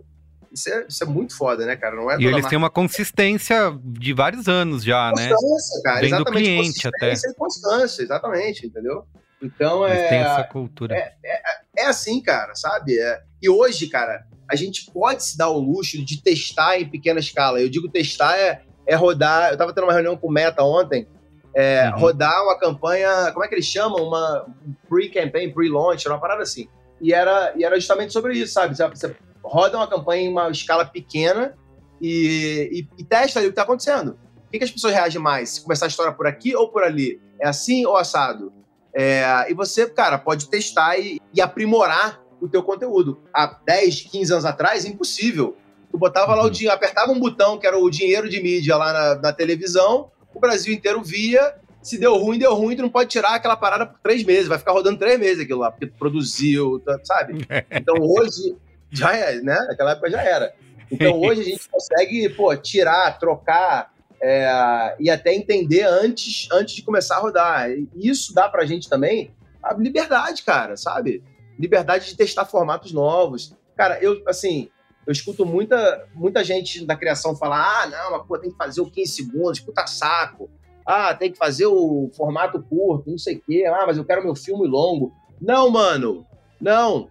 isso 0.51 0.69
é, 0.69 0.85
isso 0.87 1.03
é 1.03 1.07
muito 1.07 1.35
foda, 1.35 1.65
né, 1.65 1.75
cara? 1.75 1.95
Não 1.95 2.09
é 2.09 2.15
e 2.15 2.23
eles 2.23 2.33
marca... 2.33 2.49
têm 2.49 2.57
uma 2.57 2.69
consistência 2.69 3.77
de 3.83 4.13
vários 4.13 4.47
anos 4.47 4.83
já, 4.83 5.09
constância, 5.09 5.29
né? 5.29 5.35
Constância, 5.35 5.83
cara. 5.83 5.99
Vem 5.99 6.07
exatamente. 6.07 6.25
do 6.25 6.45
cliente 6.45 6.87
até. 6.87 7.13
E 7.13 7.33
constância, 7.35 8.03
exatamente, 8.03 8.67
entendeu? 8.67 9.05
Então 9.41 9.85
eles 9.85 9.99
é. 9.99 10.09
Tem 10.09 10.19
essa 10.19 10.43
cultura. 10.43 10.95
É, 10.95 11.13
é, 11.23 11.41
é 11.77 11.85
assim, 11.85 12.21
cara, 12.21 12.55
sabe? 12.55 12.97
É, 12.99 13.21
e 13.41 13.49
hoje, 13.49 13.87
cara, 13.87 14.25
a 14.49 14.55
gente 14.55 14.89
pode 14.91 15.23
se 15.23 15.37
dar 15.37 15.49
o 15.49 15.59
luxo 15.59 16.03
de 16.03 16.21
testar 16.21 16.79
em 16.79 16.89
pequena 16.89 17.19
escala. 17.19 17.61
Eu 17.61 17.69
digo 17.69 17.89
testar 17.89 18.37
é, 18.37 18.61
é 18.85 18.95
rodar. 18.95 19.51
Eu 19.51 19.57
tava 19.57 19.73
tendo 19.73 19.83
uma 19.83 19.93
reunião 19.93 20.17
com 20.17 20.27
o 20.27 20.31
Meta 20.31 20.63
ontem. 20.63 21.07
É, 21.53 21.89
uhum. 21.89 21.99
Rodar 21.99 22.43
uma 22.43 22.57
campanha, 22.57 23.31
como 23.31 23.43
é 23.43 23.47
que 23.47 23.55
eles 23.55 23.65
chamam? 23.65 24.07
Uma 24.07 24.45
pre-campaign, 24.87 25.51
pre-launch, 25.53 26.07
uma 26.07 26.19
parada 26.19 26.43
assim. 26.43 26.67
E 27.01 27.13
era, 27.13 27.53
e 27.55 27.63
era 27.63 27.75
justamente 27.75 28.13
sobre 28.13 28.37
isso, 28.37 28.53
sabe? 28.53 28.75
Você 28.75 29.15
roda 29.43 29.77
uma 29.77 29.87
campanha 29.87 30.23
em 30.23 30.29
uma 30.29 30.49
escala 30.49 30.85
pequena 30.85 31.55
e, 32.01 32.87
e, 32.97 33.01
e 33.01 33.03
testa 33.03 33.39
ali 33.39 33.47
o 33.47 33.49
que 33.49 33.53
está 33.53 33.63
acontecendo. 33.63 34.17
O 34.47 34.49
que, 34.49 34.59
que, 34.59 34.63
as 34.63 34.71
pessoas 34.71 34.93
reagem 34.93 35.21
mais? 35.21 35.49
Se 35.49 35.61
começar 35.61 35.85
a 35.85 35.89
história 35.89 36.13
por 36.13 36.25
aqui 36.25 36.55
ou 36.55 36.69
por 36.69 36.83
ali? 36.83 37.21
É 37.39 37.47
assim 37.47 37.85
ou 37.85 37.97
assado? 37.97 38.51
É, 38.93 39.45
e 39.49 39.53
você, 39.53 39.87
cara, 39.87 40.17
pode 40.17 40.49
testar 40.49 40.97
e, 40.97 41.21
e, 41.33 41.41
aprimorar 41.41 42.21
o 42.41 42.47
teu 42.47 42.63
conteúdo. 42.63 43.21
Há 43.33 43.59
10, 43.65 44.01
15 44.03 44.31
anos 44.33 44.45
atrás, 44.45 44.85
impossível. 44.85 45.55
Tu 45.91 45.97
botava 45.97 46.33
lá 46.33 46.41
o 46.41 46.45
uhum. 46.45 46.51
dinheiro, 46.51 46.75
apertava 46.75 47.11
um 47.11 47.19
botão 47.19 47.57
que 47.57 47.67
era 47.67 47.77
o 47.77 47.89
dinheiro 47.89 48.29
de 48.29 48.41
mídia 48.41 48.75
lá 48.75 48.93
na, 48.93 49.15
na 49.15 49.33
televisão, 49.33 50.11
o 50.33 50.39
Brasil 50.39 50.73
inteiro 50.73 51.01
via 51.01 51.55
se 51.87 51.97
deu 51.97 52.17
ruim, 52.17 52.37
deu 52.37 52.53
ruim, 52.53 52.75
tu 52.75 52.81
não 52.81 52.89
pode 52.89 53.09
tirar 53.09 53.35
aquela 53.35 53.55
parada 53.55 53.85
por 53.85 53.99
três 53.99 54.23
meses, 54.23 54.47
vai 54.47 54.59
ficar 54.59 54.73
rodando 54.73 54.99
três 54.99 55.17
meses 55.19 55.43
aquilo 55.43 55.61
lá, 55.61 55.71
porque 55.71 55.87
tu 55.87 55.93
produziu, 55.97 56.79
tá, 56.79 56.99
sabe? 57.03 57.47
Então 57.71 57.95
hoje 57.99 58.55
já 58.91 59.15
é, 59.15 59.39
né? 59.41 59.57
Naquela 59.67 59.91
época 59.91 60.09
já 60.09 60.21
era. 60.21 60.53
Então 60.91 61.19
hoje 61.19 61.41
a 61.41 61.43
gente 61.45 61.67
consegue, 61.71 62.29
pô, 62.29 62.55
tirar, 62.57 63.17
trocar 63.17 63.93
é, 64.21 64.95
e 64.99 65.09
até 65.09 65.33
entender 65.33 65.83
antes, 65.83 66.49
antes 66.51 66.75
de 66.75 66.81
começar 66.81 67.15
a 67.15 67.19
rodar. 67.19 67.71
E 67.71 67.87
isso 67.95 68.33
dá 68.33 68.49
pra 68.49 68.65
gente 68.65 68.89
também 68.89 69.31
a 69.63 69.73
liberdade, 69.73 70.43
cara, 70.43 70.75
sabe? 70.75 71.23
Liberdade 71.57 72.07
de 72.07 72.17
testar 72.17 72.45
formatos 72.45 72.91
novos. 72.91 73.55
Cara, 73.75 73.97
eu, 74.01 74.21
assim, 74.27 74.69
eu 75.05 75.11
escuto 75.13 75.45
muita, 75.45 76.05
muita 76.13 76.43
gente 76.43 76.85
da 76.85 76.95
criação 76.95 77.35
falar: 77.35 77.83
ah, 77.83 77.87
não, 77.87 78.11
mas 78.11 78.27
pô, 78.27 78.37
tem 78.37 78.51
que 78.51 78.57
fazer 78.57 78.81
o 78.81 78.91
15 78.91 79.11
segundos, 79.11 79.59
puta 79.59 79.87
saco. 79.87 80.49
Ah, 80.87 81.13
tem 81.13 81.29
que 81.29 81.37
fazer 81.37 81.65
o 81.65 82.09
formato 82.15 82.63
curto, 82.63 83.11
não 83.11 83.17
sei 83.17 83.35
o 83.35 83.41
quê, 83.45 83.65
ah, 83.67 83.83
mas 83.85 83.97
eu 83.97 84.05
quero 84.05 84.23
meu 84.23 84.33
filme 84.33 84.65
longo. 84.65 85.13
Não, 85.41 85.69
mano, 85.69 86.25
não. 86.61 87.09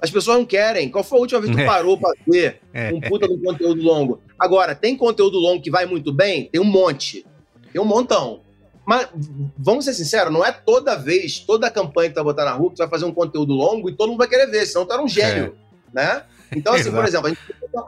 As 0.00 0.10
pessoas 0.10 0.38
não 0.38 0.46
querem. 0.46 0.90
Qual 0.90 1.04
foi 1.04 1.18
a 1.18 1.20
última 1.20 1.40
vez 1.42 1.54
que 1.54 1.62
tu 1.62 1.66
parou 1.66 1.98
pra 1.98 2.10
ver 2.26 2.62
é. 2.72 2.90
um 2.90 3.00
puta 3.00 3.28
de 3.28 3.34
um 3.34 3.42
conteúdo 3.42 3.82
longo? 3.82 4.22
Agora, 4.38 4.74
tem 4.74 4.96
conteúdo 4.96 5.38
longo 5.38 5.62
que 5.62 5.70
vai 5.70 5.84
muito 5.84 6.10
bem? 6.10 6.48
Tem 6.48 6.58
um 6.58 6.64
monte. 6.64 7.26
Tem 7.70 7.80
um 7.80 7.84
montão. 7.84 8.40
Mas 8.86 9.08
vamos 9.56 9.84
ser 9.84 9.92
sinceros, 9.92 10.32
não 10.32 10.44
é 10.44 10.50
toda 10.50 10.96
vez, 10.96 11.38
toda 11.38 11.70
campanha 11.70 12.08
que 12.08 12.14
tu 12.14 12.24
vai 12.24 12.24
botar 12.24 12.46
na 12.46 12.52
rua 12.52 12.70
que 12.70 12.76
tu 12.76 12.78
vai 12.78 12.88
fazer 12.88 13.04
um 13.04 13.12
conteúdo 13.12 13.52
longo 13.52 13.88
e 13.90 13.94
todo 13.94 14.08
mundo 14.08 14.18
vai 14.18 14.26
querer 14.26 14.46
ver, 14.46 14.66
senão 14.66 14.86
tu 14.86 14.92
era 14.92 15.02
um 15.02 15.06
gênio, 15.06 15.54
é. 15.94 15.94
né? 15.94 16.24
Então, 16.56 16.74
assim, 16.74 16.90
por 16.90 17.04
exemplo, 17.04 17.26
a 17.26 17.30
gente, 17.30 17.40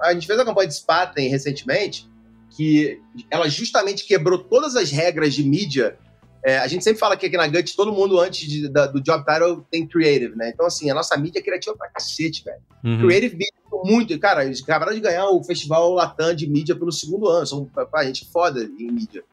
a 0.03 0.12
gente, 0.12 0.27
fez 0.27 0.38
a 0.38 0.45
campanha 0.45 0.68
de 0.68 0.75
Spaten 0.75 1.29
recentemente, 1.29 2.09
que 2.57 3.01
ela 3.31 3.49
justamente 3.49 4.07
quebrou 4.07 4.38
todas 4.38 4.77
as 4.77 4.91
regras 4.91 5.35
de 5.35 5.45
mídia. 5.45 5.99
É, 6.45 6.59
a 6.59 6.67
gente 6.67 6.83
sempre 6.83 6.99
fala 6.99 7.17
que 7.17 7.27
aqui 7.27 7.37
na 7.37 7.47
Gut 7.47 7.77
todo 7.77 7.93
mundo 7.93 8.19
antes 8.19 8.49
de, 8.49 8.69
da, 8.69 8.87
do 8.87 9.01
job 9.01 9.25
title 9.25 9.65
tem 9.71 9.87
creative, 9.87 10.35
né? 10.37 10.51
Então, 10.53 10.67
assim, 10.67 10.91
a 10.91 10.95
nossa 10.95 11.17
mídia 11.17 11.38
é 11.38 11.43
criativa 11.43 11.77
pra 11.77 11.88
cacete, 11.88 12.45
velho. 12.45 12.61
Uhum. 12.85 13.07
Creative 13.07 13.37
mídia 13.37 13.62
muito. 13.85 14.19
Cara, 14.19 14.45
eles 14.45 14.62
acabaram 14.62 14.93
de 14.93 15.01
ganhar 15.01 15.29
o 15.29 15.43
Festival 15.43 15.93
Latam 15.93 16.35
de 16.35 16.49
mídia 16.49 16.75
pelo 16.75 16.93
segundo 16.93 17.29
ano. 17.29 17.47
São 17.47 17.65
pra 17.65 18.05
gente 18.05 18.29
foda 18.31 18.62
em 18.79 18.91
mídia. 18.91 19.25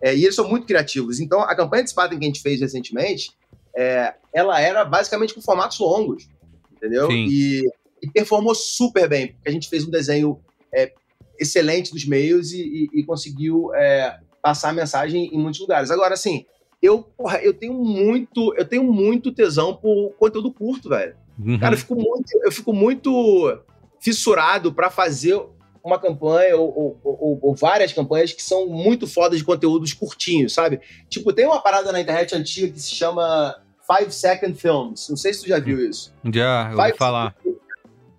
É, 0.00 0.14
e 0.14 0.22
eles 0.22 0.34
são 0.34 0.48
muito 0.48 0.66
criativos. 0.66 1.20
Então, 1.20 1.40
a 1.40 1.54
campanha 1.54 1.84
de 1.84 1.90
Spartan 1.90 2.18
que 2.18 2.24
a 2.24 2.28
gente 2.28 2.40
fez 2.40 2.60
recentemente, 2.60 3.32
é, 3.76 4.14
ela 4.32 4.60
era 4.60 4.84
basicamente 4.84 5.34
com 5.34 5.40
formatos 5.40 5.78
longos, 5.78 6.28
entendeu? 6.72 7.10
E, 7.10 7.62
e, 8.02 8.10
performou 8.10 8.54
super 8.54 9.08
bem, 9.08 9.28
porque 9.28 9.48
a 9.48 9.52
gente 9.52 9.68
fez 9.68 9.84
um 9.84 9.90
desenho 9.90 10.40
é, 10.72 10.92
excelente 11.38 11.92
dos 11.92 12.04
meios 12.04 12.52
e, 12.52 12.88
e, 12.92 13.00
e 13.00 13.04
conseguiu 13.04 13.74
é, 13.74 14.18
passar 14.42 14.70
a 14.70 14.72
mensagem 14.72 15.30
em 15.32 15.38
muitos 15.38 15.60
lugares. 15.60 15.90
Agora, 15.90 16.14
assim, 16.14 16.44
eu, 16.82 17.02
porra, 17.02 17.38
eu 17.38 17.52
tenho 17.52 17.74
muito, 17.74 18.54
eu 18.56 18.64
tenho 18.64 18.84
muito 18.84 19.32
tesão 19.32 19.74
por 19.74 20.14
conteúdo 20.18 20.52
curto, 20.52 20.88
velho. 20.88 21.16
Uhum. 21.38 21.58
Cara, 21.58 21.74
eu 21.74 21.78
fico 21.78 21.94
muito, 21.94 22.30
eu 22.44 22.52
fico 22.52 22.72
muito 22.72 23.58
fissurado 24.00 24.72
para 24.72 24.90
fazer 24.90 25.40
uma 25.84 25.98
campanha 25.98 26.56
ou, 26.56 26.68
ou, 26.76 27.00
ou, 27.02 27.38
ou, 27.42 27.54
várias 27.54 27.92
campanhas 27.92 28.32
que 28.32 28.42
são 28.42 28.66
muito 28.66 29.06
fodas 29.06 29.38
de 29.38 29.44
conteúdos 29.44 29.92
curtinhos, 29.92 30.52
sabe? 30.52 30.80
Tipo, 31.08 31.32
tem 31.32 31.46
uma 31.46 31.60
parada 31.60 31.90
na 31.92 32.00
internet 32.00 32.34
antiga 32.34 32.72
que 32.72 32.80
se 32.80 32.94
chama 32.94 33.56
Five 33.86 34.12
Second 34.12 34.54
Films. 34.54 35.08
Não 35.08 35.16
sei 35.16 35.32
se 35.32 35.42
tu 35.42 35.48
já 35.48 35.58
viu 35.58 35.80
isso. 35.80 36.12
Já, 36.32 36.70
eu 36.72 36.78
ouvi 36.78 36.96
falar. 36.96 37.34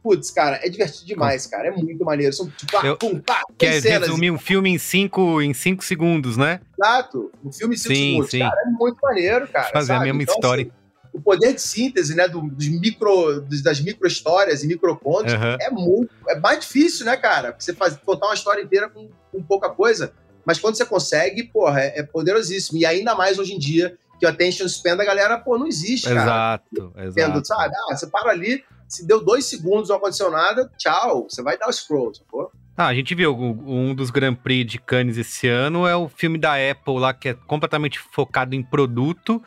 Putz, 0.02 0.32
cara, 0.32 0.60
é 0.64 0.70
divertido 0.70 1.06
demais, 1.06 1.46
cara. 1.46 1.68
É 1.68 1.72
muito 1.72 2.06
maneiro. 2.06 2.34
São 2.34 2.50
tipo, 2.50 2.78
ah, 2.78 2.96
pum, 2.96 3.20
pá, 3.20 3.42
Quer 3.58 3.82
resumir 3.82 4.32
um 4.32 4.40
filme 4.40 4.70
em 4.70 4.78
cinco, 4.78 5.42
em 5.42 5.54
cinco 5.54 5.84
segundos, 5.84 6.38
né? 6.38 6.62
Exato. 6.78 7.32
Um 7.44 7.52
filme 7.52 7.76
em 7.76 7.78
cinco 7.78 7.96
sim, 7.96 8.06
segundos, 8.12 8.30
sim. 8.32 8.40
cara. 8.40 8.62
É 8.66 8.70
muito 8.70 8.98
maneiro, 9.02 9.48
cara. 9.48 9.70
Fazer 9.72 9.88
sabe? 9.88 10.00
a 10.00 10.04
mesma 10.06 10.24
então, 10.24 10.36
história. 10.36 10.64
Assim, 10.64 10.80
o 11.14 11.22
poder 11.22 11.54
de 11.54 11.62
síntese, 11.62 12.16
né, 12.16 12.28
do, 12.28 12.42
dos 12.42 12.68
micro, 12.68 13.42
das 13.64 13.82
micro 13.82 14.08
histórias 14.08 14.64
e 14.64 14.68
micro 14.68 14.96
contos 14.98 15.34
uhum. 15.34 15.58
é 15.60 15.70
muito, 15.70 16.10
é 16.28 16.40
mais 16.40 16.60
difícil, 16.60 17.06
né, 17.06 17.18
cara? 17.18 17.56
Você 17.58 17.74
faz, 17.74 17.98
contar 17.98 18.28
uma 18.28 18.36
história 18.36 18.62
inteira 18.62 18.90
com, 18.90 19.10
com 19.32 19.44
pouca 19.44 19.70
coisa, 19.70 20.14
mas 20.46 20.60
quando 20.60 20.76
você 20.76 20.86
consegue, 20.86 21.44
porra, 21.44 21.82
é, 21.82 22.00
é, 22.00 22.04
poderosíssimo. 22.04 22.80
E 22.80 22.86
ainda 22.86 23.16
mais 23.16 23.38
hoje 23.38 23.54
em 23.54 23.60
dia, 23.60 23.98
que 24.20 24.26
o 24.26 24.30
attention 24.30 24.66
span 24.66 24.96
da 24.96 25.06
galera, 25.06 25.38
pô, 25.38 25.58
não 25.58 25.68
existe, 25.68 26.08
cara. 26.08 26.22
Exato, 26.22 26.94
exato. 26.98 27.48
sabe? 27.48 27.74
Ah, 27.76 27.96
você 27.96 28.08
para 28.08 28.32
ali, 28.32 28.64
se 28.90 29.06
deu 29.06 29.24
dois 29.24 29.46
segundos, 29.46 29.90
não 29.90 29.98
aconteceu 29.98 30.30
nada, 30.30 30.70
tchau, 30.78 31.28
você 31.30 31.42
vai 31.42 31.58
dar 31.58 31.70
o 31.70 31.72
scroll, 31.72 32.14
sacou? 32.14 32.52
Ah, 32.76 32.88
a 32.88 32.94
gente 32.94 33.14
viu 33.14 33.36
um 33.36 33.94
dos 33.94 34.10
Grand 34.10 34.36
Prix 34.36 34.72
de 34.72 34.80
Cannes 34.80 35.18
esse 35.18 35.48
ano 35.48 35.86
é 35.86 35.96
o 35.96 36.08
filme 36.10 36.38
da 36.38 36.54
Apple 36.54 36.98
lá 36.98 37.14
que 37.14 37.30
é 37.30 37.34
completamente 37.34 38.00
focado 38.00 38.56
em 38.56 38.64
produto 38.64 39.42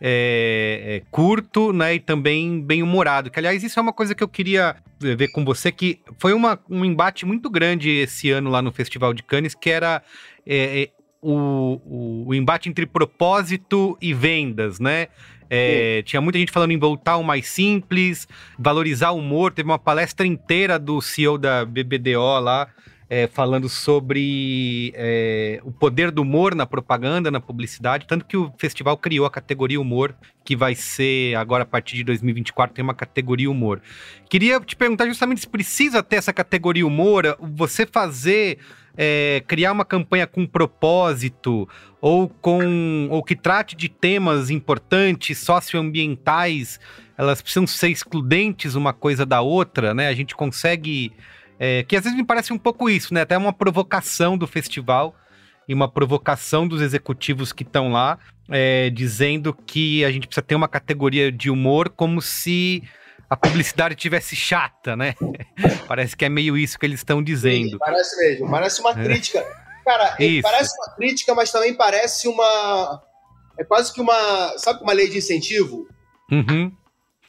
é, 0.00 1.00
é, 1.02 1.02
curto, 1.10 1.72
né, 1.72 1.96
e 1.96 2.00
também 2.00 2.60
bem 2.60 2.82
humorado. 2.82 3.30
Que 3.30 3.38
aliás 3.38 3.62
isso 3.62 3.78
é 3.78 3.82
uma 3.82 3.92
coisa 3.92 4.14
que 4.14 4.22
eu 4.22 4.28
queria 4.28 4.76
ver 5.00 5.28
com 5.28 5.44
você 5.44 5.70
que 5.70 6.00
foi 6.18 6.32
uma, 6.32 6.58
um 6.68 6.84
embate 6.84 7.26
muito 7.26 7.50
grande 7.50 7.90
esse 7.90 8.30
ano 8.30 8.50
lá 8.50 8.62
no 8.62 8.72
Festival 8.72 9.12
de 9.12 9.22
Cannes, 9.22 9.54
que 9.54 9.70
era 9.70 10.02
é, 10.46 10.82
é 10.82 10.88
o, 11.20 11.80
o, 11.84 12.24
o, 12.28 12.34
embate 12.34 12.68
entre 12.68 12.86
propósito 12.86 13.98
e 14.00 14.14
vendas, 14.14 14.78
né? 14.78 15.08
É, 15.50 16.02
tinha 16.02 16.20
muita 16.20 16.38
gente 16.38 16.52
falando 16.52 16.72
em 16.72 16.78
voltar 16.78 17.12
ao 17.12 17.22
mais 17.22 17.46
simples, 17.48 18.28
valorizar 18.58 19.10
o 19.10 19.18
humor. 19.18 19.52
Teve 19.52 19.68
uma 19.68 19.78
palestra 19.78 20.26
inteira 20.26 20.78
do 20.78 21.00
CEO 21.00 21.38
da 21.38 21.64
BBDO 21.64 22.40
lá, 22.40 22.68
é, 23.10 23.26
falando 23.26 23.68
sobre 23.68 24.92
é, 24.94 25.60
o 25.64 25.72
poder 25.72 26.10
do 26.10 26.22
humor 26.22 26.54
na 26.54 26.66
propaganda, 26.66 27.30
na 27.30 27.40
publicidade, 27.40 28.06
tanto 28.06 28.26
que 28.26 28.36
o 28.36 28.52
festival 28.58 28.98
criou 28.98 29.24
a 29.24 29.30
categoria 29.30 29.80
humor, 29.80 30.14
que 30.44 30.54
vai 30.54 30.74
ser 30.74 31.34
agora 31.36 31.62
a 31.62 31.66
partir 31.66 31.96
de 31.96 32.04
2024 32.04 32.74
tem 32.74 32.82
uma 32.82 32.94
categoria 32.94 33.50
humor. 33.50 33.80
Queria 34.28 34.60
te 34.60 34.76
perguntar 34.76 35.06
justamente 35.06 35.40
se 35.40 35.48
precisa 35.48 36.02
ter 36.02 36.16
essa 36.16 36.32
categoria 36.32 36.86
humor, 36.86 37.36
você 37.40 37.86
fazer 37.86 38.58
é, 39.00 39.44
criar 39.46 39.70
uma 39.70 39.84
campanha 39.84 40.26
com 40.26 40.44
propósito 40.44 41.68
ou 42.00 42.28
com 42.28 43.06
ou 43.08 43.22
que 43.22 43.36
trate 43.36 43.76
de 43.76 43.88
temas 43.88 44.50
importantes 44.50 45.38
socioambientais, 45.38 46.80
elas 47.16 47.40
precisam 47.40 47.64
ser 47.64 47.90
excludentes 47.90 48.74
uma 48.74 48.92
coisa 48.92 49.24
da 49.24 49.40
outra, 49.40 49.94
né? 49.94 50.08
A 50.08 50.14
gente 50.14 50.34
consegue 50.34 51.12
é, 51.60 51.84
que 51.84 51.94
às 51.94 52.02
vezes 52.02 52.18
me 52.18 52.24
parece 52.24 52.52
um 52.52 52.58
pouco 52.58 52.90
isso, 52.90 53.14
né? 53.14 53.20
Até 53.20 53.38
uma 53.38 53.52
provocação 53.52 54.36
do 54.36 54.48
festival 54.48 55.14
e 55.68 55.74
uma 55.74 55.88
provocação 55.88 56.66
dos 56.66 56.80
executivos 56.80 57.52
que 57.52 57.62
estão 57.62 57.92
lá, 57.92 58.18
é, 58.48 58.90
dizendo 58.90 59.54
que 59.54 60.04
a 60.04 60.10
gente 60.10 60.26
precisa 60.26 60.42
ter 60.42 60.56
uma 60.56 60.66
categoria 60.66 61.30
de 61.30 61.50
humor 61.50 61.90
como 61.90 62.20
se 62.20 62.82
a 63.28 63.36
publicidade 63.36 63.94
tivesse 63.94 64.34
chata, 64.34 64.96
né? 64.96 65.14
parece 65.86 66.16
que 66.16 66.24
é 66.24 66.28
meio 66.28 66.56
isso 66.56 66.78
que 66.78 66.86
eles 66.86 67.00
estão 67.00 67.22
dizendo. 67.22 67.70
Sim, 67.70 67.78
parece 67.78 68.16
mesmo, 68.16 68.50
parece 68.50 68.80
uma 68.80 68.90
é. 68.90 69.04
crítica. 69.04 69.46
Cara, 69.84 70.16
isso. 70.18 70.42
parece 70.42 70.70
uma 70.78 70.94
crítica, 70.96 71.34
mas 71.34 71.50
também 71.50 71.74
parece 71.74 72.28
uma. 72.28 73.02
É 73.58 73.64
quase 73.64 73.92
que 73.92 74.00
uma. 74.00 74.58
Sabe 74.58 74.82
uma 74.82 74.92
lei 74.92 75.08
de 75.08 75.18
incentivo? 75.18 75.88
Uhum. 76.30 76.72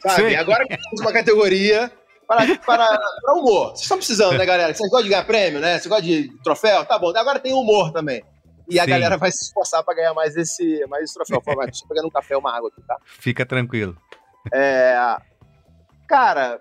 Sabe? 0.01 0.29
Sim. 0.29 0.35
Agora 0.35 0.65
que 0.65 0.77
temos 0.77 1.01
uma 1.01 1.11
categoria, 1.11 1.91
para, 2.29 2.45
para, 2.59 2.99
para 3.23 3.33
humor. 3.33 3.69
Vocês 3.69 3.81
estão 3.81 3.97
precisando, 3.97 4.37
né, 4.37 4.45
galera? 4.45 4.71
Vocês 4.71 4.87
gostam 4.87 5.03
de 5.03 5.09
ganhar 5.09 5.23
prêmio, 5.25 5.59
né? 5.59 5.73
Vocês 5.73 5.87
gostam 5.87 6.07
de 6.07 6.29
troféu? 6.43 6.85
Tá 6.85 6.99
bom. 6.99 7.11
Agora 7.15 7.39
tem 7.39 7.53
humor 7.53 7.91
também. 7.91 8.23
E 8.69 8.79
a 8.79 8.83
Sim. 8.83 8.89
galera 8.91 9.17
vai 9.17 9.31
se 9.31 9.45
esforçar 9.45 9.83
para 9.83 9.95
ganhar 9.95 10.13
mais 10.13 10.37
esse, 10.37 10.85
mais 10.87 11.05
esse 11.05 11.15
troféu. 11.15 11.41
Fala, 11.41 11.65
deixa 11.65 11.83
eu 11.83 11.87
pegar 11.87 12.05
um 12.05 12.09
café 12.09 12.37
uma 12.37 12.55
água 12.55 12.69
aqui, 12.69 12.85
tá? 12.85 12.97
Fica 13.03 13.43
tranquilo. 13.47 13.97
É... 14.53 14.95
Cara, 16.09 16.59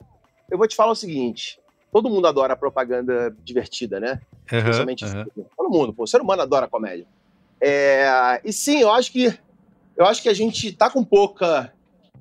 eu 0.51 0.59
vou 0.59 0.69
te 0.69 0.77
falar 0.77 0.93
o 0.93 0.95
seguinte. 0.95 1.59
Todo 1.91 2.11
mundo 2.11 2.27
adora 2.27 2.55
propaganda 2.55 3.35
divertida, 3.43 3.99
né? 3.99 4.21
Uhum, 4.53 4.63
Principalmente 4.63 5.05
uhum. 5.07 5.47
todo 5.57 5.71
mundo, 5.71 5.95
pô. 5.95 6.03
O 6.03 6.07
ser 6.07 6.21
humano 6.21 6.43
adora 6.43 6.69
comédia. 6.69 7.07
É... 7.59 8.41
E 8.45 8.53
sim, 8.53 8.81
eu 8.81 8.93
acho 8.93 9.11
que 9.11 9.35
eu 9.97 10.05
acho 10.05 10.23
que 10.23 10.29
a 10.29 10.35
gente 10.35 10.71
tá 10.73 10.91
com 10.91 11.03
pouca 11.03 11.73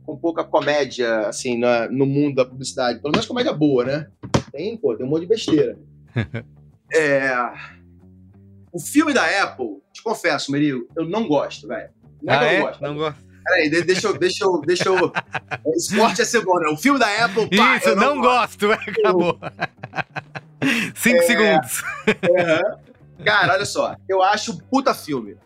com 0.05 0.15
pouca 0.15 0.41
comédia, 0.41 1.27
assim, 1.27 1.57
na, 1.57 1.89
no 1.89 2.05
mundo 2.05 2.35
da 2.35 2.45
publicidade. 2.45 3.01
Pelo 3.01 3.11
menos 3.11 3.25
comédia 3.25 3.51
boa, 3.51 3.83
né? 3.83 4.07
Tem, 4.53 4.77
pô, 4.77 4.95
tem 4.95 5.05
um 5.05 5.09
monte 5.09 5.23
de 5.23 5.27
besteira. 5.27 5.77
é... 6.93 7.29
O 8.71 8.79
filme 8.79 9.13
da 9.13 9.43
Apple, 9.43 9.81
te 9.91 10.01
confesso, 10.01 10.49
Merigo, 10.49 10.87
eu 10.95 11.03
não 11.03 11.27
gosto, 11.27 11.67
velho. 11.67 11.89
Não 12.23 12.33
é 12.33 12.37
ah, 12.37 12.43
é? 12.45 12.61
gosto. 12.61 12.81
Não 12.81 12.95
gosto. 12.95 13.26
Peraí, 13.47 13.69
deixa 13.69 14.07
eu, 14.07 14.17
deixa 14.17 14.45
eu, 14.45 14.61
deixa 14.61 14.89
eu. 14.89 15.11
Esporte 15.75 16.21
é 16.21 16.25
né? 16.25 16.69
O 16.71 16.77
filme 16.77 16.99
da 16.99 17.25
Apple, 17.25 17.49
pá, 17.55 17.77
Isso, 17.77 17.95
não, 17.95 18.15
não 18.15 18.21
gosto. 18.21 18.67
gosto. 18.67 18.89
Acabou. 18.89 19.39
Cinco 20.95 21.17
é... 21.17 21.21
segundos. 21.21 21.83
É... 22.07 23.23
Cara, 23.23 23.53
olha 23.53 23.65
só. 23.65 23.95
Eu 24.07 24.21
acho 24.21 24.57
puta 24.69 24.93
filme. 24.93 25.37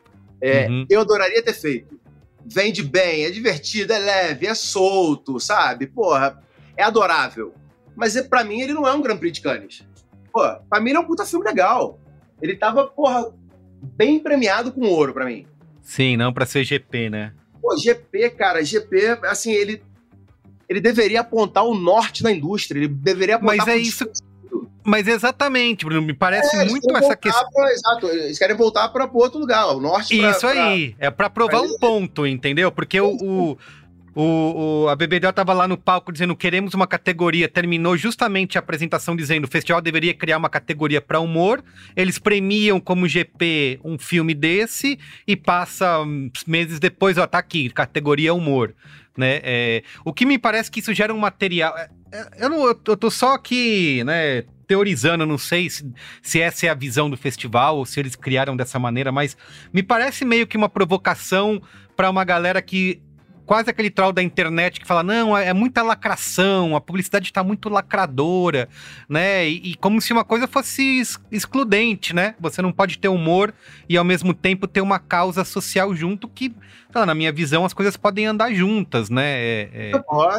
É, 0.42 0.68
uhum. 0.68 0.86
Eu 0.90 1.02
adoraria 1.02 1.44
ter 1.44 1.54
feito 1.54 2.02
vende 2.46 2.84
bem, 2.84 3.24
é 3.24 3.32
divertido, 3.32 3.94
é 3.94 4.00
leve, 4.00 4.48
é 4.48 4.54
solto, 4.54 5.40
sabe? 5.40 5.88
Porra, 5.88 6.42
é 6.76 6.84
adorável. 6.84 7.54
Mas 7.96 8.16
é, 8.16 8.24
para 8.24 8.44
mim 8.44 8.62
ele 8.62 8.74
não 8.74 8.88
é 8.88 8.94
um 8.94 9.02
Grand 9.02 9.18
Prix 9.18 9.38
de 9.38 9.42
Cannes. 9.42 9.86
Pô, 10.32 10.42
pra 10.70 10.80
mim 10.80 10.90
ele 10.90 10.98
é 10.98 11.02
um 11.02 11.06
puta 11.06 11.26
filme 11.26 11.46
legal. 11.46 12.00
Ele 12.42 12.56
tava, 12.56 12.88
porra, 12.88 13.34
bem 13.82 14.20
premiado 14.20 14.72
com 14.72 14.82
ouro 14.82 15.14
para 15.14 15.26
mim. 15.26 15.46
Sim, 15.82 16.18
não 16.18 16.34
para 16.34 16.46
ser 16.46 16.64
GP, 16.64 17.10
né? 17.10 17.34
Pô, 17.62 17.78
GP, 17.78 18.32
cara, 18.32 18.64
GP, 18.64 19.20
assim, 19.24 19.52
ele 19.52 19.84
ele 20.68 20.80
deveria 20.80 21.20
apontar 21.20 21.66
o 21.66 21.74
norte 21.74 22.24
da 22.24 22.32
indústria, 22.32 22.80
ele 22.80 22.88
deveria 22.88 23.36
apontar 23.36 23.58
Mas 23.58 23.68
é 23.68 23.78
isso 23.78 24.08
mas 24.84 25.08
exatamente, 25.08 25.86
Bruno, 25.86 26.02
me 26.02 26.14
parece 26.14 26.58
é, 26.58 26.66
muito 26.66 26.90
essa 26.96 27.16
questão. 27.16 27.52
Pra, 27.52 27.72
exato, 27.72 28.08
eles 28.08 28.38
querem 28.38 28.56
voltar 28.56 28.90
para 28.90 29.08
outro 29.14 29.40
lugar, 29.40 29.68
o 29.68 29.80
norte. 29.80 30.18
Pra, 30.18 30.32
Isso 30.32 30.48
aí, 30.48 30.94
pra... 30.94 31.08
é 31.08 31.12
para 31.12 31.30
provar 31.30 31.62
um 31.62 31.78
ponto, 31.78 32.26
entendeu? 32.26 32.72
Porque 32.72 33.00
o, 33.00 33.16
o, 33.22 33.58
O, 34.14 34.84
o, 34.84 34.90
a 34.90 34.96
BBDO 34.96 35.32
tava 35.32 35.54
lá 35.54 35.68
no 35.68 35.78
palco 35.78 36.12
dizendo 36.12 36.36
queremos 36.36 36.74
uma 36.74 36.86
categoria. 36.86 37.48
Terminou 37.48 37.96
justamente 37.96 38.58
a 38.58 38.60
apresentação 38.60 39.16
dizendo 39.16 39.46
o 39.46 39.48
festival 39.48 39.82
deveria 39.82 40.14
criar 40.14 40.38
uma 40.38 40.50
categoria 40.50 41.02
para 41.02 41.20
humor. 41.20 41.64
Eles 41.96 42.20
premiam 42.20 42.80
como 42.80 43.08
GP 43.08 43.80
um 43.84 43.98
filme 43.98 44.34
desse 44.34 45.00
e 45.26 45.36
passa 45.36 46.00
meses 46.46 46.80
depois, 46.80 47.18
ó, 47.18 47.26
tá 47.26 47.38
aqui, 47.38 47.70
categoria 47.70 48.34
humor. 48.34 48.76
Né? 49.18 49.40
É, 49.44 49.84
o 50.06 50.14
que 50.14 50.26
me 50.26 50.38
parece 50.38 50.70
que 50.70 50.80
isso 50.80 50.94
gera 50.94 51.14
um 51.14 51.20
material. 51.20 51.78
É, 51.78 51.90
é, 52.12 52.28
eu, 52.40 52.50
não, 52.50 52.66
eu 52.68 52.76
tô 52.76 53.10
só 53.10 53.34
aqui, 53.34 54.04
né? 54.04 54.44
teorizando, 54.68 55.26
não 55.26 55.38
sei 55.38 55.70
se, 55.70 55.86
se 56.22 56.40
essa 56.40 56.66
é 56.66 56.70
a 56.70 56.74
visão 56.74 57.10
do 57.10 57.18
festival 57.18 57.76
ou 57.76 57.86
se 57.86 58.00
eles 58.00 58.16
criaram 58.16 58.56
dessa 58.56 58.80
maneira, 58.80 59.12
mas 59.12 59.36
me 59.74 59.84
parece 59.84 60.24
meio 60.24 60.48
que 60.48 60.56
uma 60.56 60.70
provocação 60.70 61.62
para 61.94 62.10
uma 62.10 62.24
galera 62.24 62.62
que 62.62 63.02
quase 63.52 63.70
aquele 63.70 63.90
troll 63.90 64.14
da 64.14 64.24
internet 64.24 64.80
que 64.80 64.88
fala: 64.88 65.04
não, 65.04 65.38
é, 65.38 65.50
é 65.50 65.54
muita 65.54 65.84
lacração, 65.84 66.74
a 66.74 66.80
publicidade 66.80 67.26
está 67.26 67.44
muito 67.44 67.68
lacradora, 67.68 68.70
né? 69.10 69.46
E, 69.46 69.72
e, 69.72 69.76
como 69.76 70.00
se 70.00 70.14
uma 70.14 70.24
coisa 70.24 70.48
fosse 70.48 71.02
excludente, 71.30 72.16
né? 72.16 72.34
Você 72.40 72.62
não 72.62 72.72
pode 72.72 72.98
ter 72.98 73.10
humor 73.10 73.54
e 73.90 73.98
ao 73.98 74.06
mesmo 74.06 74.34
tempo 74.34 74.70
ter 74.70 74.80
uma 74.80 75.00
causa 75.00 75.44
social 75.44 75.94
junto 75.94 76.30
que, 76.30 76.56
lá, 76.96 77.06
na 77.06 77.14
minha 77.14 77.30
visão, 77.30 77.66
as 77.66 77.74
coisas 77.74 77.98
podem 77.98 78.26
andar 78.26 78.54
juntas, 78.54 79.10
né? 79.10 79.42
É, 79.42 79.70
é, 79.74 79.92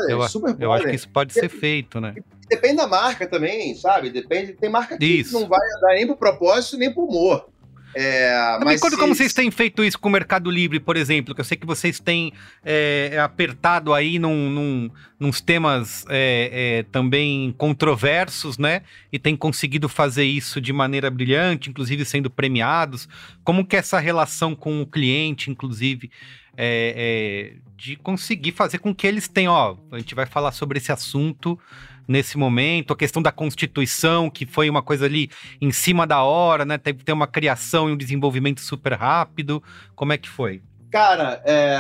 eu, 0.09 0.23
eu 0.59 0.73
acho 0.73 0.85
que 0.85 0.95
isso 0.95 1.11
pode 1.11 1.35
ser 1.35 1.51
feito, 1.51 2.01
né? 2.01 2.15
Depende 2.49 2.77
da 2.77 2.87
marca 2.87 3.27
também, 3.27 3.75
sabe? 3.75 4.09
Depende. 4.09 4.55
Tem 4.55 4.71
marca 4.71 4.97
que 4.97 5.05
isso. 5.05 5.39
não 5.39 5.47
vai 5.47 5.61
andar 5.77 5.95
nem 5.97 6.07
pro 6.07 6.17
propósito 6.17 6.79
nem 6.79 6.91
pro 6.91 7.05
humor. 7.05 7.52
É, 7.95 8.59
mas 8.65 8.81
quando, 8.81 8.95
se... 8.95 8.99
como 8.99 9.15
vocês 9.15 9.33
têm 9.33 9.51
feito 9.51 9.85
isso 9.85 9.99
com 9.99 10.09
o 10.09 10.13
Mercado 10.13 10.51
Livre, 10.51 10.81
por 10.81 10.97
exemplo, 10.97 11.35
que 11.35 11.41
eu 11.41 11.45
sei 11.45 11.57
que 11.57 11.67
vocês 11.67 12.01
têm 12.01 12.33
é, 12.65 13.19
apertado 13.23 13.93
aí 13.93 14.19
num, 14.19 14.51
num, 14.51 14.91
nos 15.21 15.41
temas 15.41 16.05
é, 16.09 16.51
é, 16.53 16.83
também 16.85 17.55
controversos, 17.59 18.59
né? 18.59 18.83
E 19.13 19.19
têm 19.19 19.37
conseguido 19.37 19.89
fazer 19.89 20.25
isso 20.25 20.61
de 20.61 20.73
maneira 20.73 21.11
brilhante, 21.11 21.71
inclusive 21.71 22.05
sendo 22.05 22.31
premiados. 22.31 23.09
Como 23.45 23.65
que 23.65 23.77
é 23.77 23.79
essa 23.79 23.99
relação 23.99 24.55
com 24.55 24.81
o 24.81 24.87
cliente, 24.87 25.51
inclusive, 25.51 26.11
é, 26.57 27.53
é, 27.57 27.57
de 27.77 27.97
conseguir 27.97 28.53
fazer 28.53 28.79
com 28.79 28.95
que 28.95 29.07
eles 29.07 29.29
tenham, 29.29 29.53
ó, 29.53 29.77
a 29.91 29.99
gente 29.99 30.15
vai 30.15 30.27
falar 30.27 30.53
sobre 30.53 30.79
esse 30.79 30.93
assunto 30.93 31.59
nesse 32.07 32.37
momento, 32.37 32.93
a 32.93 32.97
questão 32.97 33.23
da 33.23 33.33
Constituição, 33.33 34.29
que 34.29 34.47
foi 34.47 34.69
uma 34.69 34.83
coisa 34.83 35.07
ali 35.07 35.31
em 35.61 35.71
cima 35.71 36.07
da 36.07 36.23
hora, 36.23 36.65
né? 36.65 36.79
Teve 36.79 36.99
que 36.99 37.05
ter 37.05 37.13
uma 37.13 37.27
criação 37.27 37.89
e 37.89 37.93
um 37.93 37.97
desenvolvimento 37.97 38.61
super 38.61 38.95
rápido. 38.95 39.63
Como 39.95 40.13
é 40.13 40.19
que 40.19 40.29
foi? 40.29 40.63
Cara, 40.91 41.43
é... 41.45 41.79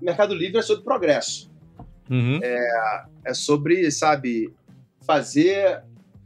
Mercado 0.00 0.34
Livre 0.34 0.58
é 0.58 0.62
sobre 0.62 0.84
progresso. 0.84 1.50
Uhum. 2.10 2.40
É... 2.42 3.04
é 3.26 3.34
sobre, 3.34 3.90
sabe, 3.90 4.52
fazer. 5.06 5.82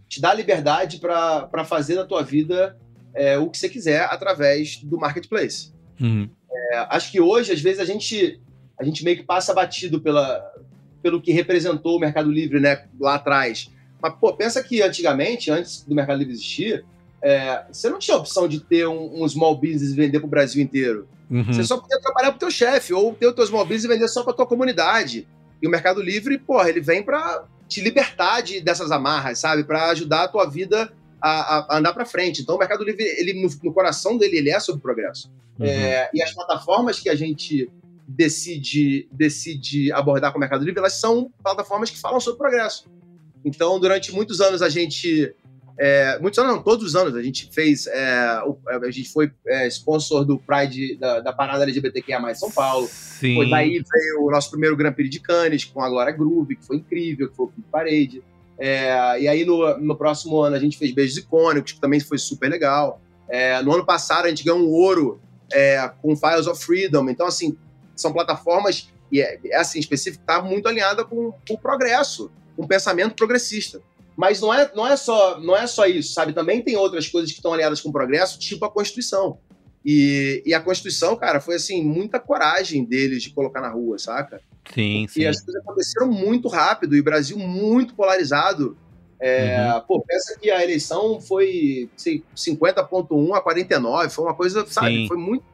te 0.09 0.21
dar 0.21 0.35
liberdade 0.35 0.99
para 0.99 1.65
fazer 1.65 1.97
da 1.97 2.05
tua 2.05 2.23
vida 2.23 2.77
é, 3.15 3.37
o 3.37 3.51
que 3.51 3.59
você 3.59 3.69
quiser 3.69 4.05
através 4.05 4.77
do 4.77 4.97
marketplace. 4.99 5.73
Uhum. 6.01 6.31
É, 6.51 6.87
acho 6.91 7.11
que 7.11 7.21
hoje, 7.21 7.53
às 7.53 7.61
vezes, 7.61 7.81
a 7.81 7.85
gente, 7.85 8.41
a 8.79 8.85
gente 8.85 9.05
meio 9.05 9.17
que 9.17 9.23
passa 9.25 9.53
batido 9.53 10.01
pela, 10.01 10.41
pelo 11.03 11.21
que 11.21 11.33
representou 11.33 11.97
o 11.97 12.01
Mercado 12.01 12.31
Livre 12.31 12.61
né, 12.61 12.85
lá 13.01 13.15
atrás. 13.15 13.71
Mas, 14.01 14.15
pô, 14.15 14.33
pensa 14.33 14.63
que 14.63 14.83
antigamente, 14.83 15.51
antes 15.51 15.83
do 15.83 15.95
Mercado 15.95 16.19
Livre 16.19 16.35
existir, 16.35 16.85
é, 17.23 17.65
você 17.71 17.89
não 17.89 17.99
tinha 17.99 18.17
a 18.17 18.21
opção 18.21 18.47
de 18.47 18.61
ter 18.61 18.87
um, 18.87 19.23
um 19.23 19.29
small 19.29 19.57
business 19.57 19.93
e 19.93 19.95
vender 19.95 20.21
para 20.21 20.27
o 20.27 20.31
Brasil 20.31 20.63
inteiro. 20.63 21.09
Uhum. 21.31 21.45
Você 21.45 21.65
só 21.65 21.77
podia 21.79 22.01
trabalhar 22.01 22.31
para 22.31 22.37
o 22.37 22.41
teu 22.41 22.51
chefe, 22.51 22.93
ou 22.93 23.15
ter 23.15 23.27
o 23.27 23.33
teu 23.33 23.47
small 23.47 23.65
business 23.65 23.85
e 23.85 23.89
vender 23.89 24.09
só 24.09 24.23
para 24.23 24.33
tua 24.33 24.47
comunidade. 24.47 25.27
E 25.61 25.67
o 25.67 25.71
Mercado 25.71 26.01
Livre, 26.01 26.39
porra, 26.39 26.69
ele 26.69 26.81
vem 26.81 27.03
para 27.03 27.45
te 27.69 27.81
libertar 27.81 28.41
de, 28.41 28.61
dessas 28.61 28.91
amarras, 28.91 29.39
sabe? 29.39 29.65
Para 29.65 29.91
ajudar 29.91 30.25
a 30.25 30.29
tua 30.29 30.49
vida 30.49 30.91
a, 31.21 31.75
a 31.75 31.79
andar 31.79 31.93
para 31.93 32.07
frente. 32.07 32.41
Então, 32.41 32.55
o 32.55 32.59
Mercado 32.59 32.85
Livre, 32.85 33.05
ele, 33.05 33.43
no, 33.43 33.49
no, 33.63 33.73
coração 33.73 34.17
dele, 34.17 34.39
ele 34.39 34.51
é 34.51 34.59
sobre 34.61 34.81
progresso. 34.81 35.31
Uhum. 35.59 35.67
É, 35.67 36.09
e 36.15 36.23
as 36.23 36.33
plataformas 36.33 37.01
que 37.01 37.09
a 37.09 37.15
gente 37.15 37.69
decide, 38.09 39.07
decide 39.13 39.93
abordar 39.93 40.33
com 40.33 40.39
o 40.39 40.41
Mercado 40.41 40.65
Livre, 40.65 40.81
elas 40.81 40.95
são 40.95 41.31
plataformas 41.43 41.91
que 41.91 42.01
falam 42.01 42.19
sobre 42.19 42.39
progresso. 42.39 42.87
Então, 43.45 43.79
durante 43.79 44.11
muitos 44.13 44.41
anos 44.41 44.63
a 44.63 44.69
gente 44.69 45.35
é, 45.79 46.19
muitos 46.19 46.37
anos, 46.41 46.57
não, 46.57 46.63
todos 46.63 46.85
os 46.85 46.97
anos 46.97 47.15
a 47.15 47.23
gente 47.23 47.49
fez. 47.53 47.87
É, 47.87 48.43
o, 48.45 48.59
a 48.67 48.91
gente 48.91 49.11
foi 49.11 49.31
é, 49.47 49.69
sponsor 49.69 50.25
do 50.25 50.37
Pride 50.37 50.97
da, 50.97 51.21
da 51.21 51.33
parada 51.33 51.63
LGBTQIA 51.63 52.35
São 52.35 52.51
Paulo. 52.51 52.89
Sim. 52.89 53.37
Foi 53.37 53.49
daí 53.49 53.71
veio 53.71 54.25
o 54.25 54.31
nosso 54.31 54.51
primeiro 54.51 54.77
Grand 54.77 54.93
Prix 54.93 55.09
de 55.09 55.21
Cannes 55.21 55.65
com 55.65 55.81
a 55.81 55.89
Glória 55.89 56.13
Groove, 56.13 56.57
que 56.57 56.67
foi 56.67 56.79
incrível, 56.79 57.29
que 57.31 57.37
foi 57.37 57.47
o 57.47 57.49
Pink 57.51 57.69
Parade. 57.71 58.23
É, 58.59 59.21
e 59.21 59.29
aí 59.29 59.45
no, 59.45 59.79
no 59.79 59.97
próximo 59.97 60.41
ano 60.41 60.57
a 60.57 60.59
gente 60.59 60.77
fez 60.77 60.93
Beijos 60.93 61.17
Icônicos, 61.17 61.73
que 61.73 61.81
também 61.81 62.01
foi 62.01 62.19
super 62.19 62.51
legal. 62.51 63.01
É, 63.29 63.63
no 63.63 63.73
ano 63.73 63.87
passado 63.87 64.27
a 64.27 64.29
gente 64.29 64.43
ganhou 64.43 64.59
um 64.59 64.69
ouro 64.69 65.21
é, 65.53 65.89
com 66.03 66.17
Files 66.17 66.49
of 66.49 66.65
Freedom. 66.65 67.09
Então, 67.09 67.27
assim, 67.27 67.57
são 68.01 68.13
plataformas, 68.13 68.89
e 69.11 69.21
é, 69.21 69.39
essa 69.51 69.77
em 69.77 69.81
específico 69.81 70.23
está 70.23 70.43
muito 70.43 70.69
alinhada 70.69 71.05
com, 71.05 71.33
com 71.47 71.55
o 71.55 71.59
progresso, 71.59 72.31
com 72.57 72.65
o 72.65 72.69
pensamento 72.69 73.15
progressista. 73.15 73.81
Mas 74.17 74.41
não 74.41 74.53
é, 74.53 74.71
não, 74.75 74.87
é 74.87 74.97
só, 74.97 75.39
não 75.41 75.57
é 75.57 75.67
só 75.67 75.87
isso, 75.87 76.13
sabe? 76.13 76.33
Também 76.33 76.61
tem 76.61 76.77
outras 76.77 77.07
coisas 77.07 77.31
que 77.31 77.39
estão 77.39 77.53
alinhadas 77.53 77.81
com 77.81 77.89
o 77.89 77.93
progresso, 77.93 78.39
tipo 78.39 78.65
a 78.65 78.71
Constituição. 78.71 79.39
E, 79.85 80.43
e 80.45 80.53
a 80.53 80.61
Constituição, 80.61 81.15
cara, 81.17 81.41
foi 81.41 81.55
assim, 81.55 81.83
muita 81.83 82.19
coragem 82.19 82.85
deles 82.85 83.23
de 83.23 83.31
colocar 83.31 83.61
na 83.61 83.71
rua, 83.71 83.99
saca? 83.99 84.41
Sim, 84.75 85.07
sim. 85.09 85.21
E 85.21 85.27
as 85.27 85.41
coisas 85.41 85.63
aconteceram 85.63 86.09
muito 86.09 86.49
rápido 86.49 86.97
e 86.97 87.01
o 87.01 87.05
Brasil 87.05 87.39
muito 87.39 87.95
polarizado. 87.95 88.77
É, 89.21 89.73
uhum. 89.73 89.81
Pô, 89.83 90.01
pensa 90.03 90.39
que 90.39 90.51
a 90.51 90.63
eleição 90.63 91.21
foi 91.21 91.89
sei, 91.97 92.23
50,1 92.37 93.35
a 93.35 93.41
49, 93.41 94.11
foi 94.11 94.25
uma 94.25 94.35
coisa, 94.35 94.67
sabe? 94.67 95.09
Foi 95.09 95.17
muito, 95.17 95.45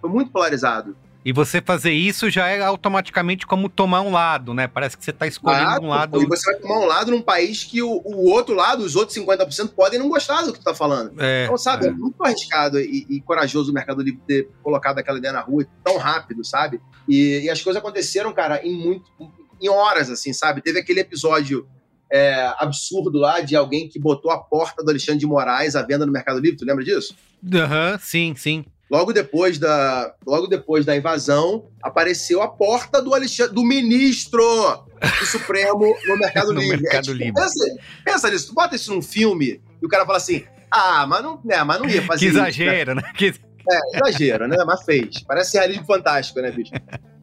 foi 0.00 0.10
muito 0.10 0.30
polarizado. 0.30 0.96
E 1.24 1.32
você 1.32 1.60
fazer 1.60 1.92
isso 1.92 2.30
já 2.30 2.48
é 2.48 2.62
automaticamente 2.62 3.46
como 3.46 3.68
tomar 3.68 4.00
um 4.00 4.10
lado, 4.10 4.54
né? 4.54 4.66
Parece 4.66 4.96
que 4.96 5.04
você 5.04 5.10
está 5.10 5.26
escolhendo 5.26 5.64
ah, 5.64 5.80
um 5.80 5.88
lado. 5.88 6.22
E 6.22 6.26
você 6.26 6.52
vai 6.52 6.60
tomar 6.60 6.78
um 6.78 6.86
lado 6.86 7.10
num 7.10 7.20
país 7.20 7.62
que 7.62 7.82
o, 7.82 8.00
o 8.04 8.30
outro 8.30 8.54
lado, 8.54 8.82
os 8.82 8.96
outros 8.96 9.16
50%, 9.18 9.72
podem 9.74 9.98
não 9.98 10.08
gostar 10.08 10.42
do 10.42 10.52
que 10.52 10.58
tu 10.58 10.64
tá 10.64 10.74
falando. 10.74 11.12
É, 11.20 11.44
então, 11.44 11.58
sabe, 11.58 11.86
é, 11.86 11.88
é 11.88 11.92
muito 11.92 12.22
arriscado 12.24 12.80
e, 12.80 13.06
e, 13.08 13.20
corajoso 13.20 13.70
o 13.70 13.74
Mercado 13.74 14.02
Livre 14.02 14.20
ter 14.26 14.48
colocado 14.62 14.98
aquela 14.98 15.18
ideia 15.18 15.32
na 15.32 15.40
rua 15.40 15.66
tão 15.84 15.98
rápido, 15.98 16.42
sabe? 16.42 16.80
E, 17.06 17.40
e 17.40 17.50
as 17.50 17.60
coisas 17.60 17.80
aconteceram, 17.80 18.32
cara, 18.32 18.66
em 18.66 18.74
muito. 18.74 19.10
em 19.60 19.68
horas, 19.68 20.08
assim, 20.08 20.32
sabe? 20.32 20.62
Teve 20.62 20.78
aquele 20.78 21.00
episódio 21.00 21.68
é, 22.10 22.52
absurdo 22.58 23.18
lá 23.18 23.40
de 23.40 23.54
alguém 23.54 23.88
que 23.88 23.98
botou 23.98 24.30
a 24.30 24.38
porta 24.38 24.82
do 24.82 24.90
Alexandre 24.90 25.20
de 25.20 25.26
Moraes 25.26 25.76
à 25.76 25.82
venda 25.82 26.04
no 26.04 26.12
Mercado 26.12 26.40
Livre, 26.40 26.56
tu 26.56 26.64
lembra 26.64 26.82
disso? 26.82 27.14
Aham, 27.54 27.92
uhum, 27.92 27.98
sim, 27.98 28.34
sim. 28.34 28.64
Logo 28.90 29.12
depois 29.12 29.56
da, 29.56 30.12
logo 30.26 30.48
depois 30.48 30.84
da 30.84 30.96
invasão, 30.96 31.68
apareceu 31.80 32.42
a 32.42 32.48
porta 32.48 33.00
do, 33.00 33.14
Alexandre, 33.14 33.54
do 33.54 33.62
ministro 33.62 34.42
do 34.42 35.26
Supremo 35.26 35.96
no 36.06 36.18
Mercado 36.18 36.52
no 36.52 36.60
Livre. 36.60 36.82
Mercado 36.82 36.98
é, 36.98 37.12
tipo, 37.12 37.16
Livre. 37.16 37.34
Pensa, 37.34 37.76
pensa 38.04 38.30
nisso, 38.30 38.48
tu 38.48 38.54
bota 38.54 38.74
isso 38.74 38.92
num 38.92 39.00
filme 39.00 39.62
e 39.80 39.86
o 39.86 39.88
cara 39.88 40.04
fala 40.04 40.18
assim: 40.18 40.44
ah, 40.68 41.06
mas 41.06 41.22
não, 41.22 41.40
né, 41.44 41.62
mas 41.62 41.78
não 41.78 41.88
ia 41.88 42.02
fazer 42.02 42.26
que 42.26 42.32
exagero, 42.32 42.92
isso, 42.92 43.00
né? 43.00 43.02
né? 43.06 43.12
Que... 43.16 43.34
É, 43.70 43.96
exagero, 43.98 44.48
né? 44.48 44.56
Mas 44.66 44.82
fez. 44.82 45.22
Parece 45.22 45.56
realismo 45.56 45.84
fantástico, 45.84 46.40
né, 46.40 46.50
bicho? 46.50 46.72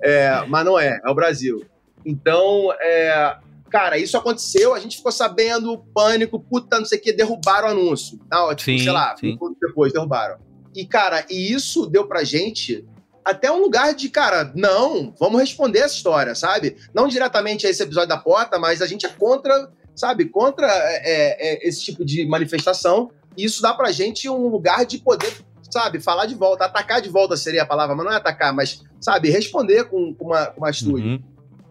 É, 0.01 0.45
mas 0.47 0.63
não 0.63 0.79
é, 0.79 1.01
é 1.03 1.09
o 1.09 1.15
Brasil. 1.15 1.65
Então, 2.05 2.71
é, 2.79 3.37
cara, 3.69 3.97
isso 3.97 4.15
aconteceu, 4.15 4.73
a 4.73 4.79
gente 4.79 4.97
ficou 4.97 5.11
sabendo, 5.11 5.79
pânico, 5.93 6.39
puta, 6.39 6.77
não 6.77 6.85
sei 6.85 6.99
o 6.99 7.01
que, 7.01 7.11
derrubaram 7.11 7.67
o 7.67 7.71
anúncio. 7.71 8.19
Não, 8.31 8.49
tipo, 8.55 8.71
sim, 8.71 8.79
sei 8.79 8.91
lá, 8.91 9.17
sim. 9.17 9.37
depois 9.59 9.91
derrubaram. 9.91 10.37
E, 10.77 10.85
cara, 10.85 11.25
e 11.27 11.51
isso 11.51 11.87
deu 11.87 12.07
pra 12.07 12.23
gente 12.23 12.85
até 13.25 13.51
um 13.51 13.59
lugar 13.59 13.95
de, 13.95 14.09
cara, 14.09 14.51
não, 14.53 15.11
vamos 15.19 15.41
responder 15.41 15.79
essa 15.79 15.95
história, 15.95 16.35
sabe? 16.35 16.77
Não 16.93 17.07
diretamente 17.07 17.65
a 17.65 17.69
esse 17.71 17.81
episódio 17.81 18.09
da 18.09 18.17
porta, 18.17 18.59
mas 18.59 18.79
a 18.79 18.85
gente 18.85 19.03
é 19.03 19.09
contra, 19.09 19.71
sabe, 19.95 20.25
contra 20.25 20.67
é, 20.67 21.01
é, 21.03 21.53
é, 21.65 21.67
esse 21.67 21.83
tipo 21.83 22.05
de 22.05 22.27
manifestação. 22.27 23.09
E 23.35 23.43
isso 23.43 23.59
dá 23.59 23.73
pra 23.73 23.91
gente 23.91 24.29
um 24.29 24.47
lugar 24.47 24.85
de 24.85 24.99
poder, 24.99 25.33
sabe, 25.71 25.99
falar 25.99 26.27
de 26.27 26.35
volta. 26.35 26.65
Atacar 26.65 27.01
de 27.01 27.09
volta 27.09 27.35
seria 27.35 27.63
a 27.63 27.65
palavra, 27.65 27.95
mas 27.95 28.05
não 28.05 28.13
é 28.13 28.17
atacar, 28.17 28.53
mas, 28.53 28.83
sabe, 29.01 29.31
responder 29.31 29.85
com, 29.85 30.13
com 30.13 30.25
uma, 30.25 30.45
com 30.45 30.61
uma 30.61 30.69
atitude. 30.69 31.07
Uhum. 31.07 31.23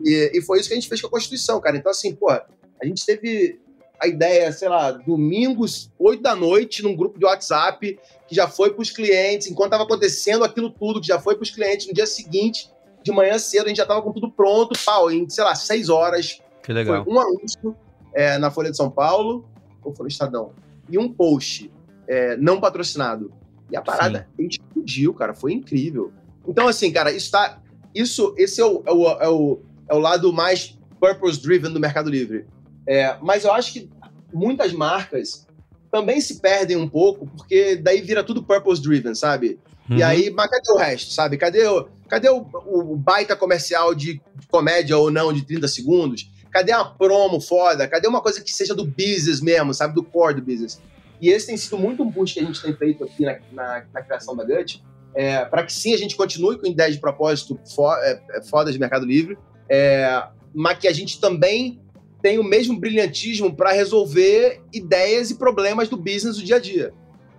E, 0.05 0.33
e, 0.35 0.43
foi 0.43 0.59
isso 0.59 0.69
que 0.69 0.75
a 0.75 0.77
gente 0.77 0.89
fez 0.89 1.01
com 1.01 1.07
a 1.07 1.11
Constituição, 1.11 1.61
cara. 1.61 1.77
Então, 1.77 1.93
assim, 1.93 2.13
pô, 2.13 2.29
a 2.29 2.85
gente 2.85 3.07
teve 3.07 3.61
a 4.01 4.07
ideia, 4.07 4.53
sei 4.53 4.69
lá, 4.69 4.91
domingos, 4.91 5.91
8 5.99 6.23
da 6.23 6.37
noite, 6.37 6.83
num 6.83 6.95
grupo 6.95 7.19
de 7.19 7.25
WhatsApp, 7.25 7.99
que 8.29 8.35
já 8.35 8.49
foi 8.49 8.73
para 8.73 8.83
os 8.83 8.91
clientes, 8.91 9.47
enquanto 9.49 9.69
estava 9.69 9.85
acontecendo 9.85 10.45
aquilo 10.45 10.71
tudo, 10.71 11.01
que 11.01 11.07
já 11.07 11.19
foi 11.19 11.35
para 11.35 11.43
os 11.43 11.51
clientes 11.51 11.87
no 11.87 11.95
dia 11.95 12.07
seguinte, 12.07 12.71
de 13.03 13.13
manhã 13.13 13.39
cedo, 13.39 13.67
a 13.67 13.69
gente 13.69 13.77
já 13.77 13.85
estava 13.85 14.03
com 14.03 14.13
tudo 14.13 14.31
pronto, 14.31 14.79
pau, 14.85 15.11
em, 15.11 15.29
sei 15.29 15.45
lá, 15.45 15.55
6 15.55 15.89
horas. 15.89 16.41
Que 16.63 16.73
legal. 16.73 17.05
Foi 17.05 17.13
um 17.13 17.21
anúncio 17.21 17.77
é, 18.13 18.37
na 18.39 18.51
Folha 18.51 18.71
de 18.71 18.77
São 18.77 18.91
Paulo, 18.91 19.49
ou 19.83 19.95
Folha 19.95 20.09
Estadão, 20.09 20.53
e 20.89 20.99
um 20.99 21.13
post 21.13 21.71
é, 22.09 22.37
não 22.37 22.61
patrocinado. 22.61 23.33
E 23.71 23.77
a 23.77 23.83
parada 23.83 24.29
Sim. 24.37 24.47
explodiu, 24.47 25.15
cara, 25.15 25.35
foi 25.35 25.53
incrível. 25.53 26.13
Então, 26.47 26.69
assim, 26.69 26.93
cara, 26.93 27.11
isso 27.11 27.31
tá. 27.31 27.61
Isso, 27.95 28.35
esse 28.37 28.61
é 28.61 28.65
o, 28.65 28.83
é 28.87 28.93
o, 28.93 29.07
é 29.23 29.29
o 29.29 29.61
é 29.89 29.95
o 29.95 29.99
lado 29.99 30.33
mais 30.33 30.77
purpose-driven 31.01 31.73
do 31.73 31.81
Mercado 31.81 32.11
Livre. 32.11 32.47
É, 32.87 33.17
mas 33.21 33.45
eu 33.45 33.53
acho 33.53 33.73
que 33.73 33.91
muitas 34.33 34.73
marcas 34.73 35.47
também 35.91 36.21
se 36.21 36.41
perdem 36.41 36.77
um 36.77 36.89
pouco, 36.89 37.27
porque 37.27 37.77
daí 37.77 38.01
vira 38.01 38.23
tudo 38.23 38.43
purpose-driven, 38.43 39.15
sabe? 39.15 39.59
Uhum. 39.89 39.99
E 39.99 40.03
aí, 40.03 40.31
mas 40.31 40.51
cadê 40.51 40.73
o 40.73 40.77
resto, 40.77 41.13
sabe? 41.13 41.37
Cadê, 41.37 41.67
o, 41.67 41.89
cadê 42.09 42.29
o, 42.29 42.47
o 42.67 42.97
baita 42.97 43.37
comercial 43.37 43.95
de 43.95 44.21
comédia 44.51 44.97
ou 44.97 45.11
não 45.11 45.33
de 45.33 45.43
30 45.43 45.69
segundos? 45.69 46.31
Cadê 46.51 46.73
uma 46.73 46.95
promo 46.95 47.41
foda? 47.41 47.87
Cadê 47.87 48.09
uma 48.09 48.21
coisa 48.21 48.41
que 48.41 48.53
seja 48.53 48.75
do 48.75 48.85
business 48.85 49.41
mesmo, 49.41 49.73
sabe? 49.73 49.95
Do 49.95 50.03
core 50.03 50.35
do 50.35 50.43
business. 50.43 50.81
E 51.21 51.29
esse 51.29 51.47
tem 51.47 51.57
sido 51.57 51.79
muito 51.79 52.03
um 52.03 52.11
push 52.11 52.35
que 52.35 52.41
a 52.41 52.45
gente 52.45 52.61
tem 52.61 52.75
feito 52.75 53.05
aqui 53.05 53.25
na, 53.25 53.39
na, 53.53 53.85
na 53.93 54.03
criação 54.03 54.37
da 54.37 54.45
Gut, 54.45 54.83
é, 55.15 55.45
para 55.45 55.65
que 55.65 55.73
sim 55.73 55.95
a 55.95 55.97
gente 55.97 56.15
continue 56.15 56.59
com 56.59 56.67
ideias 56.67 56.95
de 56.95 57.01
propósito 57.01 57.59
fo, 57.75 57.91
é, 57.95 58.21
é, 58.33 58.43
fodas 58.43 58.75
de 58.75 58.81
Mercado 58.81 59.07
Livre, 59.07 59.39
é, 59.69 60.23
mas 60.55 60.79
que 60.79 60.87
a 60.87 60.93
gente 60.93 61.21
também 61.21 61.81
tem 62.23 62.39
o 62.39 62.45
mesmo 62.45 62.79
brilhantismo 62.79 63.55
para 63.55 63.73
resolver 63.73 64.61
ideias 64.73 65.31
e 65.31 65.35
problemas 65.37 65.89
do 65.89 65.97
business 65.97 66.37
do 66.37 66.43
dia 66.43 66.57
a 66.57 66.61
dia 66.61 66.93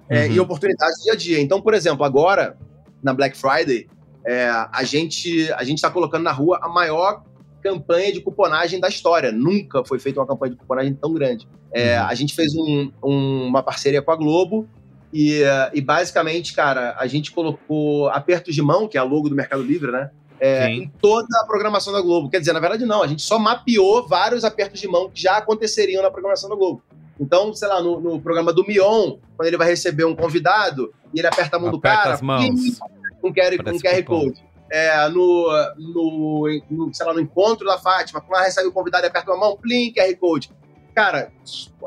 é, 0.09 0.25
uhum. 0.25 0.33
e 0.33 0.39
oportunidades 0.39 0.99
do 0.99 1.03
dia 1.03 1.13
a 1.13 1.15
dia. 1.15 1.41
Então, 1.41 1.61
por 1.61 1.73
exemplo, 1.73 2.05
agora, 2.05 2.57
na 3.01 3.13
Black 3.13 3.37
Friday, 3.37 3.87
é, 4.25 4.49
a 4.49 4.83
gente 4.83 5.51
a 5.53 5.63
está 5.63 5.89
colocando 5.89 6.23
na 6.23 6.31
rua 6.31 6.59
a 6.61 6.69
maior 6.69 7.23
campanha 7.61 8.11
de 8.11 8.21
cuponagem 8.21 8.79
da 8.79 8.87
história. 8.87 9.31
Nunca 9.31 9.83
foi 9.83 9.99
feita 9.99 10.19
uma 10.19 10.27
campanha 10.27 10.51
de 10.51 10.57
cuponagem 10.57 10.93
tão 10.93 11.13
grande. 11.13 11.47
É, 11.71 11.99
uhum. 11.99 12.07
A 12.07 12.13
gente 12.13 12.33
fez 12.33 12.55
um, 12.55 12.91
um, 13.03 13.47
uma 13.47 13.63
parceria 13.63 14.01
com 14.01 14.11
a 14.11 14.15
Globo 14.15 14.67
e, 15.13 15.41
e, 15.73 15.81
basicamente, 15.81 16.53
cara, 16.53 16.95
a 16.99 17.07
gente 17.07 17.31
colocou 17.31 18.09
apertos 18.09 18.53
de 18.53 18.61
mão, 18.61 18.87
que 18.87 18.97
é 18.97 18.99
a 18.99 19.03
logo 19.03 19.29
do 19.29 19.35
Mercado 19.35 19.63
Livre, 19.63 19.91
né? 19.91 20.11
É, 20.39 20.69
em 20.69 20.87
toda 21.01 21.27
a 21.41 21.45
programação 21.45 21.91
da 21.91 22.01
Globo. 22.01 22.29
Quer 22.29 22.39
dizer, 22.39 22.53
na 22.53 22.59
verdade, 22.59 22.85
não. 22.85 23.01
A 23.01 23.07
gente 23.07 23.21
só 23.21 23.39
mapeou 23.39 24.07
vários 24.07 24.43
apertos 24.43 24.79
de 24.79 24.87
mão 24.87 25.09
que 25.09 25.21
já 25.21 25.37
aconteceriam 25.37 26.03
na 26.03 26.11
programação 26.11 26.49
da 26.49 26.55
Globo. 26.55 26.83
Então, 27.19 27.53
sei 27.53 27.67
lá, 27.67 27.81
no, 27.81 27.99
no 27.99 28.21
programa 28.21 28.53
do 28.53 28.65
Mion, 28.65 29.17
quando 29.35 29.47
ele 29.47 29.57
vai 29.57 29.67
receber 29.67 30.05
um 30.05 30.15
convidado 30.15 30.93
e 31.13 31.19
ele 31.19 31.27
aperta 31.27 31.57
a 31.57 31.59
mão 31.59 31.69
aperta 31.69 31.77
do 31.77 32.01
cara, 32.01 32.13
as 32.13 32.21
mãos. 32.21 32.79
com 33.19 33.33
QR, 33.33 33.57
com 33.63 33.79
QR 33.79 34.03
Code. 34.03 34.45
É, 34.69 35.07
no, 35.09 35.49
no, 35.77 36.61
no, 36.69 36.93
sei 36.93 37.05
lá, 37.05 37.13
no 37.13 37.21
encontro 37.21 37.65
da 37.65 37.77
Fátima, 37.77 38.19
quando 38.21 38.35
ela 38.35 38.45
recebe 38.45 38.67
o 38.67 38.71
convidado 38.71 39.05
e 39.05 39.07
aperta 39.07 39.31
uma 39.31 39.39
mão, 39.39 39.57
plim, 39.57 39.91
QR 39.91 40.15
Code. 40.17 40.51
Cara, 40.93 41.31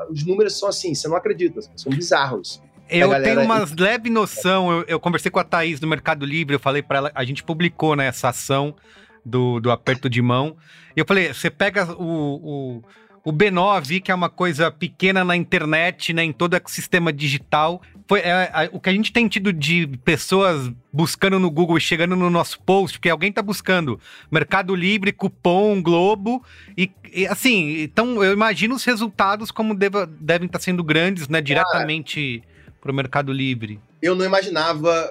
os 0.08 0.24
números 0.24 0.58
são 0.58 0.68
assim, 0.68 0.94
você 0.94 1.06
não 1.06 1.16
acredita, 1.16 1.60
são 1.76 1.92
bizarros. 1.92 2.62
Eu 2.90 3.10
galera... 3.10 3.24
tenho 3.24 3.44
uma 3.44 3.66
leve 3.78 4.10
noção, 4.10 4.70
eu, 4.70 4.84
eu, 4.88 5.00
conversei 5.00 5.30
com 5.30 5.38
a 5.38 5.44
Thaís 5.44 5.78
do 5.78 5.86
Mercado 5.86 6.26
Livre, 6.26 6.54
eu 6.54 6.60
falei 6.60 6.82
para 6.82 6.98
ela, 6.98 7.12
a 7.14 7.24
gente 7.24 7.42
publicou 7.42 7.94
né, 7.94 8.06
essa 8.06 8.28
ação 8.28 8.74
do, 9.24 9.60
do 9.60 9.70
aperto 9.70 10.10
de 10.10 10.20
mão, 10.20 10.56
e 10.96 11.00
eu 11.00 11.06
falei, 11.06 11.32
você 11.32 11.50
pega 11.50 11.92
o, 11.92 12.80
o 12.82 12.82
o 13.24 13.32
B9, 13.32 14.00
que 14.00 14.10
é 14.10 14.14
uma 14.14 14.30
coisa 14.30 14.70
pequena 14.70 15.22
na 15.22 15.36
internet, 15.36 16.12
né, 16.12 16.24
em 16.24 16.32
todo 16.32 16.54
o 16.54 16.56
ecossistema 16.56 17.12
digital. 17.12 17.82
Foi 18.08 18.20
é, 18.20 18.50
é, 18.52 18.70
o 18.72 18.80
que 18.80 18.88
a 18.88 18.92
gente 18.92 19.12
tem 19.12 19.28
tido 19.28 19.52
de 19.52 19.86
pessoas 20.04 20.70
buscando 20.92 21.38
no 21.38 21.50
Google 21.50 21.78
e 21.78 21.80
chegando 21.80 22.16
no 22.16 22.30
nosso 22.30 22.60
post, 22.60 22.98
porque 22.98 23.10
alguém 23.10 23.30
está 23.30 23.42
buscando 23.42 24.00
Mercado 24.30 24.74
Livre, 24.74 25.12
cupom, 25.12 25.82
Globo, 25.82 26.42
e, 26.76 26.90
e, 27.12 27.26
assim, 27.26 27.82
então 27.82 28.24
eu 28.24 28.32
imagino 28.32 28.74
os 28.74 28.84
resultados 28.84 29.50
como 29.50 29.74
deva, 29.74 30.06
devem 30.06 30.46
estar 30.46 30.58
tá 30.58 30.64
sendo 30.64 30.82
grandes, 30.82 31.28
né, 31.28 31.40
diretamente 31.40 32.42
para 32.80 32.90
o 32.90 32.94
Mercado 32.94 33.32
Livre. 33.32 33.80
Eu 34.00 34.14
não 34.14 34.24
imaginava 34.24 35.10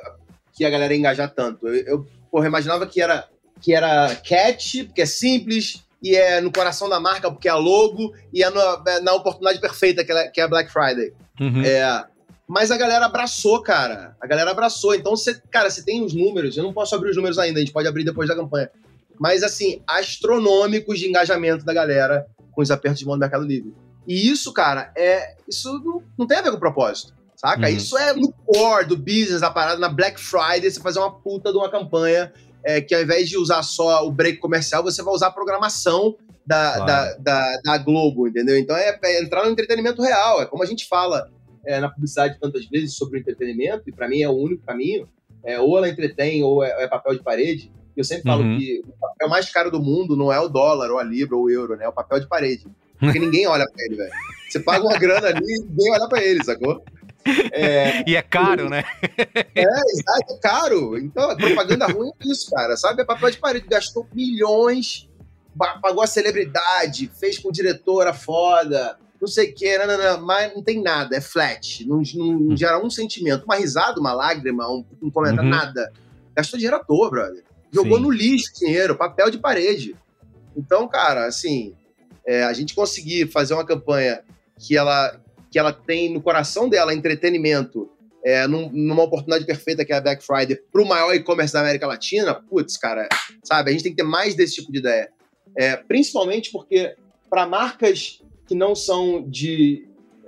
que 0.53 0.65
a 0.65 0.69
galera 0.69 0.93
ia 0.93 0.99
engajar 0.99 1.29
tanto. 1.29 1.67
Eu, 1.67 1.85
eu 1.85 2.07
porra, 2.31 2.47
imaginava 2.47 2.85
que 2.87 3.01
era, 3.01 3.27
que 3.61 3.73
era 3.73 4.15
catch, 4.15 4.85
porque 4.85 5.01
é 5.01 5.05
simples, 5.05 5.83
e 6.01 6.15
é 6.15 6.41
no 6.41 6.51
coração 6.51 6.89
da 6.89 6.99
marca, 6.99 7.29
porque 7.29 7.47
é 7.47 7.51
a 7.51 7.55
logo, 7.55 8.13
e 8.33 8.43
é 8.43 8.49
na, 8.49 8.83
é 8.87 8.99
na 9.01 9.13
oportunidade 9.13 9.59
perfeita, 9.59 10.03
que 10.03 10.11
é, 10.11 10.27
que 10.27 10.41
é 10.41 10.43
a 10.43 10.47
Black 10.47 10.71
Friday. 10.71 11.13
Uhum. 11.39 11.63
É, 11.63 12.05
mas 12.47 12.71
a 12.71 12.77
galera 12.77 13.05
abraçou, 13.05 13.61
cara. 13.61 14.15
A 14.19 14.25
galera 14.25 14.51
abraçou. 14.51 14.95
Então, 14.95 15.15
você, 15.15 15.39
cara, 15.51 15.69
você 15.69 15.83
tem 15.83 16.03
os 16.03 16.13
números. 16.13 16.57
Eu 16.57 16.63
não 16.63 16.73
posso 16.73 16.95
abrir 16.95 17.11
os 17.11 17.15
números 17.15 17.37
ainda, 17.37 17.59
a 17.59 17.61
gente 17.61 17.71
pode 17.71 17.87
abrir 17.87 18.03
depois 18.03 18.27
da 18.27 18.35
campanha. 18.35 18.71
Mas, 19.19 19.43
assim, 19.43 19.83
astronômicos 19.85 20.97
de 20.97 21.07
engajamento 21.07 21.63
da 21.63 21.73
galera 21.73 22.25
com 22.51 22.61
os 22.61 22.71
apertos 22.71 22.99
de 22.99 23.05
mão 23.05 23.15
do 23.15 23.19
Mercado 23.19 23.45
Livre. 23.45 23.73
E 24.07 24.29
isso, 24.29 24.51
cara, 24.51 24.91
é. 24.97 25.35
Isso 25.47 25.71
não, 25.85 26.01
não 26.17 26.25
tem 26.25 26.37
a 26.37 26.41
ver 26.41 26.49
com 26.49 26.57
o 26.57 26.59
propósito. 26.59 27.13
Saca? 27.39 27.67
Uhum. 27.67 27.73
Isso 27.73 27.97
é 27.97 28.13
no 28.13 28.33
core 28.33 28.85
do 28.85 28.97
business 28.97 29.39
da 29.39 29.49
parada, 29.49 29.79
na 29.79 29.87
Black 29.87 30.19
Friday, 30.19 30.69
você 30.69 30.81
fazer 30.81 30.99
uma 30.99 31.21
puta 31.21 31.53
de 31.53 31.57
uma 31.57 31.71
campanha 31.71 32.33
é, 32.65 32.81
que 32.81 32.93
ao 32.93 33.01
invés 33.01 33.29
de 33.29 33.37
usar 33.37 33.63
só 33.63 34.05
o 34.05 34.11
break 34.11 34.39
comercial, 34.39 34.83
você 34.83 35.01
vai 35.01 35.13
usar 35.13 35.27
a 35.27 35.31
programação 35.31 36.17
da, 36.45 36.73
claro. 36.73 36.85
da, 36.85 37.13
da, 37.15 37.61
da, 37.63 37.77
Globo, 37.77 38.27
entendeu? 38.27 38.57
Então 38.57 38.75
é, 38.75 38.99
é, 39.01 39.23
entrar 39.23 39.45
no 39.45 39.51
entretenimento 39.51 40.01
real. 40.01 40.41
É 40.41 40.45
como 40.45 40.63
a 40.63 40.65
gente 40.65 40.85
fala 40.85 41.31
é, 41.65 41.79
na 41.79 41.87
publicidade 41.87 42.37
tantas 42.41 42.65
vezes 42.65 42.95
sobre 42.95 43.17
o 43.17 43.21
entretenimento, 43.21 43.83
e 43.87 43.91
para 43.93 44.09
mim 44.09 44.21
é 44.21 44.27
o 44.27 44.33
único 44.33 44.65
caminho. 44.65 45.07
É, 45.41 45.57
ou 45.61 45.77
ela 45.77 45.87
entretém, 45.87 46.43
ou 46.43 46.61
é, 46.61 46.83
é 46.83 46.87
papel 46.89 47.13
de 47.13 47.23
parede. 47.23 47.71
Eu 47.95 48.03
sempre 48.03 48.23
falo 48.23 48.43
uhum. 48.43 48.57
que 48.57 48.81
o 48.85 48.99
papel 48.99 49.29
mais 49.29 49.49
caro 49.49 49.71
do 49.71 49.79
mundo 49.79 50.17
não 50.17 50.29
é 50.29 50.39
o 50.41 50.49
dólar, 50.49 50.91
ou 50.91 50.99
a 50.99 51.03
libra, 51.03 51.37
ou 51.37 51.43
o 51.43 51.49
euro, 51.49 51.77
né? 51.77 51.85
É 51.85 51.87
o 51.87 51.93
papel 51.93 52.19
de 52.19 52.27
parede. 52.27 52.67
Porque 52.99 53.19
ninguém 53.19 53.47
olha 53.47 53.65
pra 53.65 53.85
ele, 53.85 53.95
velho. 53.95 54.11
Você 54.49 54.59
paga 54.59 54.83
uma 54.83 54.97
grana 54.97 55.27
ali 55.27 55.39
e 55.39 55.63
ninguém 55.63 55.93
olha 55.93 56.09
pra 56.09 56.21
ele, 56.21 56.43
sacou? 56.43 56.83
É, 57.51 58.09
e 58.09 58.15
é 58.15 58.21
caro, 58.21 58.69
né? 58.69 58.83
É, 59.55 59.63
exato, 59.63 60.33
é 60.33 60.37
caro. 60.41 60.97
Então, 60.97 61.29
a 61.29 61.35
propaganda 61.35 61.87
ruim 61.87 62.11
é 62.19 62.27
isso, 62.27 62.49
cara. 62.51 62.77
Sabe? 62.77 63.01
É 63.01 63.05
papel 63.05 63.31
de 63.31 63.37
parede. 63.37 63.67
Gastou 63.67 64.07
milhões, 64.13 65.09
pagou 65.81 66.01
a 66.01 66.07
celebridade, 66.07 67.11
fez 67.19 67.37
com 67.37 67.51
diretora 67.51 68.13
foda, 68.13 68.97
não 69.19 69.27
sei 69.27 69.51
o 69.51 69.53
que, 69.53 69.77
não, 69.77 69.85
não, 69.85 69.97
não, 69.97 70.25
mas 70.25 70.53
não 70.55 70.63
tem 70.63 70.81
nada, 70.81 71.15
é 71.15 71.21
flat. 71.21 71.85
Não, 71.85 72.01
não, 72.15 72.55
gera 72.55 72.83
um 72.83 72.89
sentimento. 72.89 73.43
Uma 73.43 73.55
risada, 73.55 73.99
uma 73.99 74.13
lágrima, 74.13 74.67
um, 74.69 74.85
um 75.01 75.11
comentário, 75.11 75.43
uhum. 75.43 75.55
nada. 75.55 75.91
Gastou 76.35 76.57
dinheiro 76.57 76.77
à 76.77 76.79
toa, 76.79 77.09
brother. 77.09 77.43
Jogou 77.71 77.97
Sim. 77.97 78.03
no 78.03 78.11
lixo 78.11 78.53
dinheiro, 78.57 78.95
papel 78.95 79.29
de 79.29 79.37
parede. 79.37 79.95
Então, 80.55 80.87
cara, 80.87 81.25
assim, 81.25 81.75
é, 82.25 82.43
a 82.43 82.53
gente 82.53 82.73
conseguir 82.73 83.27
fazer 83.27 83.53
uma 83.53 83.65
campanha 83.65 84.21
que 84.57 84.77
ela 84.77 85.19
que 85.51 85.57
ela 85.57 85.73
tem 85.73 86.13
no 86.13 86.21
coração 86.21 86.69
dela 86.69 86.93
entretenimento, 86.93 87.89
é, 88.23 88.45
num, 88.47 88.69
numa 88.71 89.03
oportunidade 89.03 89.45
perfeita 89.45 89.85
que 89.85 89.93
é 89.93 89.97
a 89.97 90.01
Black 90.01 90.23
Friday, 90.23 90.59
para 90.71 90.81
o 90.81 90.87
maior 90.87 91.13
e-commerce 91.13 91.53
da 91.53 91.61
América 91.61 91.87
Latina, 91.87 92.35
putz, 92.35 92.77
cara, 92.77 93.07
sabe, 93.43 93.69
a 93.69 93.73
gente 93.73 93.83
tem 93.83 93.91
que 93.91 93.97
ter 93.97 94.07
mais 94.07 94.35
desse 94.35 94.55
tipo 94.55 94.71
de 94.71 94.79
ideia. 94.79 95.09
É, 95.55 95.75
principalmente 95.75 96.51
porque 96.51 96.95
para 97.29 97.47
marcas 97.47 98.21
que 98.47 98.55
não 98.55 98.75
são 98.75 99.27
de, 99.27 99.87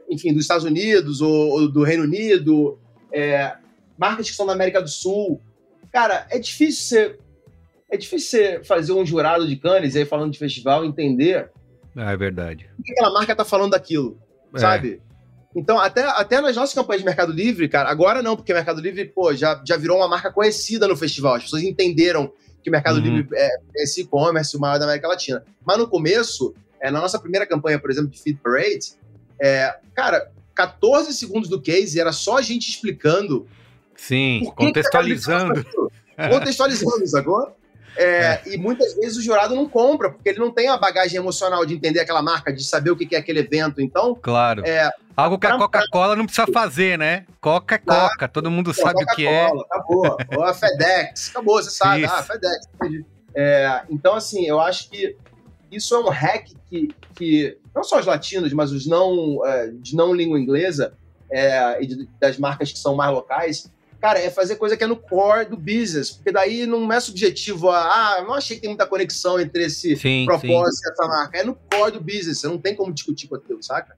enfim, 0.09 0.33
dos 0.33 0.43
Estados 0.43 0.63
Unidos 0.63 1.21
ou, 1.21 1.49
ou 1.49 1.71
do 1.71 1.83
Reino 1.83 2.03
Unido, 2.03 2.79
é, 3.13 3.55
marcas 3.97 4.29
que 4.29 4.35
são 4.35 4.45
da 4.45 4.53
América 4.53 4.81
do 4.81 4.89
Sul, 4.89 5.41
cara, 5.91 6.27
é 6.29 6.39
difícil 6.39 6.83
ser, 6.83 7.19
é 7.89 7.97
difícil 7.97 8.29
você 8.29 8.63
fazer 8.63 8.93
um 8.93 9.05
jurado 9.05 9.47
de 9.47 9.55
Cannes 9.55 9.95
aí 9.95 10.05
falando 10.05 10.31
de 10.31 10.39
festival 10.39 10.85
entender. 10.85 11.51
Ah, 11.95 12.11
é 12.11 12.17
verdade. 12.17 12.69
O 12.79 12.83
que 12.83 12.93
aquela 12.93 13.13
marca 13.13 13.35
tá 13.35 13.43
falando 13.43 13.71
daquilo, 13.71 14.17
é. 14.55 14.59
sabe? 14.59 15.01
Então, 15.55 15.79
até, 15.79 16.03
até 16.03 16.39
nas 16.39 16.55
nossas 16.55 16.73
campanhas 16.73 17.01
de 17.01 17.05
Mercado 17.05 17.33
Livre, 17.33 17.67
cara, 17.67 17.89
agora 17.89 18.21
não, 18.21 18.35
porque 18.35 18.53
Mercado 18.53 18.81
Livre, 18.81 19.05
pô, 19.05 19.33
já, 19.33 19.61
já 19.67 19.75
virou 19.75 19.97
uma 19.97 20.07
marca 20.07 20.31
conhecida 20.31 20.87
no 20.87 20.95
festival. 20.95 21.35
As 21.35 21.43
pessoas 21.43 21.63
entenderam 21.63 22.31
que 22.63 22.69
o 22.69 22.71
Mercado 22.71 22.97
uhum. 22.97 23.17
Livre 23.17 23.27
é, 23.33 23.47
é 23.75 23.83
esse 23.83 24.01
e-commerce, 24.01 24.55
o 24.55 24.59
maior 24.59 24.79
da 24.79 24.85
América 24.85 25.07
Latina. 25.07 25.43
Mas 25.65 25.77
no 25.77 25.87
começo, 25.87 26.53
é, 26.79 26.89
na 26.89 27.01
nossa 27.01 27.19
primeira 27.19 27.45
campanha, 27.45 27.79
por 27.79 27.91
exemplo, 27.91 28.09
de 28.09 28.19
Feed 28.21 28.39
Parade, 28.41 28.93
é, 29.39 29.75
cara, 29.93 30.31
14 30.55 31.13
segundos 31.13 31.49
do 31.49 31.61
case 31.61 31.99
era 31.99 32.11
só 32.11 32.37
a 32.37 32.41
gente 32.41 32.69
explicando. 32.69 33.47
Sim, 33.95 34.51
contextualizando. 34.55 35.65
Contextualizando, 36.29 37.07
sacou? 37.07 37.55
É, 37.95 38.03
é. 38.05 38.41
E 38.45 38.57
muitas 38.57 38.95
vezes 38.95 39.17
o 39.17 39.21
jurado 39.21 39.55
não 39.55 39.67
compra, 39.67 40.09
porque 40.11 40.29
ele 40.29 40.39
não 40.39 40.51
tem 40.51 40.69
a 40.69 40.77
bagagem 40.77 41.17
emocional 41.17 41.65
de 41.65 41.73
entender 41.73 41.99
aquela 41.99 42.21
marca, 42.21 42.53
de 42.53 42.63
saber 42.63 42.91
o 42.91 42.95
que 42.95 43.15
é 43.15 43.19
aquele 43.19 43.39
evento. 43.39 43.81
Então. 43.81 44.15
Claro. 44.21 44.65
É, 44.65 44.89
Algo 45.15 45.37
que 45.37 45.47
a 45.47 45.57
Coca-Cola 45.57 46.15
não 46.15 46.25
precisa 46.25 46.47
fazer, 46.47 46.97
né? 46.97 47.25
Coca 47.39 47.75
é 47.75 47.77
Coca, 47.77 48.27
todo 48.27 48.49
mundo 48.49 48.73
Pô, 48.73 48.81
sabe 48.81 49.03
o 49.03 49.07
que 49.07 49.27
é. 49.27 49.45
Acabou. 49.45 50.17
Ou 50.35 50.43
a 50.43 50.53
FedEx, 50.53 51.29
acabou, 51.29 51.61
você 51.61 51.69
sabe. 51.69 52.05
Isso. 52.05 52.13
Ah, 52.13 52.23
FedEx. 52.23 52.67
É, 53.35 53.81
então, 53.89 54.15
assim, 54.15 54.45
eu 54.45 54.59
acho 54.59 54.89
que 54.89 55.15
isso 55.71 55.95
é 55.95 55.99
um 55.99 56.09
hack 56.09 56.49
que, 56.69 56.89
que 57.15 57.57
não 57.73 57.83
só 57.83 57.99
os 57.99 58.05
latinos, 58.05 58.51
mas 58.53 58.71
os 58.71 58.85
não 58.85 59.45
é, 59.45 59.67
de 59.67 59.95
não 59.95 60.13
língua 60.13 60.39
inglesa 60.39 60.93
é, 61.31 61.81
e 61.81 61.87
de, 61.87 62.09
das 62.19 62.37
marcas 62.37 62.71
que 62.71 62.79
são 62.79 62.95
mais 62.95 63.11
locais 63.11 63.71
cara, 64.01 64.19
é 64.19 64.31
fazer 64.31 64.55
coisa 64.55 64.75
que 64.75 64.83
é 64.83 64.87
no 64.87 64.95
core 64.95 65.45
do 65.45 65.55
business, 65.55 66.09
porque 66.09 66.31
daí 66.31 66.65
não 66.65 66.91
é 66.91 66.99
subjetivo 66.99 67.69
a, 67.69 68.17
ah, 68.17 68.23
não 68.23 68.33
achei 68.33 68.55
que 68.55 68.61
tem 68.63 68.69
muita 68.69 68.87
conexão 68.87 69.39
entre 69.39 69.65
esse 69.65 69.95
sim, 69.95 70.25
propósito 70.25 70.87
e 70.87 70.91
essa 70.91 71.07
marca. 71.07 71.37
É 71.37 71.43
no 71.43 71.55
core 71.55 71.91
do 71.91 72.01
business, 72.01 72.39
você 72.39 72.47
não 72.47 72.57
tem 72.57 72.75
como 72.75 72.91
discutir 72.91 73.27
com 73.27 73.35
aquilo, 73.35 73.61
saca? 73.61 73.95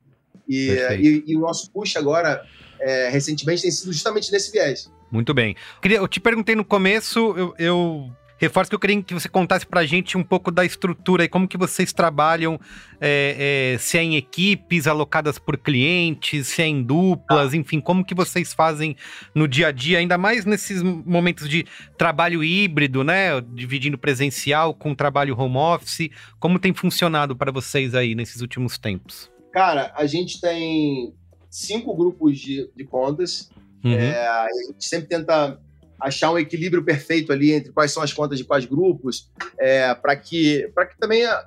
E, 0.48 0.72
e, 1.00 1.24
e, 1.28 1.38
o 1.38 1.40
nosso 1.40 1.72
push 1.72 1.96
agora, 1.96 2.46
é, 2.82 3.08
recentemente, 3.08 3.62
tem 3.62 3.72
sido 3.72 3.94
justamente 3.94 4.30
nesse 4.30 4.52
viés. 4.52 4.92
Muito 5.10 5.34
bem. 5.34 5.56
Eu 5.82 6.08
te 6.08 6.20
perguntei 6.20 6.54
no 6.54 6.66
começo, 6.66 7.34
eu, 7.38 7.56
eu 7.58 8.12
reforço 8.38 8.70
que 8.70 8.76
eu 8.76 8.80
queria 8.80 9.02
que 9.02 9.14
você 9.14 9.30
contasse 9.30 9.66
pra 9.66 9.86
gente 9.86 10.18
um 10.18 10.24
pouco 10.24 10.52
da 10.52 10.66
estrutura 10.66 11.24
e 11.24 11.30
como 11.30 11.48
que 11.48 11.58
vocês 11.58 11.94
trabalham, 11.94 12.60
é, 13.00 13.74
é, 13.76 13.78
se 13.78 13.98
é 13.98 14.04
em 14.04 14.16
equipes 14.16 14.88
alocadas 14.88 15.40
por 15.40 15.58
clientes, 15.58 16.48
se 16.48 16.62
é 16.62 16.68
em 16.68 16.84
duplas, 16.84 17.54
ah. 17.54 17.58
enfim, 17.58 17.80
como 17.80 18.04
que 18.04 18.14
vocês 18.14 18.54
fazem 18.54 18.96
no 19.34 19.48
dia 19.48 19.68
a 19.68 19.72
dia, 19.72 20.00
ainda 20.00 20.18
mais 20.18 20.46
nesses 20.46 20.82
momentos 20.82 21.48
de 21.48 21.66
trabalho 21.98 22.44
híbrido, 22.44 23.04
né? 23.04 23.40
Dividindo 23.42 23.98
presencial 23.98 24.74
com 24.74 24.94
trabalho 24.94 25.38
home 25.40 25.58
office. 25.58 26.10
Como 26.40 26.60
tem 26.60 26.74
funcionado 26.74 27.36
para 27.36 27.52
vocês 27.52 27.96
aí 27.96 28.16
nesses 28.16 28.42
últimos 28.42 28.78
tempos? 28.78 29.32
Cara, 29.52 29.94
a 29.96 30.06
gente 30.06 30.42
tem 30.42 31.14
cinco 31.50 31.96
grupos 31.96 32.40
de, 32.40 32.70
de 32.76 32.84
contas. 32.84 33.52
Uhum. 33.84 33.94
É, 33.94 34.28
a 34.28 34.48
gente 34.68 34.86
sempre 34.86 35.08
tenta 35.08 35.60
achar 36.04 36.32
um 36.32 36.38
equilíbrio 36.38 36.84
perfeito 36.84 37.32
ali 37.32 37.54
entre 37.54 37.72
quais 37.72 37.92
são 37.92 38.04
as 38.04 38.12
contas 38.12 38.38
de 38.38 38.44
quais 38.44 38.66
grupos, 38.66 39.32
é, 39.58 39.94
para 39.96 40.16
que, 40.18 40.68
que 40.68 41.00
também, 41.00 41.26
a, 41.26 41.46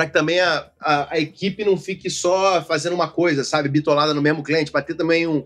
que 0.00 0.12
também 0.12 0.40
a, 0.40 0.70
a, 0.80 1.14
a, 1.14 1.20
equipe 1.20 1.62
não 1.62 1.76
fique 1.76 2.08
só 2.08 2.64
fazendo 2.64 2.94
uma 2.94 3.08
coisa, 3.08 3.44
sabe, 3.44 3.68
bitolada 3.68 4.14
no 4.14 4.22
mesmo 4.22 4.42
cliente, 4.42 4.70
para 4.70 4.80
ter 4.80 4.94
também 4.94 5.26
um, 5.26 5.44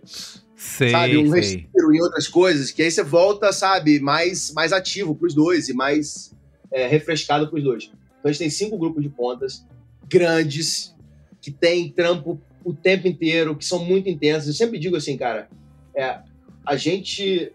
sei, 0.54 0.90
sabe, 0.90 1.18
um 1.18 1.30
sei. 1.32 1.40
respiro 1.40 1.92
em 1.92 2.00
outras 2.00 2.28
coisas, 2.28 2.70
que 2.70 2.82
aí 2.82 2.90
você 2.90 3.02
volta, 3.02 3.52
sabe, 3.52 3.98
mais, 3.98 4.52
mais 4.52 4.72
ativo 4.72 5.12
para 5.12 5.26
os 5.26 5.34
dois 5.34 5.68
e 5.68 5.74
mais 5.74 6.32
é, 6.70 6.86
refrescado 6.86 7.48
para 7.48 7.58
os 7.58 7.64
dois. 7.64 7.84
Então 7.84 8.28
a 8.28 8.28
gente 8.28 8.38
tem 8.38 8.50
cinco 8.50 8.78
grupos 8.78 9.02
de 9.02 9.08
pontas 9.08 9.66
grandes 10.08 10.94
que 11.40 11.50
tem 11.50 11.90
trampo 11.90 12.40
o 12.64 12.72
tempo 12.72 13.08
inteiro, 13.08 13.56
que 13.56 13.64
são 13.64 13.84
muito 13.84 14.08
intensos. 14.08 14.46
Eu 14.46 14.54
sempre 14.54 14.78
digo 14.78 14.94
assim, 14.94 15.16
cara, 15.16 15.48
é, 15.96 16.20
a 16.64 16.76
gente 16.76 17.52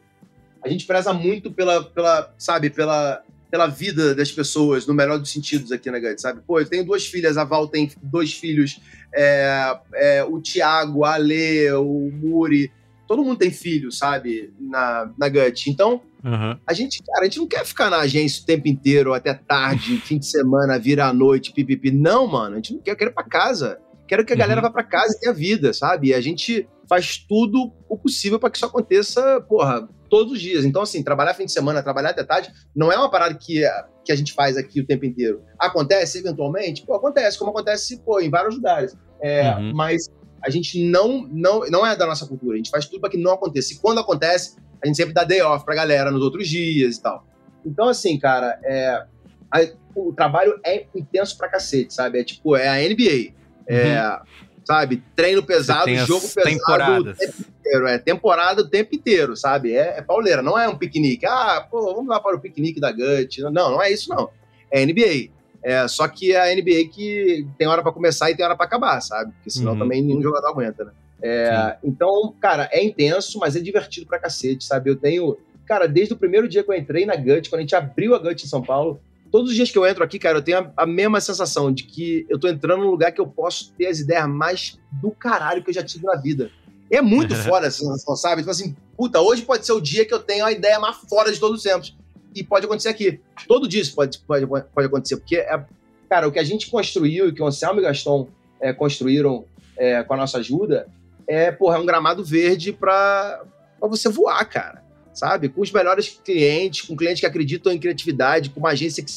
a 0.68 0.72
gente 0.72 0.86
preza 0.86 1.14
muito 1.14 1.52
pela, 1.52 1.84
pela 1.84 2.34
sabe, 2.38 2.70
pela, 2.70 3.24
pela 3.50 3.68
vida 3.68 4.14
das 4.14 4.32
pessoas, 4.32 4.86
no 4.86 4.94
melhor 4.94 5.18
dos 5.18 5.32
sentidos 5.32 5.72
aqui 5.72 5.90
na 5.90 6.00
GUT, 6.00 6.22
sabe? 6.22 6.42
Pô, 6.46 6.60
eu 6.60 6.66
tenho 6.66 6.86
duas 6.86 7.06
filhas, 7.06 7.38
a 7.38 7.44
Val 7.44 7.68
tem 7.68 7.90
dois 8.04 8.34
filhos, 8.34 8.80
é, 9.14 9.80
é, 9.94 10.24
o 10.24 10.42
Tiago, 10.42 11.06
a 11.06 11.14
Ale, 11.14 11.72
o 11.72 12.12
Muri, 12.12 12.72
todo 13.08 13.24
mundo 13.24 13.38
tem 13.38 13.50
filho, 13.50 13.92
sabe, 13.92 14.54
na, 14.60 15.10
na 15.18 15.30
GUT. 15.30 15.70
Então, 15.70 16.02
uhum. 16.24 16.58
a 16.68 16.74
gente, 16.74 17.02
cara, 17.04 17.22
a 17.22 17.24
gente 17.24 17.40
não 17.40 17.48
quer 17.48 17.66
ficar 17.66 17.90
na 17.90 18.00
agência 18.00 18.44
o 18.44 18.46
tempo 18.46 18.68
inteiro, 18.68 19.14
até 19.14 19.34
tarde, 19.34 19.98
fim 20.06 20.18
de 20.20 20.26
semana, 20.26 20.78
vira 20.78 21.06
à 21.06 21.14
noite, 21.14 21.54
pipipi. 21.54 21.90
Não, 21.90 22.28
mano, 22.28 22.54
a 22.54 22.58
gente 22.58 22.74
não 22.74 22.82
quer, 22.82 22.92
eu 22.92 22.96
quero 22.98 23.12
ir 23.12 23.14
pra 23.14 23.24
casa. 23.24 23.80
Quero 24.08 24.26
que 24.26 24.34
a 24.34 24.38
galera 24.38 24.62
uhum. 24.62 24.68
vá 24.68 24.72
para 24.72 24.84
casa 24.84 25.16
e 25.16 25.20
tenha 25.20 25.34
vida, 25.34 25.74
sabe? 25.74 26.10
E 26.10 26.14
a 26.14 26.22
gente 26.22 26.68
faz 26.88 27.18
tudo 27.18 27.74
o 27.90 27.98
possível 27.98 28.40
para 28.40 28.50
que 28.50 28.58
isso 28.58 28.66
aconteça, 28.66 29.42
porra, 29.42 29.88
todos 30.10 30.34
os 30.34 30.42
dias. 30.42 30.66
Então, 30.66 30.82
assim, 30.82 31.04
trabalhar 31.04 31.34
fim 31.34 31.46
de 31.46 31.52
semana, 31.52 31.84
trabalhar 31.84 32.10
até 32.10 32.24
tarde, 32.24 32.52
não 32.76 32.92
é 32.92 32.98
uma 32.98 33.10
parada 33.10 33.36
que, 33.36 33.64
que 34.04 34.12
a 34.12 34.16
gente 34.16 34.34
faz 34.34 34.58
aqui 34.58 34.82
o 34.82 34.86
tempo 34.86 35.06
inteiro. 35.06 35.42
Acontece 35.60 36.20
eventualmente? 36.20 36.86
Pô, 36.86 36.94
acontece, 36.94 37.38
como 37.38 37.52
acontece, 37.52 38.00
pô, 38.00 38.20
em 38.20 38.30
vários 38.30 38.56
lugares. 38.56 38.96
É, 39.22 39.56
uhum. 39.56 39.74
Mas 39.74 40.10
a 40.42 40.50
gente 40.50 40.84
não, 40.84 41.28
não, 41.28 41.62
não 41.70 41.86
é 41.86 41.96
da 41.96 42.06
nossa 42.06 42.26
cultura. 42.26 42.54
A 42.54 42.58
gente 42.58 42.70
faz 42.70 42.86
tudo 42.86 43.02
para 43.02 43.10
que 43.10 43.18
não 43.18 43.34
aconteça. 43.34 43.74
E 43.74 43.78
quando 43.78 44.00
acontece, 44.00 44.56
a 44.82 44.88
gente 44.88 44.96
sempre 44.96 45.14
dá 45.14 45.24
day 45.24 45.42
off 45.42 45.66
pra 45.66 45.76
galera 45.76 46.12
nos 46.12 46.22
outros 46.22 46.48
dias 46.48 46.98
e 46.98 47.02
tal. 47.02 47.26
Então, 47.66 47.88
assim, 47.88 48.18
cara, 48.18 48.60
é, 48.64 49.04
a, 49.52 49.68
o 49.96 50.14
trabalho 50.14 50.60
é 50.66 50.86
intenso 50.96 51.38
pra 51.38 51.50
cacete, 51.50 51.94
sabe? 51.94 52.20
É 52.20 52.24
tipo, 52.24 52.56
é 52.56 52.68
a 52.68 52.90
NBA. 52.90 53.34
É, 53.68 54.00
uhum. 54.00 54.48
Sabe? 54.64 55.04
Treino 55.16 55.44
pesado, 55.44 55.94
jogo 55.96 56.22
pesado 56.22 56.50
temporadas. 56.50 57.18
tempo 57.18 57.57
inteiro. 57.68 57.88
É 57.88 57.98
temporada 57.98 58.62
o 58.62 58.68
tempo 58.68 58.96
inteiro, 58.96 59.36
sabe? 59.36 59.74
É, 59.74 59.98
é 59.98 60.02
pauleira, 60.02 60.42
não 60.42 60.58
é 60.58 60.68
um 60.68 60.78
piquenique. 60.78 61.26
Ah, 61.26 61.66
pô, 61.70 61.94
vamos 61.94 62.08
lá 62.08 62.20
para 62.20 62.36
o 62.36 62.40
piquenique 62.40 62.80
da 62.80 62.92
Gut. 62.92 63.42
Não, 63.42 63.52
não 63.52 63.82
é 63.82 63.92
isso, 63.92 64.10
não. 64.10 64.30
É 64.72 64.86
NBA. 64.86 65.30
É, 65.64 65.88
só 65.88 66.08
que 66.08 66.34
é 66.34 66.52
a 66.52 66.56
NBA 66.56 66.90
que 66.94 67.46
tem 67.58 67.68
hora 67.68 67.82
para 67.82 67.92
começar 67.92 68.32
e 68.32 68.36
tem 68.36 68.46
hora 68.46 68.56
para 68.56 68.66
acabar, 68.66 69.02
sabe? 69.02 69.34
Porque 69.34 69.50
senão 69.50 69.74
uhum. 69.74 69.80
também 69.80 70.02
nenhum 70.02 70.22
jogador 70.22 70.48
aguenta, 70.48 70.86
né? 70.86 70.92
É, 71.22 71.78
então, 71.84 72.34
cara, 72.40 72.70
é 72.72 72.84
intenso, 72.84 73.40
mas 73.40 73.56
é 73.56 73.60
divertido 73.60 74.06
pra 74.06 74.20
cacete, 74.20 74.64
sabe? 74.64 74.90
Eu 74.90 74.96
tenho. 74.96 75.38
Cara, 75.66 75.88
desde 75.88 76.14
o 76.14 76.18
primeiro 76.18 76.48
dia 76.48 76.64
que 76.64 76.72
eu 76.72 76.76
entrei 76.76 77.06
na 77.06 77.16
Gut, 77.16 77.50
quando 77.50 77.60
a 77.60 77.62
gente 77.62 77.76
abriu 77.76 78.16
a 78.16 78.20
Gut 78.20 78.46
em 78.46 78.48
São 78.48 78.62
Paulo, 78.62 79.02
todos 79.32 79.50
os 79.50 79.56
dias 79.56 79.70
que 79.70 79.78
eu 79.78 79.86
entro 79.86 80.04
aqui, 80.04 80.18
cara, 80.18 80.38
eu 80.38 80.42
tenho 80.42 80.60
a, 80.60 80.72
a, 80.78 80.86
mesma 80.86 81.20
sensação 81.20 81.74
de 81.74 81.84
que 81.84 82.26
eu 82.30 82.40
tô 82.40 82.48
entrando 82.48 82.84
num 82.84 82.92
lugar 82.92 83.12
que 83.12 83.20
eu 83.20 83.28
posso 83.28 83.74
ter 83.74 83.88
as 83.88 84.00
ideias 84.00 84.28
mais 84.28 84.80
do 84.92 85.12
caralho 85.12 85.62
que 85.64 85.70
eu 85.70 85.74
já 85.74 85.84
tive 85.84 86.06
na 86.06 86.16
vida. 86.16 86.50
É 86.90 87.02
muito 87.02 87.36
fora 87.44 87.68
essa 87.68 87.80
sensação, 87.80 88.16
sabe? 88.16 88.42
Tipo 88.42 88.52
assim, 88.52 88.76
puta, 88.96 89.20
hoje 89.22 89.42
pode 89.42 89.66
ser 89.66 89.74
o 89.74 89.82
dia 89.82 90.06
que 90.06 90.14
eu 90.14 90.20
tenho 90.20 90.46
a 90.46 90.52
ideia 90.52 90.80
mais 90.80 90.98
fora 91.10 91.32
de 91.32 91.40
todos 91.40 91.58
os 91.58 91.64
tempos. 91.64 91.96
E 92.36 92.44
pode 92.44 92.66
acontecer 92.66 92.90
aqui. 92.90 93.20
Todo 93.48 93.68
dia 93.68 93.82
isso 93.82 93.96
pode, 93.96 94.20
pode, 94.20 94.46
pode 94.46 94.88
acontecer, 94.88 95.18
porque, 95.18 95.38
é, 95.38 95.66
cara, 96.10 96.28
o 96.28 96.32
que 96.32 96.40
a 96.40 96.44
gente 96.44 96.70
construiu 96.70 97.30
e 97.30 97.34
que 97.34 97.42
o 97.42 97.48
Anselmo 97.48 97.80
e 97.80 97.84
o 97.84 97.86
Gaston 97.86 98.28
é, 98.62 98.74
construíram 98.74 99.46
é, 99.78 100.04
com 100.04 100.14
a 100.14 100.18
nossa 100.18 100.38
ajuda 100.40 100.88
é, 101.28 101.52
porra, 101.52 101.78
é 101.78 101.80
um 101.80 101.86
gramado 101.86 102.24
verde 102.24 102.72
pra, 102.72 103.44
pra 103.80 103.90
você 103.90 104.08
voar, 104.08 104.44
cara 104.46 104.88
sabe? 105.18 105.50
Com 105.50 105.62
os 105.62 105.72
melhores 105.72 106.20
clientes, 106.24 106.82
com 106.84 106.96
clientes 106.96 107.20
que 107.20 107.26
acreditam 107.26 107.72
em 107.72 107.80
criatividade, 107.80 108.52
com 108.52 108.60
uma 108.60 108.70
agência 108.70 109.04
que, 109.04 109.14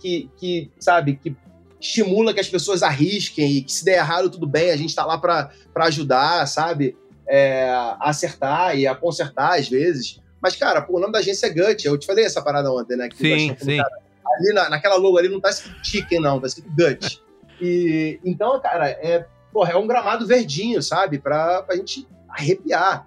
que, 0.00 0.30
que 0.38 0.70
sabe, 0.80 1.20
que 1.22 1.36
estimula 1.78 2.32
que 2.32 2.40
as 2.40 2.48
pessoas 2.48 2.82
arrisquem 2.82 3.58
e 3.58 3.62
que 3.62 3.70
se 3.70 3.84
der 3.84 3.98
errado, 3.98 4.30
tudo 4.30 4.46
bem, 4.46 4.70
a 4.70 4.76
gente 4.76 4.88
está 4.88 5.04
lá 5.04 5.18
para 5.18 5.50
ajudar, 5.76 6.46
sabe? 6.46 6.96
É, 7.26 7.70
a 7.70 8.10
acertar 8.10 8.76
e 8.76 8.86
a 8.86 8.94
consertar 8.94 9.58
às 9.58 9.68
vezes. 9.68 10.20
Mas, 10.40 10.56
cara, 10.56 10.82
pô, 10.82 10.98
o 10.98 11.00
nome 11.00 11.12
da 11.12 11.20
agência 11.20 11.46
é 11.46 11.50
Gut. 11.50 11.86
Eu 11.86 11.96
te 11.96 12.06
falei 12.06 12.24
essa 12.24 12.42
parada 12.42 12.70
ontem, 12.70 12.96
né? 12.96 13.08
Que 13.08 13.16
sim, 13.16 13.56
sim. 13.58 13.78
Cara, 13.78 13.98
ali 14.36 14.52
na, 14.52 14.68
naquela 14.68 14.96
logo 14.96 15.16
ali 15.16 15.28
não 15.28 15.40
tá 15.40 15.50
escrito 15.50 15.78
chicken, 15.82 16.20
não, 16.20 16.38
tá 16.38 16.46
escrito 16.46 16.68
Gut. 16.70 17.22
E, 17.60 18.20
então, 18.24 18.60
cara, 18.60 18.90
é, 18.90 19.26
porra, 19.52 19.72
é 19.72 19.76
um 19.76 19.86
gramado 19.86 20.26
verdinho, 20.26 20.82
sabe? 20.82 21.18
Pra, 21.18 21.62
pra 21.62 21.76
gente 21.76 22.06
arrepiar. 22.28 23.06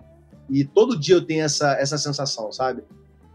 E 0.49 0.63
todo 0.63 0.97
dia 0.97 1.15
eu 1.15 1.25
tenho 1.25 1.43
essa, 1.43 1.73
essa 1.73 1.97
sensação, 1.97 2.51
sabe? 2.51 2.83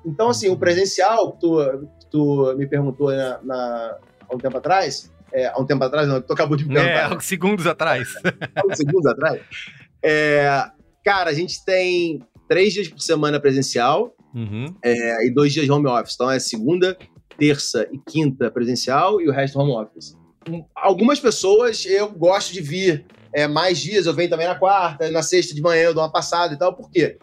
Então, 0.04 0.30
assim, 0.30 0.48
o 0.48 0.56
presencial, 0.56 1.32
tu, 1.32 1.88
tu 2.10 2.54
me 2.56 2.66
perguntou 2.66 3.12
na, 3.12 3.38
na, 3.42 3.96
há 4.28 4.34
um 4.34 4.38
tempo 4.38 4.56
atrás, 4.56 5.12
é, 5.32 5.46
há 5.46 5.58
um 5.58 5.64
tempo 5.64 5.84
atrás, 5.84 6.08
não, 6.08 6.20
tu 6.20 6.32
acabou 6.32 6.56
de 6.56 6.66
me 6.66 6.74
perguntar. 6.74 7.16
É, 7.16 7.20
segundos 7.20 7.66
atrás. 7.66 8.08
há 8.24 8.74
segundos 8.74 9.06
atrás. 9.06 9.40
É, 10.02 10.70
cara, 11.04 11.30
a 11.30 11.34
gente 11.34 11.64
tem 11.64 12.20
três 12.48 12.72
dias 12.72 12.88
por 12.88 13.00
semana 13.00 13.40
presencial 13.40 14.14
uhum. 14.34 14.74
é, 14.82 15.26
e 15.26 15.30
dois 15.30 15.52
dias 15.52 15.68
home 15.68 15.86
office. 15.86 16.14
Então 16.14 16.30
é 16.30 16.38
segunda, 16.38 16.96
terça 17.38 17.88
e 17.92 17.98
quinta 17.98 18.50
presencial 18.50 19.20
e 19.20 19.28
o 19.28 19.32
resto 19.32 19.58
home 19.58 19.72
office. 19.72 20.16
Algumas 20.74 21.20
pessoas 21.20 21.84
eu 21.86 22.10
gosto 22.10 22.52
de 22.52 22.60
vir 22.60 23.06
é, 23.32 23.46
mais 23.46 23.78
dias, 23.78 24.06
eu 24.06 24.14
venho 24.14 24.28
também 24.28 24.46
na 24.46 24.54
quarta, 24.54 25.10
na 25.10 25.22
sexta 25.22 25.54
de 25.54 25.62
manhã 25.62 25.84
eu 25.84 25.94
dou 25.94 26.02
uma 26.02 26.12
passada 26.12 26.54
e 26.54 26.58
tal. 26.58 26.74
Por 26.74 26.90
quê? 26.90 27.18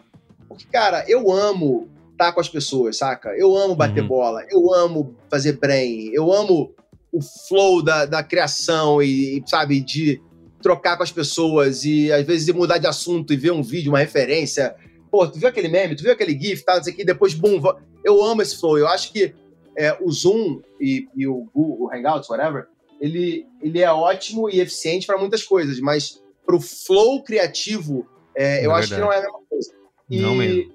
Porque, 0.48 0.64
cara, 0.66 1.04
eu 1.08 1.30
amo 1.30 1.88
estar 2.12 2.32
com 2.32 2.40
as 2.40 2.48
pessoas, 2.48 2.98
saca? 2.98 3.30
Eu 3.36 3.56
amo 3.56 3.74
bater 3.74 4.02
uhum. 4.02 4.08
bola, 4.08 4.44
eu 4.50 4.74
amo 4.74 5.14
fazer 5.30 5.52
brain, 5.58 6.10
eu 6.12 6.32
amo 6.32 6.74
o 7.12 7.20
flow 7.22 7.82
da, 7.82 8.04
da 8.04 8.22
criação 8.22 9.02
e, 9.02 9.42
sabe, 9.46 9.80
de 9.80 10.20
trocar 10.62 10.96
com 10.96 11.02
as 11.02 11.12
pessoas 11.12 11.84
e 11.84 12.12
às 12.12 12.24
vezes 12.26 12.52
mudar 12.54 12.78
de 12.78 12.86
assunto 12.86 13.32
e 13.32 13.36
ver 13.36 13.52
um 13.52 13.62
vídeo, 13.62 13.92
uma 13.92 13.98
referência. 13.98 14.74
Pô, 15.10 15.26
tu 15.26 15.38
viu 15.38 15.48
aquele 15.48 15.68
meme, 15.68 15.96
tu 15.96 16.02
viu 16.02 16.12
aquele 16.12 16.38
GIF, 16.38 16.64
tá, 16.64 16.76
não 16.76 16.84
sei 16.84 16.92
o 16.92 16.96
que, 16.96 17.04
depois, 17.04 17.34
bum, 17.34 17.60
eu 18.04 18.22
amo 18.22 18.42
esse 18.42 18.58
flow. 18.58 18.78
Eu 18.78 18.88
acho 18.88 19.12
que 19.12 19.34
é, 19.76 19.96
o 20.00 20.10
Zoom 20.10 20.60
e, 20.80 21.08
e 21.16 21.26
o 21.26 21.48
Google, 21.54 21.86
o 21.86 21.92
Hangouts, 21.92 22.28
whatever, 22.28 22.66
ele, 23.00 23.46
ele 23.62 23.80
é 23.80 23.90
ótimo 23.90 24.50
e 24.50 24.60
eficiente 24.60 25.06
para 25.06 25.18
muitas 25.18 25.42
coisas, 25.42 25.80
mas 25.80 26.22
para 26.44 26.54
o 26.54 26.60
flow 26.60 27.22
criativo, 27.22 28.06
é, 28.34 28.64
eu 28.64 28.72
acho 28.72 28.94
que 28.94 29.00
não 29.00 29.12
é 29.12 29.18
a 29.18 29.22
mesma 29.22 29.40
coisa. 29.48 29.72
E, 30.08 30.20
não 30.20 30.34
mesmo. 30.34 30.72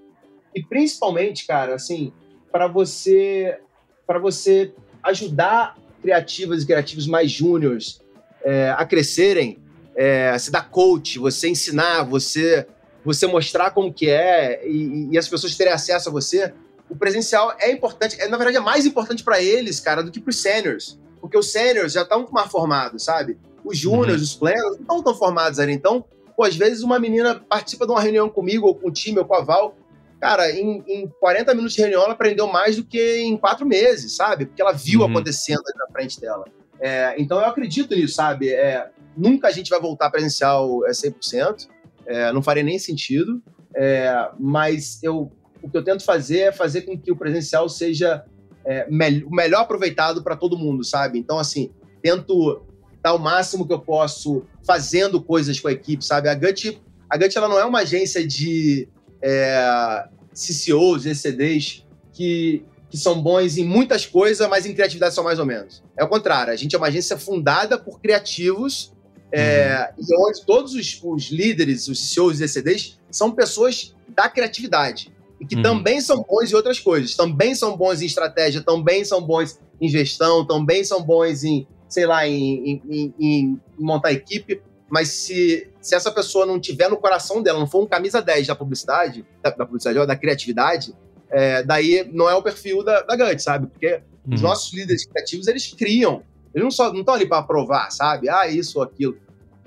e 0.55 0.63
principalmente, 0.63 1.45
cara, 1.45 1.75
assim, 1.75 2.11
para 2.51 2.67
você 2.67 3.59
para 4.07 4.19
você 4.19 4.71
ajudar 5.03 5.77
criativas 6.01 6.61
e 6.61 6.65
criativos 6.65 7.07
mais 7.07 7.31
júniores 7.31 7.99
é, 8.43 8.69
a 8.77 8.86
crescerem, 8.86 9.57
é, 9.95 10.37
se 10.37 10.51
dar 10.51 10.69
coach, 10.69 11.19
você 11.19 11.49
ensinar, 11.49 12.03
você 12.03 12.67
você 13.03 13.27
mostrar 13.27 13.69
como 13.69 13.93
que 13.93 14.09
é 14.09 14.67
e, 14.67 15.09
e 15.11 15.17
as 15.17 15.27
pessoas 15.27 15.55
terem 15.55 15.71
acesso 15.71 16.09
a 16.09 16.11
você, 16.11 16.51
o 16.89 16.95
presencial 16.95 17.55
é 17.59 17.71
importante, 17.71 18.19
é, 18.19 18.27
na 18.27 18.35
verdade 18.35 18.57
é 18.57 18.59
mais 18.59 18.85
importante 18.85 19.23
para 19.23 19.39
eles, 19.39 19.79
cara, 19.79 20.01
do 20.01 20.11
que 20.11 20.19
para 20.19 20.31
os 20.31 20.41
seniors 20.41 20.97
porque 21.25 21.39
os 21.39 21.51
seniors 21.51 21.93
já 21.93 22.03
estão 22.03 22.27
mais 22.31 22.51
formados, 22.51 23.03
sabe? 23.03 23.35
Os 23.63 23.79
júniors, 23.79 24.17
uhum. 24.17 24.23
os 24.23 24.35
plenos, 24.35 24.77
não 24.77 24.81
estão 24.81 25.03
tão 25.03 25.15
formados 25.15 25.57
ali. 25.57 25.73
Então, 25.73 26.05
pô, 26.37 26.43
às 26.43 26.55
vezes 26.55 26.83
uma 26.83 26.99
menina 26.99 27.43
participa 27.49 27.87
de 27.87 27.91
uma 27.91 27.99
reunião 27.99 28.29
comigo, 28.29 28.67
ou 28.67 28.75
com 28.75 28.89
o 28.89 28.91
time, 28.91 29.17
ou 29.17 29.25
com 29.25 29.33
a 29.33 29.41
Val, 29.41 29.75
cara, 30.21 30.51
em, 30.51 30.83
em 30.87 31.07
40 31.19 31.55
minutos 31.55 31.73
de 31.73 31.81
reunião 31.81 32.03
ela 32.03 32.13
aprendeu 32.13 32.45
mais 32.45 32.75
do 32.75 32.83
que 32.83 33.17
em 33.21 33.35
quatro 33.37 33.65
meses, 33.65 34.15
sabe? 34.15 34.45
Porque 34.45 34.61
ela 34.61 34.71
viu 34.71 34.99
uhum. 34.99 35.07
acontecendo 35.07 35.63
ali 35.65 35.77
na 35.79 35.91
frente 35.91 36.21
dela. 36.21 36.45
É, 36.79 37.15
então 37.17 37.39
eu 37.39 37.45
acredito 37.45 37.95
nisso, 37.95 38.13
sabe? 38.13 38.49
É, 38.49 38.87
nunca 39.18 39.47
a 39.47 39.51
gente 39.51 39.70
vai 39.70 39.80
voltar 39.80 40.09
presencial 40.09 40.86
é 40.86 40.91
100%, 40.91 41.68
é, 42.05 42.32
não 42.32 42.41
faria 42.41 42.63
nem 42.63 42.78
sentido, 42.78 43.41
é, 43.76 44.30
mas 44.39 45.01
eu, 45.03 45.32
o 45.61 45.70
que 45.70 45.78
eu 45.78 45.84
tento 45.84 46.03
fazer 46.03 46.39
é 46.39 46.51
fazer 46.51 46.82
com 46.82 46.97
que 46.97 47.11
o 47.11 47.16
presencial 47.16 47.68
seja 47.68 48.24
é, 48.66 48.89
me 48.89 49.26
melhor 49.30 49.61
aproveitado 49.61 50.24
para 50.24 50.36
todo 50.36 50.57
mundo, 50.57 50.84
sabe? 50.84 51.20
Então, 51.20 51.38
assim, 51.38 51.72
tento 52.01 52.63
dar 53.01 53.13
o 53.13 53.20
máximo 53.20 53.68
que 53.68 53.74
eu 53.74 53.80
posso 53.80 54.43
fazendo 54.66 55.22
coisas 55.22 55.59
com 55.59 55.68
a 55.68 55.72
equipe, 55.72 56.03
sabe? 56.03 56.28
A 56.28 56.34
Gut, 56.34 56.82
a 57.09 57.18
Gut 57.18 57.38
ela 57.38 57.47
não 57.47 57.59
é 57.59 57.66
uma 57.66 57.80
agência 57.80 58.26
de 58.26 58.88
é, 59.22 60.07
CCOs, 60.34 61.05
ECDs 61.05 61.86
que, 62.11 62.66
que 62.89 62.97
são 62.97 63.22
bons 63.22 63.57
em 63.57 63.63
muitas 63.63 64.05
coisas, 64.05 64.47
mas 64.49 64.66
em 64.66 64.74
criatividade 64.74 65.13
são 65.13 65.24
mais 65.24 65.38
ou 65.38 65.45
menos. 65.45 65.84
É 65.97 66.03
o 66.03 66.07
contrário, 66.07 66.51
a 66.51 66.55
gente 66.55 66.76
é 66.76 66.78
uma 66.78 66.88
agência 66.88 67.18
fundada 67.18 67.78
por 67.78 67.99
criativos 67.99 68.94
é, 69.32 69.89
uhum. 69.97 70.05
e 70.07 70.28
onde 70.28 70.45
todos 70.45 70.73
os, 70.73 70.99
os, 71.03 71.30
líderes, 71.30 71.88
os 71.88 71.99
CCOs 71.99 72.39
e 72.39 72.45
ECDs 72.45 72.99
são 73.09 73.32
pessoas 73.32 73.95
da 74.07 74.30
criatividade 74.30 75.11
e 75.39 75.45
que 75.45 75.55
uhum. 75.55 75.63
também 75.63 75.99
são 75.99 76.23
bons 76.23 76.51
em 76.51 76.55
outras 76.55 76.80
coisas, 76.80 77.15
também 77.15 77.53
são 77.55 77.76
bons 77.76 78.01
em 78.01 78.05
estratégia, 78.05 78.61
também 78.61 79.03
são 79.03 79.21
bons 79.21 79.59
em 79.82 79.89
gestão, 79.89 80.45
também 80.45 80.84
são 80.84 81.01
bons 81.01 81.43
em, 81.43 81.67
sei 81.89 82.05
lá, 82.05 82.28
em, 82.28 82.82
em, 82.89 83.13
em 83.19 83.61
montar 83.78 84.13
equipe, 84.13 84.61
mas 84.89 85.09
se, 85.09 85.67
se 85.82 85.95
essa 85.95 86.11
pessoa 86.11 86.45
não 86.45 86.59
tiver 86.59 86.89
no 86.89 86.97
coração 86.97 87.41
dela, 87.41 87.59
não 87.59 87.67
for 87.67 87.84
um 87.84 87.88
camisa 87.88 88.21
10 88.21 88.47
da 88.47 88.55
publicidade, 88.55 89.26
da, 89.41 89.49
da 89.49 89.65
publicidade, 89.65 90.07
da 90.07 90.15
criatividade, 90.15 90.95
é, 91.30 91.63
daí 91.63 92.09
não 92.13 92.30
é 92.30 92.36
o 92.36 92.41
perfil 92.41 92.84
da, 92.84 93.01
da 93.01 93.15
Gut, 93.15 93.41
sabe? 93.41 93.67
Porque 93.67 94.01
uhum. 94.26 94.36
os 94.36 94.41
nossos 94.41 94.73
líderes 94.73 95.05
criativos, 95.05 95.47
eles 95.47 95.73
criam. 95.73 96.23
Eles 96.55 96.63
não 96.63 96.71
só 96.71 96.91
não 96.91 97.01
estão 97.01 97.13
ali 97.13 97.27
para 97.27 97.39
aprovar, 97.39 97.91
sabe? 97.91 98.29
Ah, 98.29 98.47
isso 98.47 98.79
ou 98.79 98.83
aquilo. 98.83 99.17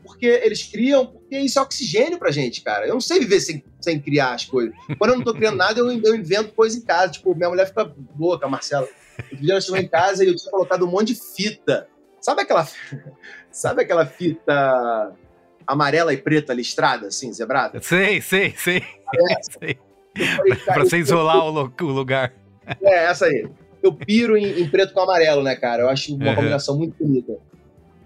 Porque 0.03 0.25
eles 0.25 0.63
criam, 0.63 1.05
porque 1.05 1.39
isso 1.39 1.59
é 1.59 1.63
oxigênio 1.63 2.19
pra 2.19 2.31
gente, 2.31 2.63
cara. 2.63 2.87
Eu 2.87 2.95
não 2.95 3.01
sei 3.01 3.19
viver 3.19 3.41
sem, 3.41 3.63
sem 3.79 4.01
criar 4.01 4.33
as 4.33 4.47
coisas. 4.47 4.75
Quando 4.99 5.11
eu 5.11 5.19
não 5.19 5.25
tô 5.25 5.35
criando 5.35 5.59
nada, 5.59 5.79
eu, 5.79 5.91
eu 5.91 6.15
invento 6.15 6.55
coisa 6.55 6.79
em 6.79 6.81
casa. 6.81 7.13
Tipo, 7.13 7.35
minha 7.35 7.51
mulher 7.51 7.67
fica 7.67 7.95
louca, 8.19 8.49
Marcela. 8.49 8.89
Um 9.31 9.37
dia 9.37 9.53
ela 9.53 9.61
chegou 9.61 9.77
em 9.77 9.87
casa 9.87 10.25
e 10.25 10.29
eu 10.29 10.35
tinha 10.35 10.51
colocado 10.51 10.87
um 10.87 10.91
monte 10.91 11.13
de 11.13 11.21
fita. 11.37 11.89
Sabe 12.23 12.41
aquela, 12.41 12.67
sabe 13.53 13.83
aquela 13.83 14.07
fita 14.07 15.13
amarela 15.67 16.15
e 16.15 16.17
preta 16.17 16.55
listrada, 16.55 17.09
assim, 17.09 17.31
zebrada? 17.35 17.83
Sei, 17.83 18.23
sei, 18.23 18.55
sei. 18.57 18.79
É. 18.79 19.43
sei. 19.61 19.79
Pra 20.65 20.85
você 20.85 20.97
isolar 20.97 21.45
o 21.45 21.85
lugar. 21.85 22.33
É, 22.83 23.05
essa 23.05 23.27
aí. 23.27 23.47
Eu 23.89 23.93
piro 23.95 24.37
em, 24.37 24.61
em, 24.61 24.69
preto 24.69 24.93
com 24.93 25.01
amarelo, 25.01 25.43
né, 25.43 25.57
cara? 25.57 25.83
Eu 25.83 25.89
acho 25.89 26.15
uma 26.15 26.29
uhum. 26.29 26.35
combinação 26.35 26.77
muito 26.77 26.97
bonita. 26.99 27.37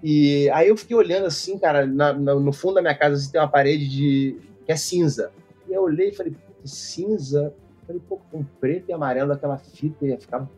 E 0.02 0.50
aí 0.50 0.68
eu 0.68 0.76
fiquei 0.76 0.96
olhando 0.96 1.26
assim, 1.26 1.58
cara, 1.58 1.86
na, 1.86 2.12
na, 2.12 2.34
no 2.34 2.52
fundo 2.52 2.74
da 2.74 2.82
minha 2.82 2.94
casa 2.94 3.16
assim, 3.16 3.30
tem 3.30 3.40
uma 3.40 3.48
parede 3.48 3.88
de 3.88 4.36
que 4.66 4.72
é 4.72 4.76
cinza. 4.76 5.30
E 5.68 5.72
eu 5.72 5.82
olhei 5.82 6.08
e 6.08 6.12
falei, 6.12 6.34
cinza? 6.64 7.54
Eu 7.82 7.86
falei, 7.86 8.02
pô, 8.08 8.20
com 8.30 8.42
preto 8.60 8.88
e 8.88 8.92
amarelo 8.92 9.28
daquela 9.28 9.58
fita 9.58 10.06
ia 10.06 10.18
ficar 10.18 10.48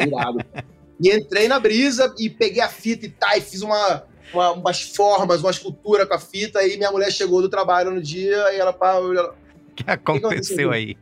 irado. 0.00 0.38
e 1.00 1.10
entrei 1.10 1.48
na 1.48 1.58
brisa 1.58 2.14
e 2.18 2.30
peguei 2.30 2.62
a 2.62 2.68
fita 2.68 3.06
e 3.06 3.10
tá, 3.10 3.36
e 3.36 3.40
fiz 3.40 3.62
uma, 3.62 4.04
uma, 4.32 4.52
umas 4.52 4.82
formas, 4.82 5.40
uma 5.40 5.50
escultura 5.50 6.06
com 6.06 6.14
a 6.14 6.18
fita, 6.18 6.62
e 6.64 6.76
minha 6.76 6.92
mulher 6.92 7.10
chegou 7.10 7.42
do 7.42 7.48
trabalho 7.48 7.90
no 7.90 8.00
dia 8.00 8.54
e 8.54 8.58
ela, 8.58 8.70
aconteceu, 8.70 9.34
que 9.76 9.90
aconteceu 9.90 10.70
aí? 10.70 10.96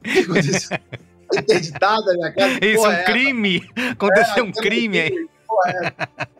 O 0.00 0.02
que 0.02 0.18
aconteceu? 0.20 0.78
Interditada 1.34 2.12
minha 2.14 2.32
casa? 2.32 2.58
Isso, 2.64 2.76
porra, 2.76 2.88
um 2.88 2.92
é 2.92 3.04
crime! 3.04 3.70
É, 3.76 3.88
aconteceu 3.90 4.44
é, 4.44 4.46
um 4.46 4.52
crime 4.52 5.00
aí. 5.00 5.28
É. 5.66 5.92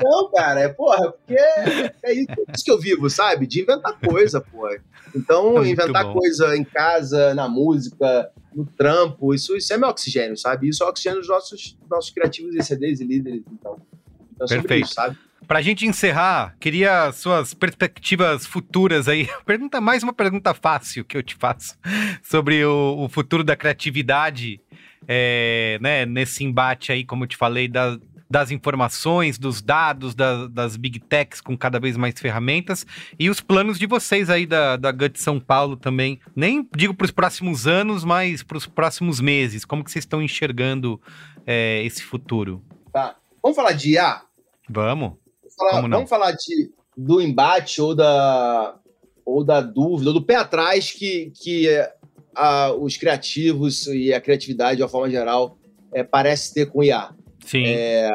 Não, 0.03 0.31
cara, 0.31 0.61
é 0.61 0.69
porra, 0.69 1.13
porque 1.13 1.35
é 1.35 2.13
isso, 2.13 2.31
é 2.39 2.53
isso 2.55 2.65
que 2.65 2.71
eu 2.71 2.79
vivo, 2.79 3.09
sabe? 3.09 3.47
De 3.47 3.63
inventar 3.63 3.99
coisa, 3.99 4.41
porra. 4.41 4.79
Então, 5.15 5.63
é 5.63 5.69
inventar 5.69 6.05
bom. 6.05 6.15
coisa 6.15 6.57
em 6.57 6.65
casa, 6.65 7.35
na 7.35 7.49
música, 7.49 8.31
no 8.55 8.67
trampo, 8.67 9.35
isso, 9.35 9.57
isso 9.57 9.73
é 9.73 9.79
meu 9.79 9.89
oxigênio, 9.89 10.37
sabe? 10.37 10.69
Isso 10.69 10.83
é 10.83 10.87
o 10.87 10.89
oxigênio 10.91 11.21
dos 11.21 11.29
nossos, 11.29 11.79
nossos 11.89 12.11
criativos 12.11 12.55
e 12.55 12.63
CDs 12.63 13.01
e 13.01 13.05
líderes, 13.05 13.43
então. 13.53 13.81
então 14.35 14.47
Perfeito. 14.47 14.87
Isso, 14.87 14.95
sabe? 14.95 15.17
Pra 15.47 15.63
gente 15.63 15.87
encerrar, 15.87 16.57
queria 16.59 17.13
suas 17.13 17.55
perspectivas 17.55 18.45
futuras 18.45 19.07
aí. 19.07 19.29
Pergunta 19.47 19.81
mais 19.81 20.03
uma 20.03 20.13
pergunta 20.13 20.53
fácil 20.53 21.05
que 21.05 21.17
eu 21.17 21.23
te 21.23 21.37
faço 21.37 21.79
sobre 22.23 22.65
o, 22.65 23.05
o 23.05 23.09
futuro 23.09 23.45
da 23.45 23.55
criatividade, 23.55 24.61
é, 25.07 25.79
né, 25.81 26.07
nesse 26.07 26.45
embate 26.45 26.93
aí, 26.93 27.05
como 27.05 27.25
eu 27.25 27.29
te 27.29 27.37
falei, 27.37 27.69
da, 27.69 27.99
das 28.29 28.51
informações, 28.51 29.39
dos 29.39 29.63
dados, 29.63 30.15
da, 30.15 30.47
das 30.49 30.77
big 30.77 30.99
techs 30.99 31.41
com 31.41 31.57
cada 31.57 31.79
vez 31.79 31.97
mais 31.97 32.19
ferramentas 32.19 32.85
e 33.19 33.31
os 33.31 33.41
planos 33.41 33.79
de 33.79 33.87
vocês 33.87 34.29
aí 34.29 34.45
da, 34.47 34.77
da 34.77 34.91
GUT 34.91 35.21
São 35.21 35.39
Paulo 35.39 35.77
também. 35.77 36.21
Nem 36.35 36.69
digo 36.77 36.93
para 36.93 37.05
os 37.05 37.11
próximos 37.11 37.67
anos, 37.67 38.05
mas 38.05 38.43
para 38.43 38.59
os 38.59 38.67
próximos 38.67 39.21
meses. 39.21 39.65
Como 39.65 39.85
que 39.85 39.91
vocês 39.91 40.05
estão 40.05 40.21
enxergando 40.21 41.01
é, 41.47 41.83
esse 41.85 42.03
futuro? 42.03 42.63
Tá. 42.93 43.17
Vamos 43.43 43.57
falar 43.57 43.73
de 43.73 43.93
IA? 43.93 44.23
Vamos 44.69 45.15
falar, 45.57 45.89
vamos 45.89 46.11
falar 46.11 46.33
de, 46.33 46.71
do 46.97 47.21
embate 47.21 47.81
ou 47.81 47.95
da, 47.95 48.75
ou 49.25 49.45
da 49.45 49.61
dúvida, 49.61 50.11
ou 50.11 50.15
do 50.15 50.23
pé 50.23 50.37
atrás 50.37 50.91
que, 50.91 51.33
que 51.41 51.69
a, 52.37 52.73
os 52.73 52.97
criativos 52.97 53.87
e 53.87 54.13
a 54.13 54.21
criatividade, 54.21 54.77
de 54.77 54.83
uma 54.83 54.89
forma 54.89 55.11
geral, 55.11 55.59
é, 55.93 56.03
parece 56.05 56.53
ter 56.55 56.67
com 56.67 56.83
IA. 56.83 57.11
Sim. 57.45 57.65
É, 57.67 58.13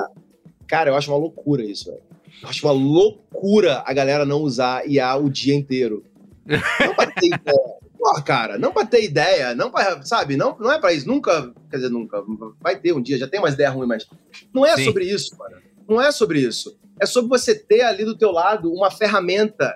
cara, 0.68 0.90
eu 0.90 0.96
acho 0.96 1.12
uma 1.12 1.18
loucura 1.18 1.64
isso, 1.64 1.86
velho. 1.86 2.04
Eu 2.42 2.50
acho 2.50 2.66
uma 2.66 2.74
loucura 2.74 3.84
a 3.86 3.94
galera 3.94 4.26
não 4.26 4.42
usar 4.42 4.88
IA 4.88 5.16
o 5.16 5.30
dia 5.30 5.56
inteiro. 5.56 6.04
Não 6.46 6.96
pra 6.96 7.08
ter 7.08 7.28
ideia. 7.28 7.82
Porra, 7.98 8.22
cara, 8.24 8.58
não 8.58 8.72
pra 8.72 8.84
ter 8.84 9.04
ideia, 9.04 9.54
não 9.54 9.70
pra, 9.70 10.02
sabe, 10.04 10.36
não, 10.36 10.58
não 10.60 10.72
é 10.72 10.80
pra 10.80 10.92
isso, 10.92 11.08
nunca, 11.08 11.54
quer 11.70 11.78
dizer, 11.78 11.90
nunca, 11.90 12.24
vai 12.60 12.76
ter 12.80 12.94
um 12.94 13.02
dia, 13.02 13.16
já 13.16 13.28
tem 13.28 13.40
umas 13.40 13.54
ideias 13.54 13.72
ruins, 13.72 13.88
mas 13.88 14.08
não 14.52 14.66
é 14.66 14.76
Sim. 14.76 14.86
sobre 14.86 15.06
isso, 15.06 15.38
cara. 15.38 15.62
Não 15.88 16.02
é 16.02 16.12
sobre 16.12 16.40
isso 16.40 16.76
é 17.02 17.06
sobre 17.08 17.30
você 17.30 17.56
ter 17.56 17.82
ali 17.82 18.06
do 18.06 18.16
teu 18.16 18.32
lado 18.32 18.72
uma 18.72 18.92
ferramenta 18.92 19.76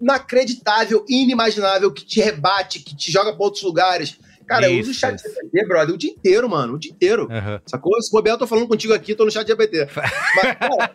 inacreditável, 0.00 1.04
inimaginável, 1.08 1.92
que 1.92 2.04
te 2.04 2.20
rebate, 2.20 2.80
que 2.80 2.96
te 2.96 3.10
joga 3.10 3.32
para 3.32 3.44
outros 3.44 3.62
lugares. 3.62 4.18
Cara, 4.46 4.66
Isso. 4.66 4.74
eu 4.74 4.80
uso 4.80 4.90
o 4.92 4.94
chat 4.94 5.20
GPT, 5.20 5.66
brother, 5.66 5.94
o 5.94 5.98
dia 5.98 6.10
inteiro, 6.10 6.48
mano, 6.48 6.74
o 6.74 6.78
dia 6.78 6.92
inteiro. 6.92 7.24
Uhum. 7.24 7.60
Sacou? 7.66 8.00
Se 8.00 8.12
bobear, 8.12 8.34
eu 8.34 8.38
tô 8.38 8.46
falando 8.46 8.68
contigo 8.68 8.94
aqui, 8.94 9.14
tô 9.14 9.24
no 9.24 9.30
chat 9.30 9.46
GPT. 9.46 9.88
Mas, 10.36 10.56
cara, 10.56 10.94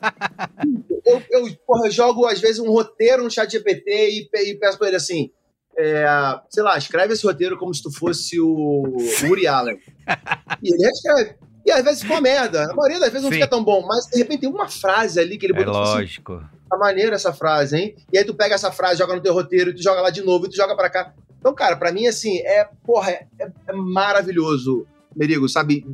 eu, 1.06 1.22
eu, 1.30 1.56
porra, 1.68 1.88
eu 1.88 1.92
jogo, 1.92 2.26
às 2.26 2.40
vezes, 2.40 2.60
um 2.60 2.72
roteiro 2.72 3.24
no 3.24 3.30
chat 3.30 3.52
GPT 3.52 3.92
e, 3.92 4.30
e 4.34 4.56
peço 4.56 4.78
pra 4.78 4.88
ele 4.88 4.96
assim, 4.96 5.32
é, 5.78 6.06
sei 6.50 6.64
lá, 6.64 6.78
escreve 6.78 7.14
esse 7.14 7.26
roteiro 7.26 7.58
como 7.58 7.74
se 7.74 7.84
tu 7.84 7.92
fosse 7.92 8.40
o 8.40 8.84
Uri 9.30 9.48
Allen. 9.48 9.78
E 10.64 10.72
ele 10.72 10.92
escreve. 10.92 11.36
E 11.66 11.72
às 11.72 11.84
vezes 11.84 12.02
ficou 12.02 12.16
uma 12.16 12.22
merda. 12.22 12.72
A 12.72 12.76
maioria 12.76 13.00
das 13.00 13.10
vezes 13.10 13.24
não 13.24 13.30
Sim. 13.30 13.36
fica 13.36 13.48
tão 13.48 13.64
bom, 13.64 13.86
mas 13.86 14.08
de 14.08 14.18
repente 14.18 14.42
tem 14.42 14.50
uma 14.50 14.68
frase 14.68 15.20
ali 15.20 15.38
que 15.38 15.46
ele 15.46 15.54
botou. 15.54 15.74
É 15.74 15.78
lógico. 15.78 16.34
Assim, 16.34 16.62
tá 16.70 16.78
maneira 16.78 17.16
essa 17.16 17.34
frase, 17.34 17.78
hein? 17.78 17.96
E 18.12 18.18
aí 18.18 18.26
tu 18.26 18.34
pega 18.34 18.56
essa 18.56 18.72
frase, 18.72 18.98
joga 18.98 19.16
no 19.16 19.22
teu 19.22 19.34
roteiro, 19.34 19.70
e 19.70 19.74
tu 19.74 19.84
joga 19.84 20.02
lá 20.02 20.10
de 20.10 20.22
novo, 20.22 20.46
e 20.46 20.50
tu 20.50 20.56
joga 20.56 20.76
para 20.76 20.90
cá. 20.90 21.14
Então, 21.40 21.54
cara, 21.54 21.76
para 21.76 21.92
mim, 21.92 22.08
assim, 22.08 22.38
é, 22.40 22.68
porra, 22.84 23.12
é, 23.12 23.28
é 23.68 23.74
maravilhoso, 23.74 24.88
Merigo, 25.16 25.48
sabe? 25.48 25.86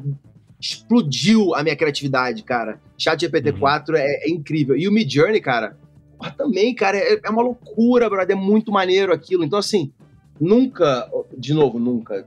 Explodiu 0.60 1.54
a 1.54 1.64
minha 1.64 1.76
criatividade, 1.76 2.44
cara. 2.44 2.80
Chat 2.98 3.26
GPT-4 3.26 3.90
uhum. 3.90 3.96
é, 3.96 4.26
é, 4.26 4.30
incrível. 4.30 4.76
E 4.76 4.88
o 4.88 4.92
Mid 4.92 5.12
Journey, 5.12 5.42
cara, 5.42 5.78
porra, 6.18 6.32
também, 6.32 6.74
cara, 6.74 6.98
é, 6.98 7.20
é 7.24 7.30
uma 7.30 7.42
loucura, 7.42 8.10
brother. 8.10 8.36
É 8.36 8.40
muito 8.40 8.72
maneiro 8.72 9.14
aquilo. 9.14 9.44
Então, 9.44 9.60
assim, 9.60 9.92
nunca, 10.40 11.10
de 11.38 11.54
novo, 11.54 11.80
nunca, 11.80 12.26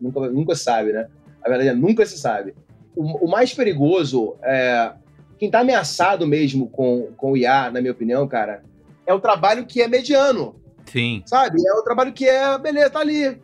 nunca, 0.00 0.20
nunca 0.30 0.54
sabe, 0.54 0.92
né? 0.92 1.08
A 1.44 1.48
verdade 1.48 1.70
é, 1.70 1.74
nunca 1.74 2.04
se 2.04 2.18
sabe 2.18 2.54
o, 2.98 3.26
o 3.26 3.30
mais 3.30 3.54
perigoso, 3.54 4.34
é, 4.42 4.92
quem 5.38 5.46
está 5.46 5.60
ameaçado 5.60 6.26
mesmo 6.26 6.68
com, 6.68 7.12
com 7.16 7.32
o 7.32 7.36
IA, 7.36 7.70
na 7.70 7.80
minha 7.80 7.92
opinião, 7.92 8.26
cara, 8.26 8.62
é 9.06 9.14
o 9.14 9.20
trabalho 9.20 9.64
que 9.64 9.80
é 9.80 9.86
mediano. 9.86 10.56
Sim. 10.84 11.22
Sabe? 11.24 11.60
É 11.64 11.72
o 11.74 11.82
trabalho 11.82 12.12
que 12.12 12.26
é, 12.26 12.58
beleza, 12.58 12.90
tá 12.90 13.00
ali. 13.00 13.38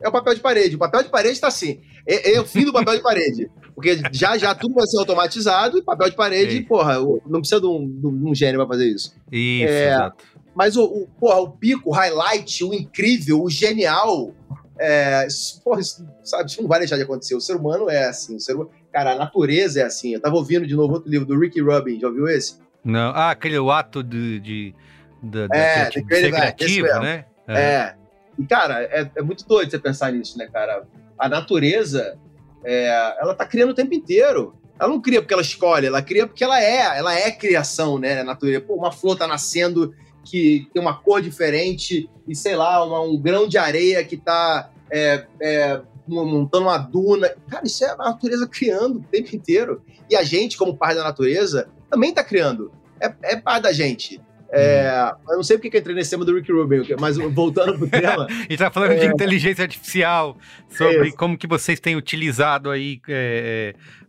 É 0.00 0.08
o 0.08 0.12
papel 0.12 0.34
de 0.34 0.40
parede. 0.40 0.76
O 0.76 0.78
papel 0.78 1.02
de 1.02 1.08
parede 1.08 1.34
está 1.34 1.48
assim. 1.48 1.80
É, 2.06 2.34
é, 2.34 2.40
o 2.40 2.44
fim 2.44 2.64
do 2.64 2.72
papel 2.72 2.96
de 2.96 3.02
parede. 3.02 3.50
Porque 3.74 4.00
já 4.12 4.38
já 4.38 4.54
tudo 4.54 4.74
vai 4.74 4.86
ser 4.86 4.98
automatizado 4.98 5.78
e 5.78 5.82
papel 5.82 6.10
de 6.10 6.16
parede, 6.16 6.56
Sim. 6.56 6.62
porra, 6.62 6.96
não 7.26 7.40
precisa 7.40 7.60
de 7.60 7.66
um, 7.66 7.86
de 7.86 8.06
um 8.06 8.34
gênio 8.34 8.60
para 8.60 8.68
fazer 8.68 8.88
isso. 8.88 9.14
Isso, 9.30 9.72
é, 9.72 9.88
exato. 9.88 10.24
Mas 10.54 10.76
o, 10.76 10.84
o, 10.84 11.08
porra, 11.20 11.40
o 11.40 11.50
pico, 11.50 11.90
o 11.90 11.92
highlight, 11.92 12.64
o 12.64 12.72
incrível, 12.72 13.42
o 13.42 13.50
genial, 13.50 14.32
é, 14.78 15.26
porra, 15.64 15.80
isso, 15.80 16.06
sabe, 16.22 16.50
isso 16.50 16.60
não 16.60 16.68
vai 16.68 16.78
deixar 16.78 16.96
de 16.96 17.02
acontecer. 17.02 17.34
O 17.34 17.40
ser 17.40 17.56
humano 17.56 17.88
é 17.88 18.06
assim. 18.06 18.36
O 18.36 18.40
ser 18.40 18.54
humano, 18.54 18.70
cara, 18.92 19.12
a 19.12 19.16
natureza 19.16 19.80
é 19.80 19.84
assim. 19.84 20.14
Eu 20.14 20.20
tava 20.20 20.36
ouvindo 20.36 20.66
de 20.66 20.74
novo 20.74 20.94
outro 20.94 21.10
livro 21.10 21.26
do 21.26 21.38
Ricky 21.38 21.60
Rubin. 21.60 21.98
Já 21.98 22.08
ouviu 22.08 22.28
esse? 22.28 22.58
Não. 22.84 23.10
Ah, 23.14 23.30
aquele 23.30 23.58
o 23.58 23.70
ato 23.70 24.02
de, 24.02 24.38
de, 24.40 24.74
de, 25.22 25.48
é, 25.52 25.88
de, 25.88 26.00
de 26.00 26.04
criativo, 26.04 26.86
né? 27.00 27.24
É. 27.48 27.60
é. 27.60 27.94
E, 28.38 28.44
cara, 28.44 28.82
é, 28.82 29.10
é, 29.14 29.22
muito 29.22 29.46
doido 29.46 29.70
você 29.70 29.78
pensar 29.78 30.12
nisso, 30.12 30.36
né, 30.36 30.48
cara? 30.52 30.84
A 31.18 31.28
natureza, 31.28 32.18
é, 32.62 33.16
ela 33.18 33.34
tá 33.34 33.46
criando 33.46 33.70
o 33.70 33.74
tempo 33.74 33.94
inteiro. 33.94 34.54
Ela 34.78 34.90
não 34.90 35.00
cria 35.00 35.20
porque 35.20 35.32
ela 35.32 35.42
escolhe, 35.42 35.86
ela 35.86 36.02
cria 36.02 36.26
porque 36.26 36.44
ela 36.44 36.60
é. 36.60 36.98
Ela 36.98 37.14
é 37.14 37.30
criação, 37.30 37.98
né? 37.98 38.20
A 38.20 38.24
natureza. 38.24 38.60
Pô, 38.60 38.74
uma 38.74 38.92
flor 38.92 39.16
tá 39.16 39.26
nascendo 39.26 39.94
que 40.24 40.68
tem 40.72 40.82
uma 40.82 40.94
cor 40.94 41.22
diferente 41.22 42.10
e, 42.26 42.34
sei 42.34 42.56
lá, 42.56 42.84
uma, 42.84 43.00
um 43.00 43.16
grão 43.16 43.46
de 43.46 43.56
areia 43.56 44.04
que 44.04 44.16
está 44.16 44.70
é, 44.90 45.24
é, 45.40 45.80
montando 46.06 46.66
uma 46.66 46.78
duna. 46.78 47.30
Cara, 47.48 47.64
isso 47.64 47.84
é 47.84 47.90
a 47.90 47.96
natureza 47.96 48.46
criando 48.46 48.98
o 48.98 49.02
tempo 49.02 49.34
inteiro. 49.34 49.82
E 50.10 50.16
a 50.16 50.22
gente, 50.22 50.56
como 50.56 50.76
parte 50.76 50.96
da 50.96 51.04
natureza, 51.04 51.68
também 51.90 52.10
está 52.10 52.22
criando. 52.22 52.72
É, 53.00 53.12
é 53.22 53.36
parte 53.36 53.62
da 53.62 53.72
gente. 53.72 54.20
É, 54.48 55.12
uhum. 55.26 55.32
eu 55.32 55.36
não 55.36 55.42
sei 55.42 55.56
porque 55.56 55.70
que 55.70 55.76
eu 55.76 55.80
entrei 55.80 55.96
nesse 55.96 56.10
tema 56.10 56.24
do 56.24 56.34
Rick 56.34 56.50
Rubin, 56.52 56.82
mas 57.00 57.16
voltando 57.16 57.76
pro 57.78 57.88
tema. 57.88 58.26
a 58.30 58.32
gente 58.32 58.56
tá 58.56 58.70
falando 58.70 58.92
é, 58.92 58.98
de 58.98 59.06
inteligência 59.06 59.62
artificial, 59.62 60.36
sobre 60.68 61.08
é 61.08 61.12
como 61.12 61.36
que 61.36 61.46
vocês 61.46 61.80
têm 61.80 61.96
utilizado 61.96 62.70
aí. 62.70 63.00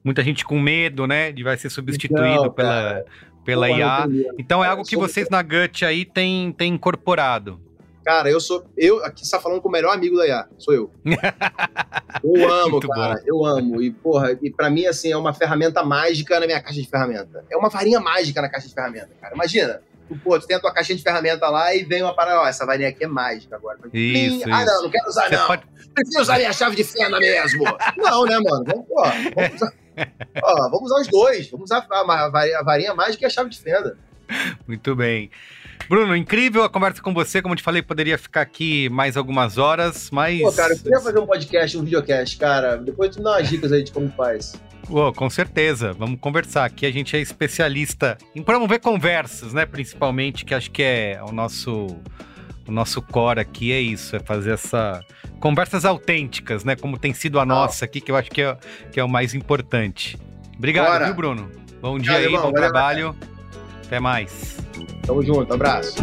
Muita 0.08 0.24
gente 0.24 0.45
com 0.45 0.58
medo, 0.58 1.05
né? 1.05 1.34
De 1.34 1.43
vai 1.43 1.58
ser 1.58 1.70
substituído 1.70 2.45
então, 2.45 2.49
pela, 2.49 3.03
pela 3.43 3.70
IA. 3.70 4.08
Então 4.39 4.64
é 4.64 4.68
algo 4.70 4.86
que 4.86 4.95
vocês 4.95 5.28
na 5.30 5.43
Gut 5.43 5.84
aí 5.84 6.05
têm, 6.05 6.53
têm 6.53 6.76
incorporado. 6.76 7.60
Cara, 8.05 8.30
eu 8.30 8.39
sou. 8.39 8.66
Eu, 8.78 9.03
aqui 9.03 9.26
você 9.26 9.36
tá 9.36 9.41
falando 9.41 9.60
com 9.60 9.68
o 9.68 9.72
melhor 9.72 9.93
amigo 9.93 10.16
da 10.16 10.26
IA, 10.26 10.47
sou 10.58 10.74
eu. 10.74 10.89
eu 12.24 12.49
amo, 12.49 12.72
Muito 12.72 12.88
cara. 12.88 13.16
Bom. 13.16 13.22
Eu 13.26 13.45
amo. 13.45 13.82
E, 13.82 13.91
porra, 13.91 14.32
e 14.41 14.49
pra 14.49 14.70
mim, 14.70 14.86
assim, 14.86 15.12
é 15.12 15.18
uma 15.18 15.34
ferramenta 15.34 15.84
mágica 15.84 16.39
na 16.39 16.45
minha 16.45 16.62
caixa 16.62 16.82
de 16.82 16.88
ferramenta. 16.88 17.43
É 17.51 17.58
uma 17.58 17.68
varinha 17.68 17.99
mágica 17.99 18.41
na 18.41 18.47
caixa 18.47 18.70
de 18.70 18.74
ferramenta, 18.74 19.10
cara. 19.20 19.36
Imagina. 19.36 19.82
Tu, 20.08 20.16
pô, 20.20 20.39
tu 20.39 20.47
tem 20.47 20.55
a 20.55 20.60
tua 20.62 20.74
caixinha 20.74 20.95
de 20.95 21.03
ferramenta 21.03 21.49
lá 21.49 21.76
e 21.76 21.84
vem 21.84 22.01
uma 22.01 22.16
parada, 22.16 22.39
ó, 22.39 22.47
essa 22.47 22.66
varinha 22.66 22.88
aqui 22.88 23.03
é 23.03 23.08
mágica 23.08 23.58
agora. 23.58 23.78
Isso, 23.93 24.45
Ah, 24.49 24.64
não, 24.64 24.84
não 24.84 24.89
quero 24.89 25.10
usar, 25.10 25.28
Você 25.28 25.36
não. 25.36 25.47
Pode... 25.47 25.64
Preciso 25.93 26.22
usar 26.22 26.38
minha 26.38 26.53
chave 26.53 26.78
de 26.78 26.86
fenda 26.86 27.20
mesmo. 27.20 27.66
não, 27.97 28.24
né, 28.24 28.39
mano? 28.39 28.64
Vamos, 28.66 28.86
pô, 28.88 29.03
vamos 29.36 29.55
usar. 29.55 29.74
Ó, 30.41 30.69
vamos 30.69 30.91
usar 30.91 31.01
os 31.01 31.07
dois. 31.07 31.49
Vamos 31.49 31.65
usar 31.65 31.87
a, 31.89 32.63
varinha 32.63 32.93
mágica 32.93 33.23
e 33.23 33.27
a 33.27 33.29
chave 33.29 33.49
de 33.49 33.59
fenda. 33.59 33.97
Muito 34.67 34.95
bem. 34.95 35.29
Bruno, 35.89 36.15
incrível 36.15 36.63
a 36.63 36.69
conversa 36.69 37.01
com 37.01 37.13
você. 37.13 37.41
Como 37.41 37.53
eu 37.53 37.57
te 37.57 37.63
falei, 37.63 37.81
poderia 37.81 38.17
ficar 38.17 38.41
aqui 38.41 38.89
mais 38.89 39.15
algumas 39.15 39.57
horas, 39.57 40.09
mas. 40.11 40.41
Pô, 40.41 40.51
cara, 40.51 40.73
eu 40.73 40.79
queria 40.79 40.99
fazer 40.99 41.19
um 41.19 41.25
podcast, 41.25 41.77
um 41.77 41.83
videocast, 41.83 42.37
cara. 42.37 42.77
Depois 42.77 43.11
tu 43.11 43.19
me 43.19 43.23
dá 43.23 43.31
umas 43.31 43.49
dicas 43.49 43.71
aí 43.71 43.83
de 43.83 43.91
como 43.91 44.11
faz. 44.11 44.53
Pô, 44.85 45.13
com 45.13 45.29
certeza. 45.29 45.93
Vamos 45.93 46.19
conversar. 46.19 46.65
Aqui 46.65 46.85
a 46.85 46.91
gente 46.91 47.15
é 47.15 47.19
especialista 47.19 48.17
em 48.35 48.41
promover 48.41 48.79
conversas, 48.79 49.53
né? 49.53 49.65
Principalmente, 49.65 50.43
que 50.43 50.53
acho 50.53 50.71
que 50.71 50.83
é 50.83 51.19
o 51.23 51.31
nosso. 51.31 51.87
O 52.68 52.72
nosso 52.72 53.01
core 53.01 53.39
aqui 53.39 53.72
é 53.72 53.80
isso, 53.80 54.15
é 54.15 54.20
fazer 54.20 54.51
essa 54.51 55.01
conversas 55.39 55.86
autênticas, 55.86 56.63
né? 56.63 56.76
Como 56.76 56.97
tem 56.97 57.13
sido 57.13 57.39
a 57.39 57.45
nossa 57.45 57.86
aqui, 57.86 58.01
que 58.01 58.11
eu 58.11 58.15
acho 58.15 58.30
que 58.30 58.41
é, 58.41 58.57
que 58.91 58.99
é 58.99 59.03
o 59.03 59.09
mais 59.09 59.34
importante. 59.34 60.18
Obrigado, 60.57 60.88
Bora. 60.88 61.05
viu, 61.05 61.13
Bruno? 61.13 61.51
Bom 61.82 61.97
dia 61.99 62.18
aí, 62.18 62.26
irmão, 62.26 62.41
bom 62.41 62.51
trabalho. 62.51 63.15
Até 63.86 63.99
mais. 63.99 64.57
Tamo 65.05 65.24
junto, 65.24 65.53
abraço. 65.53 65.95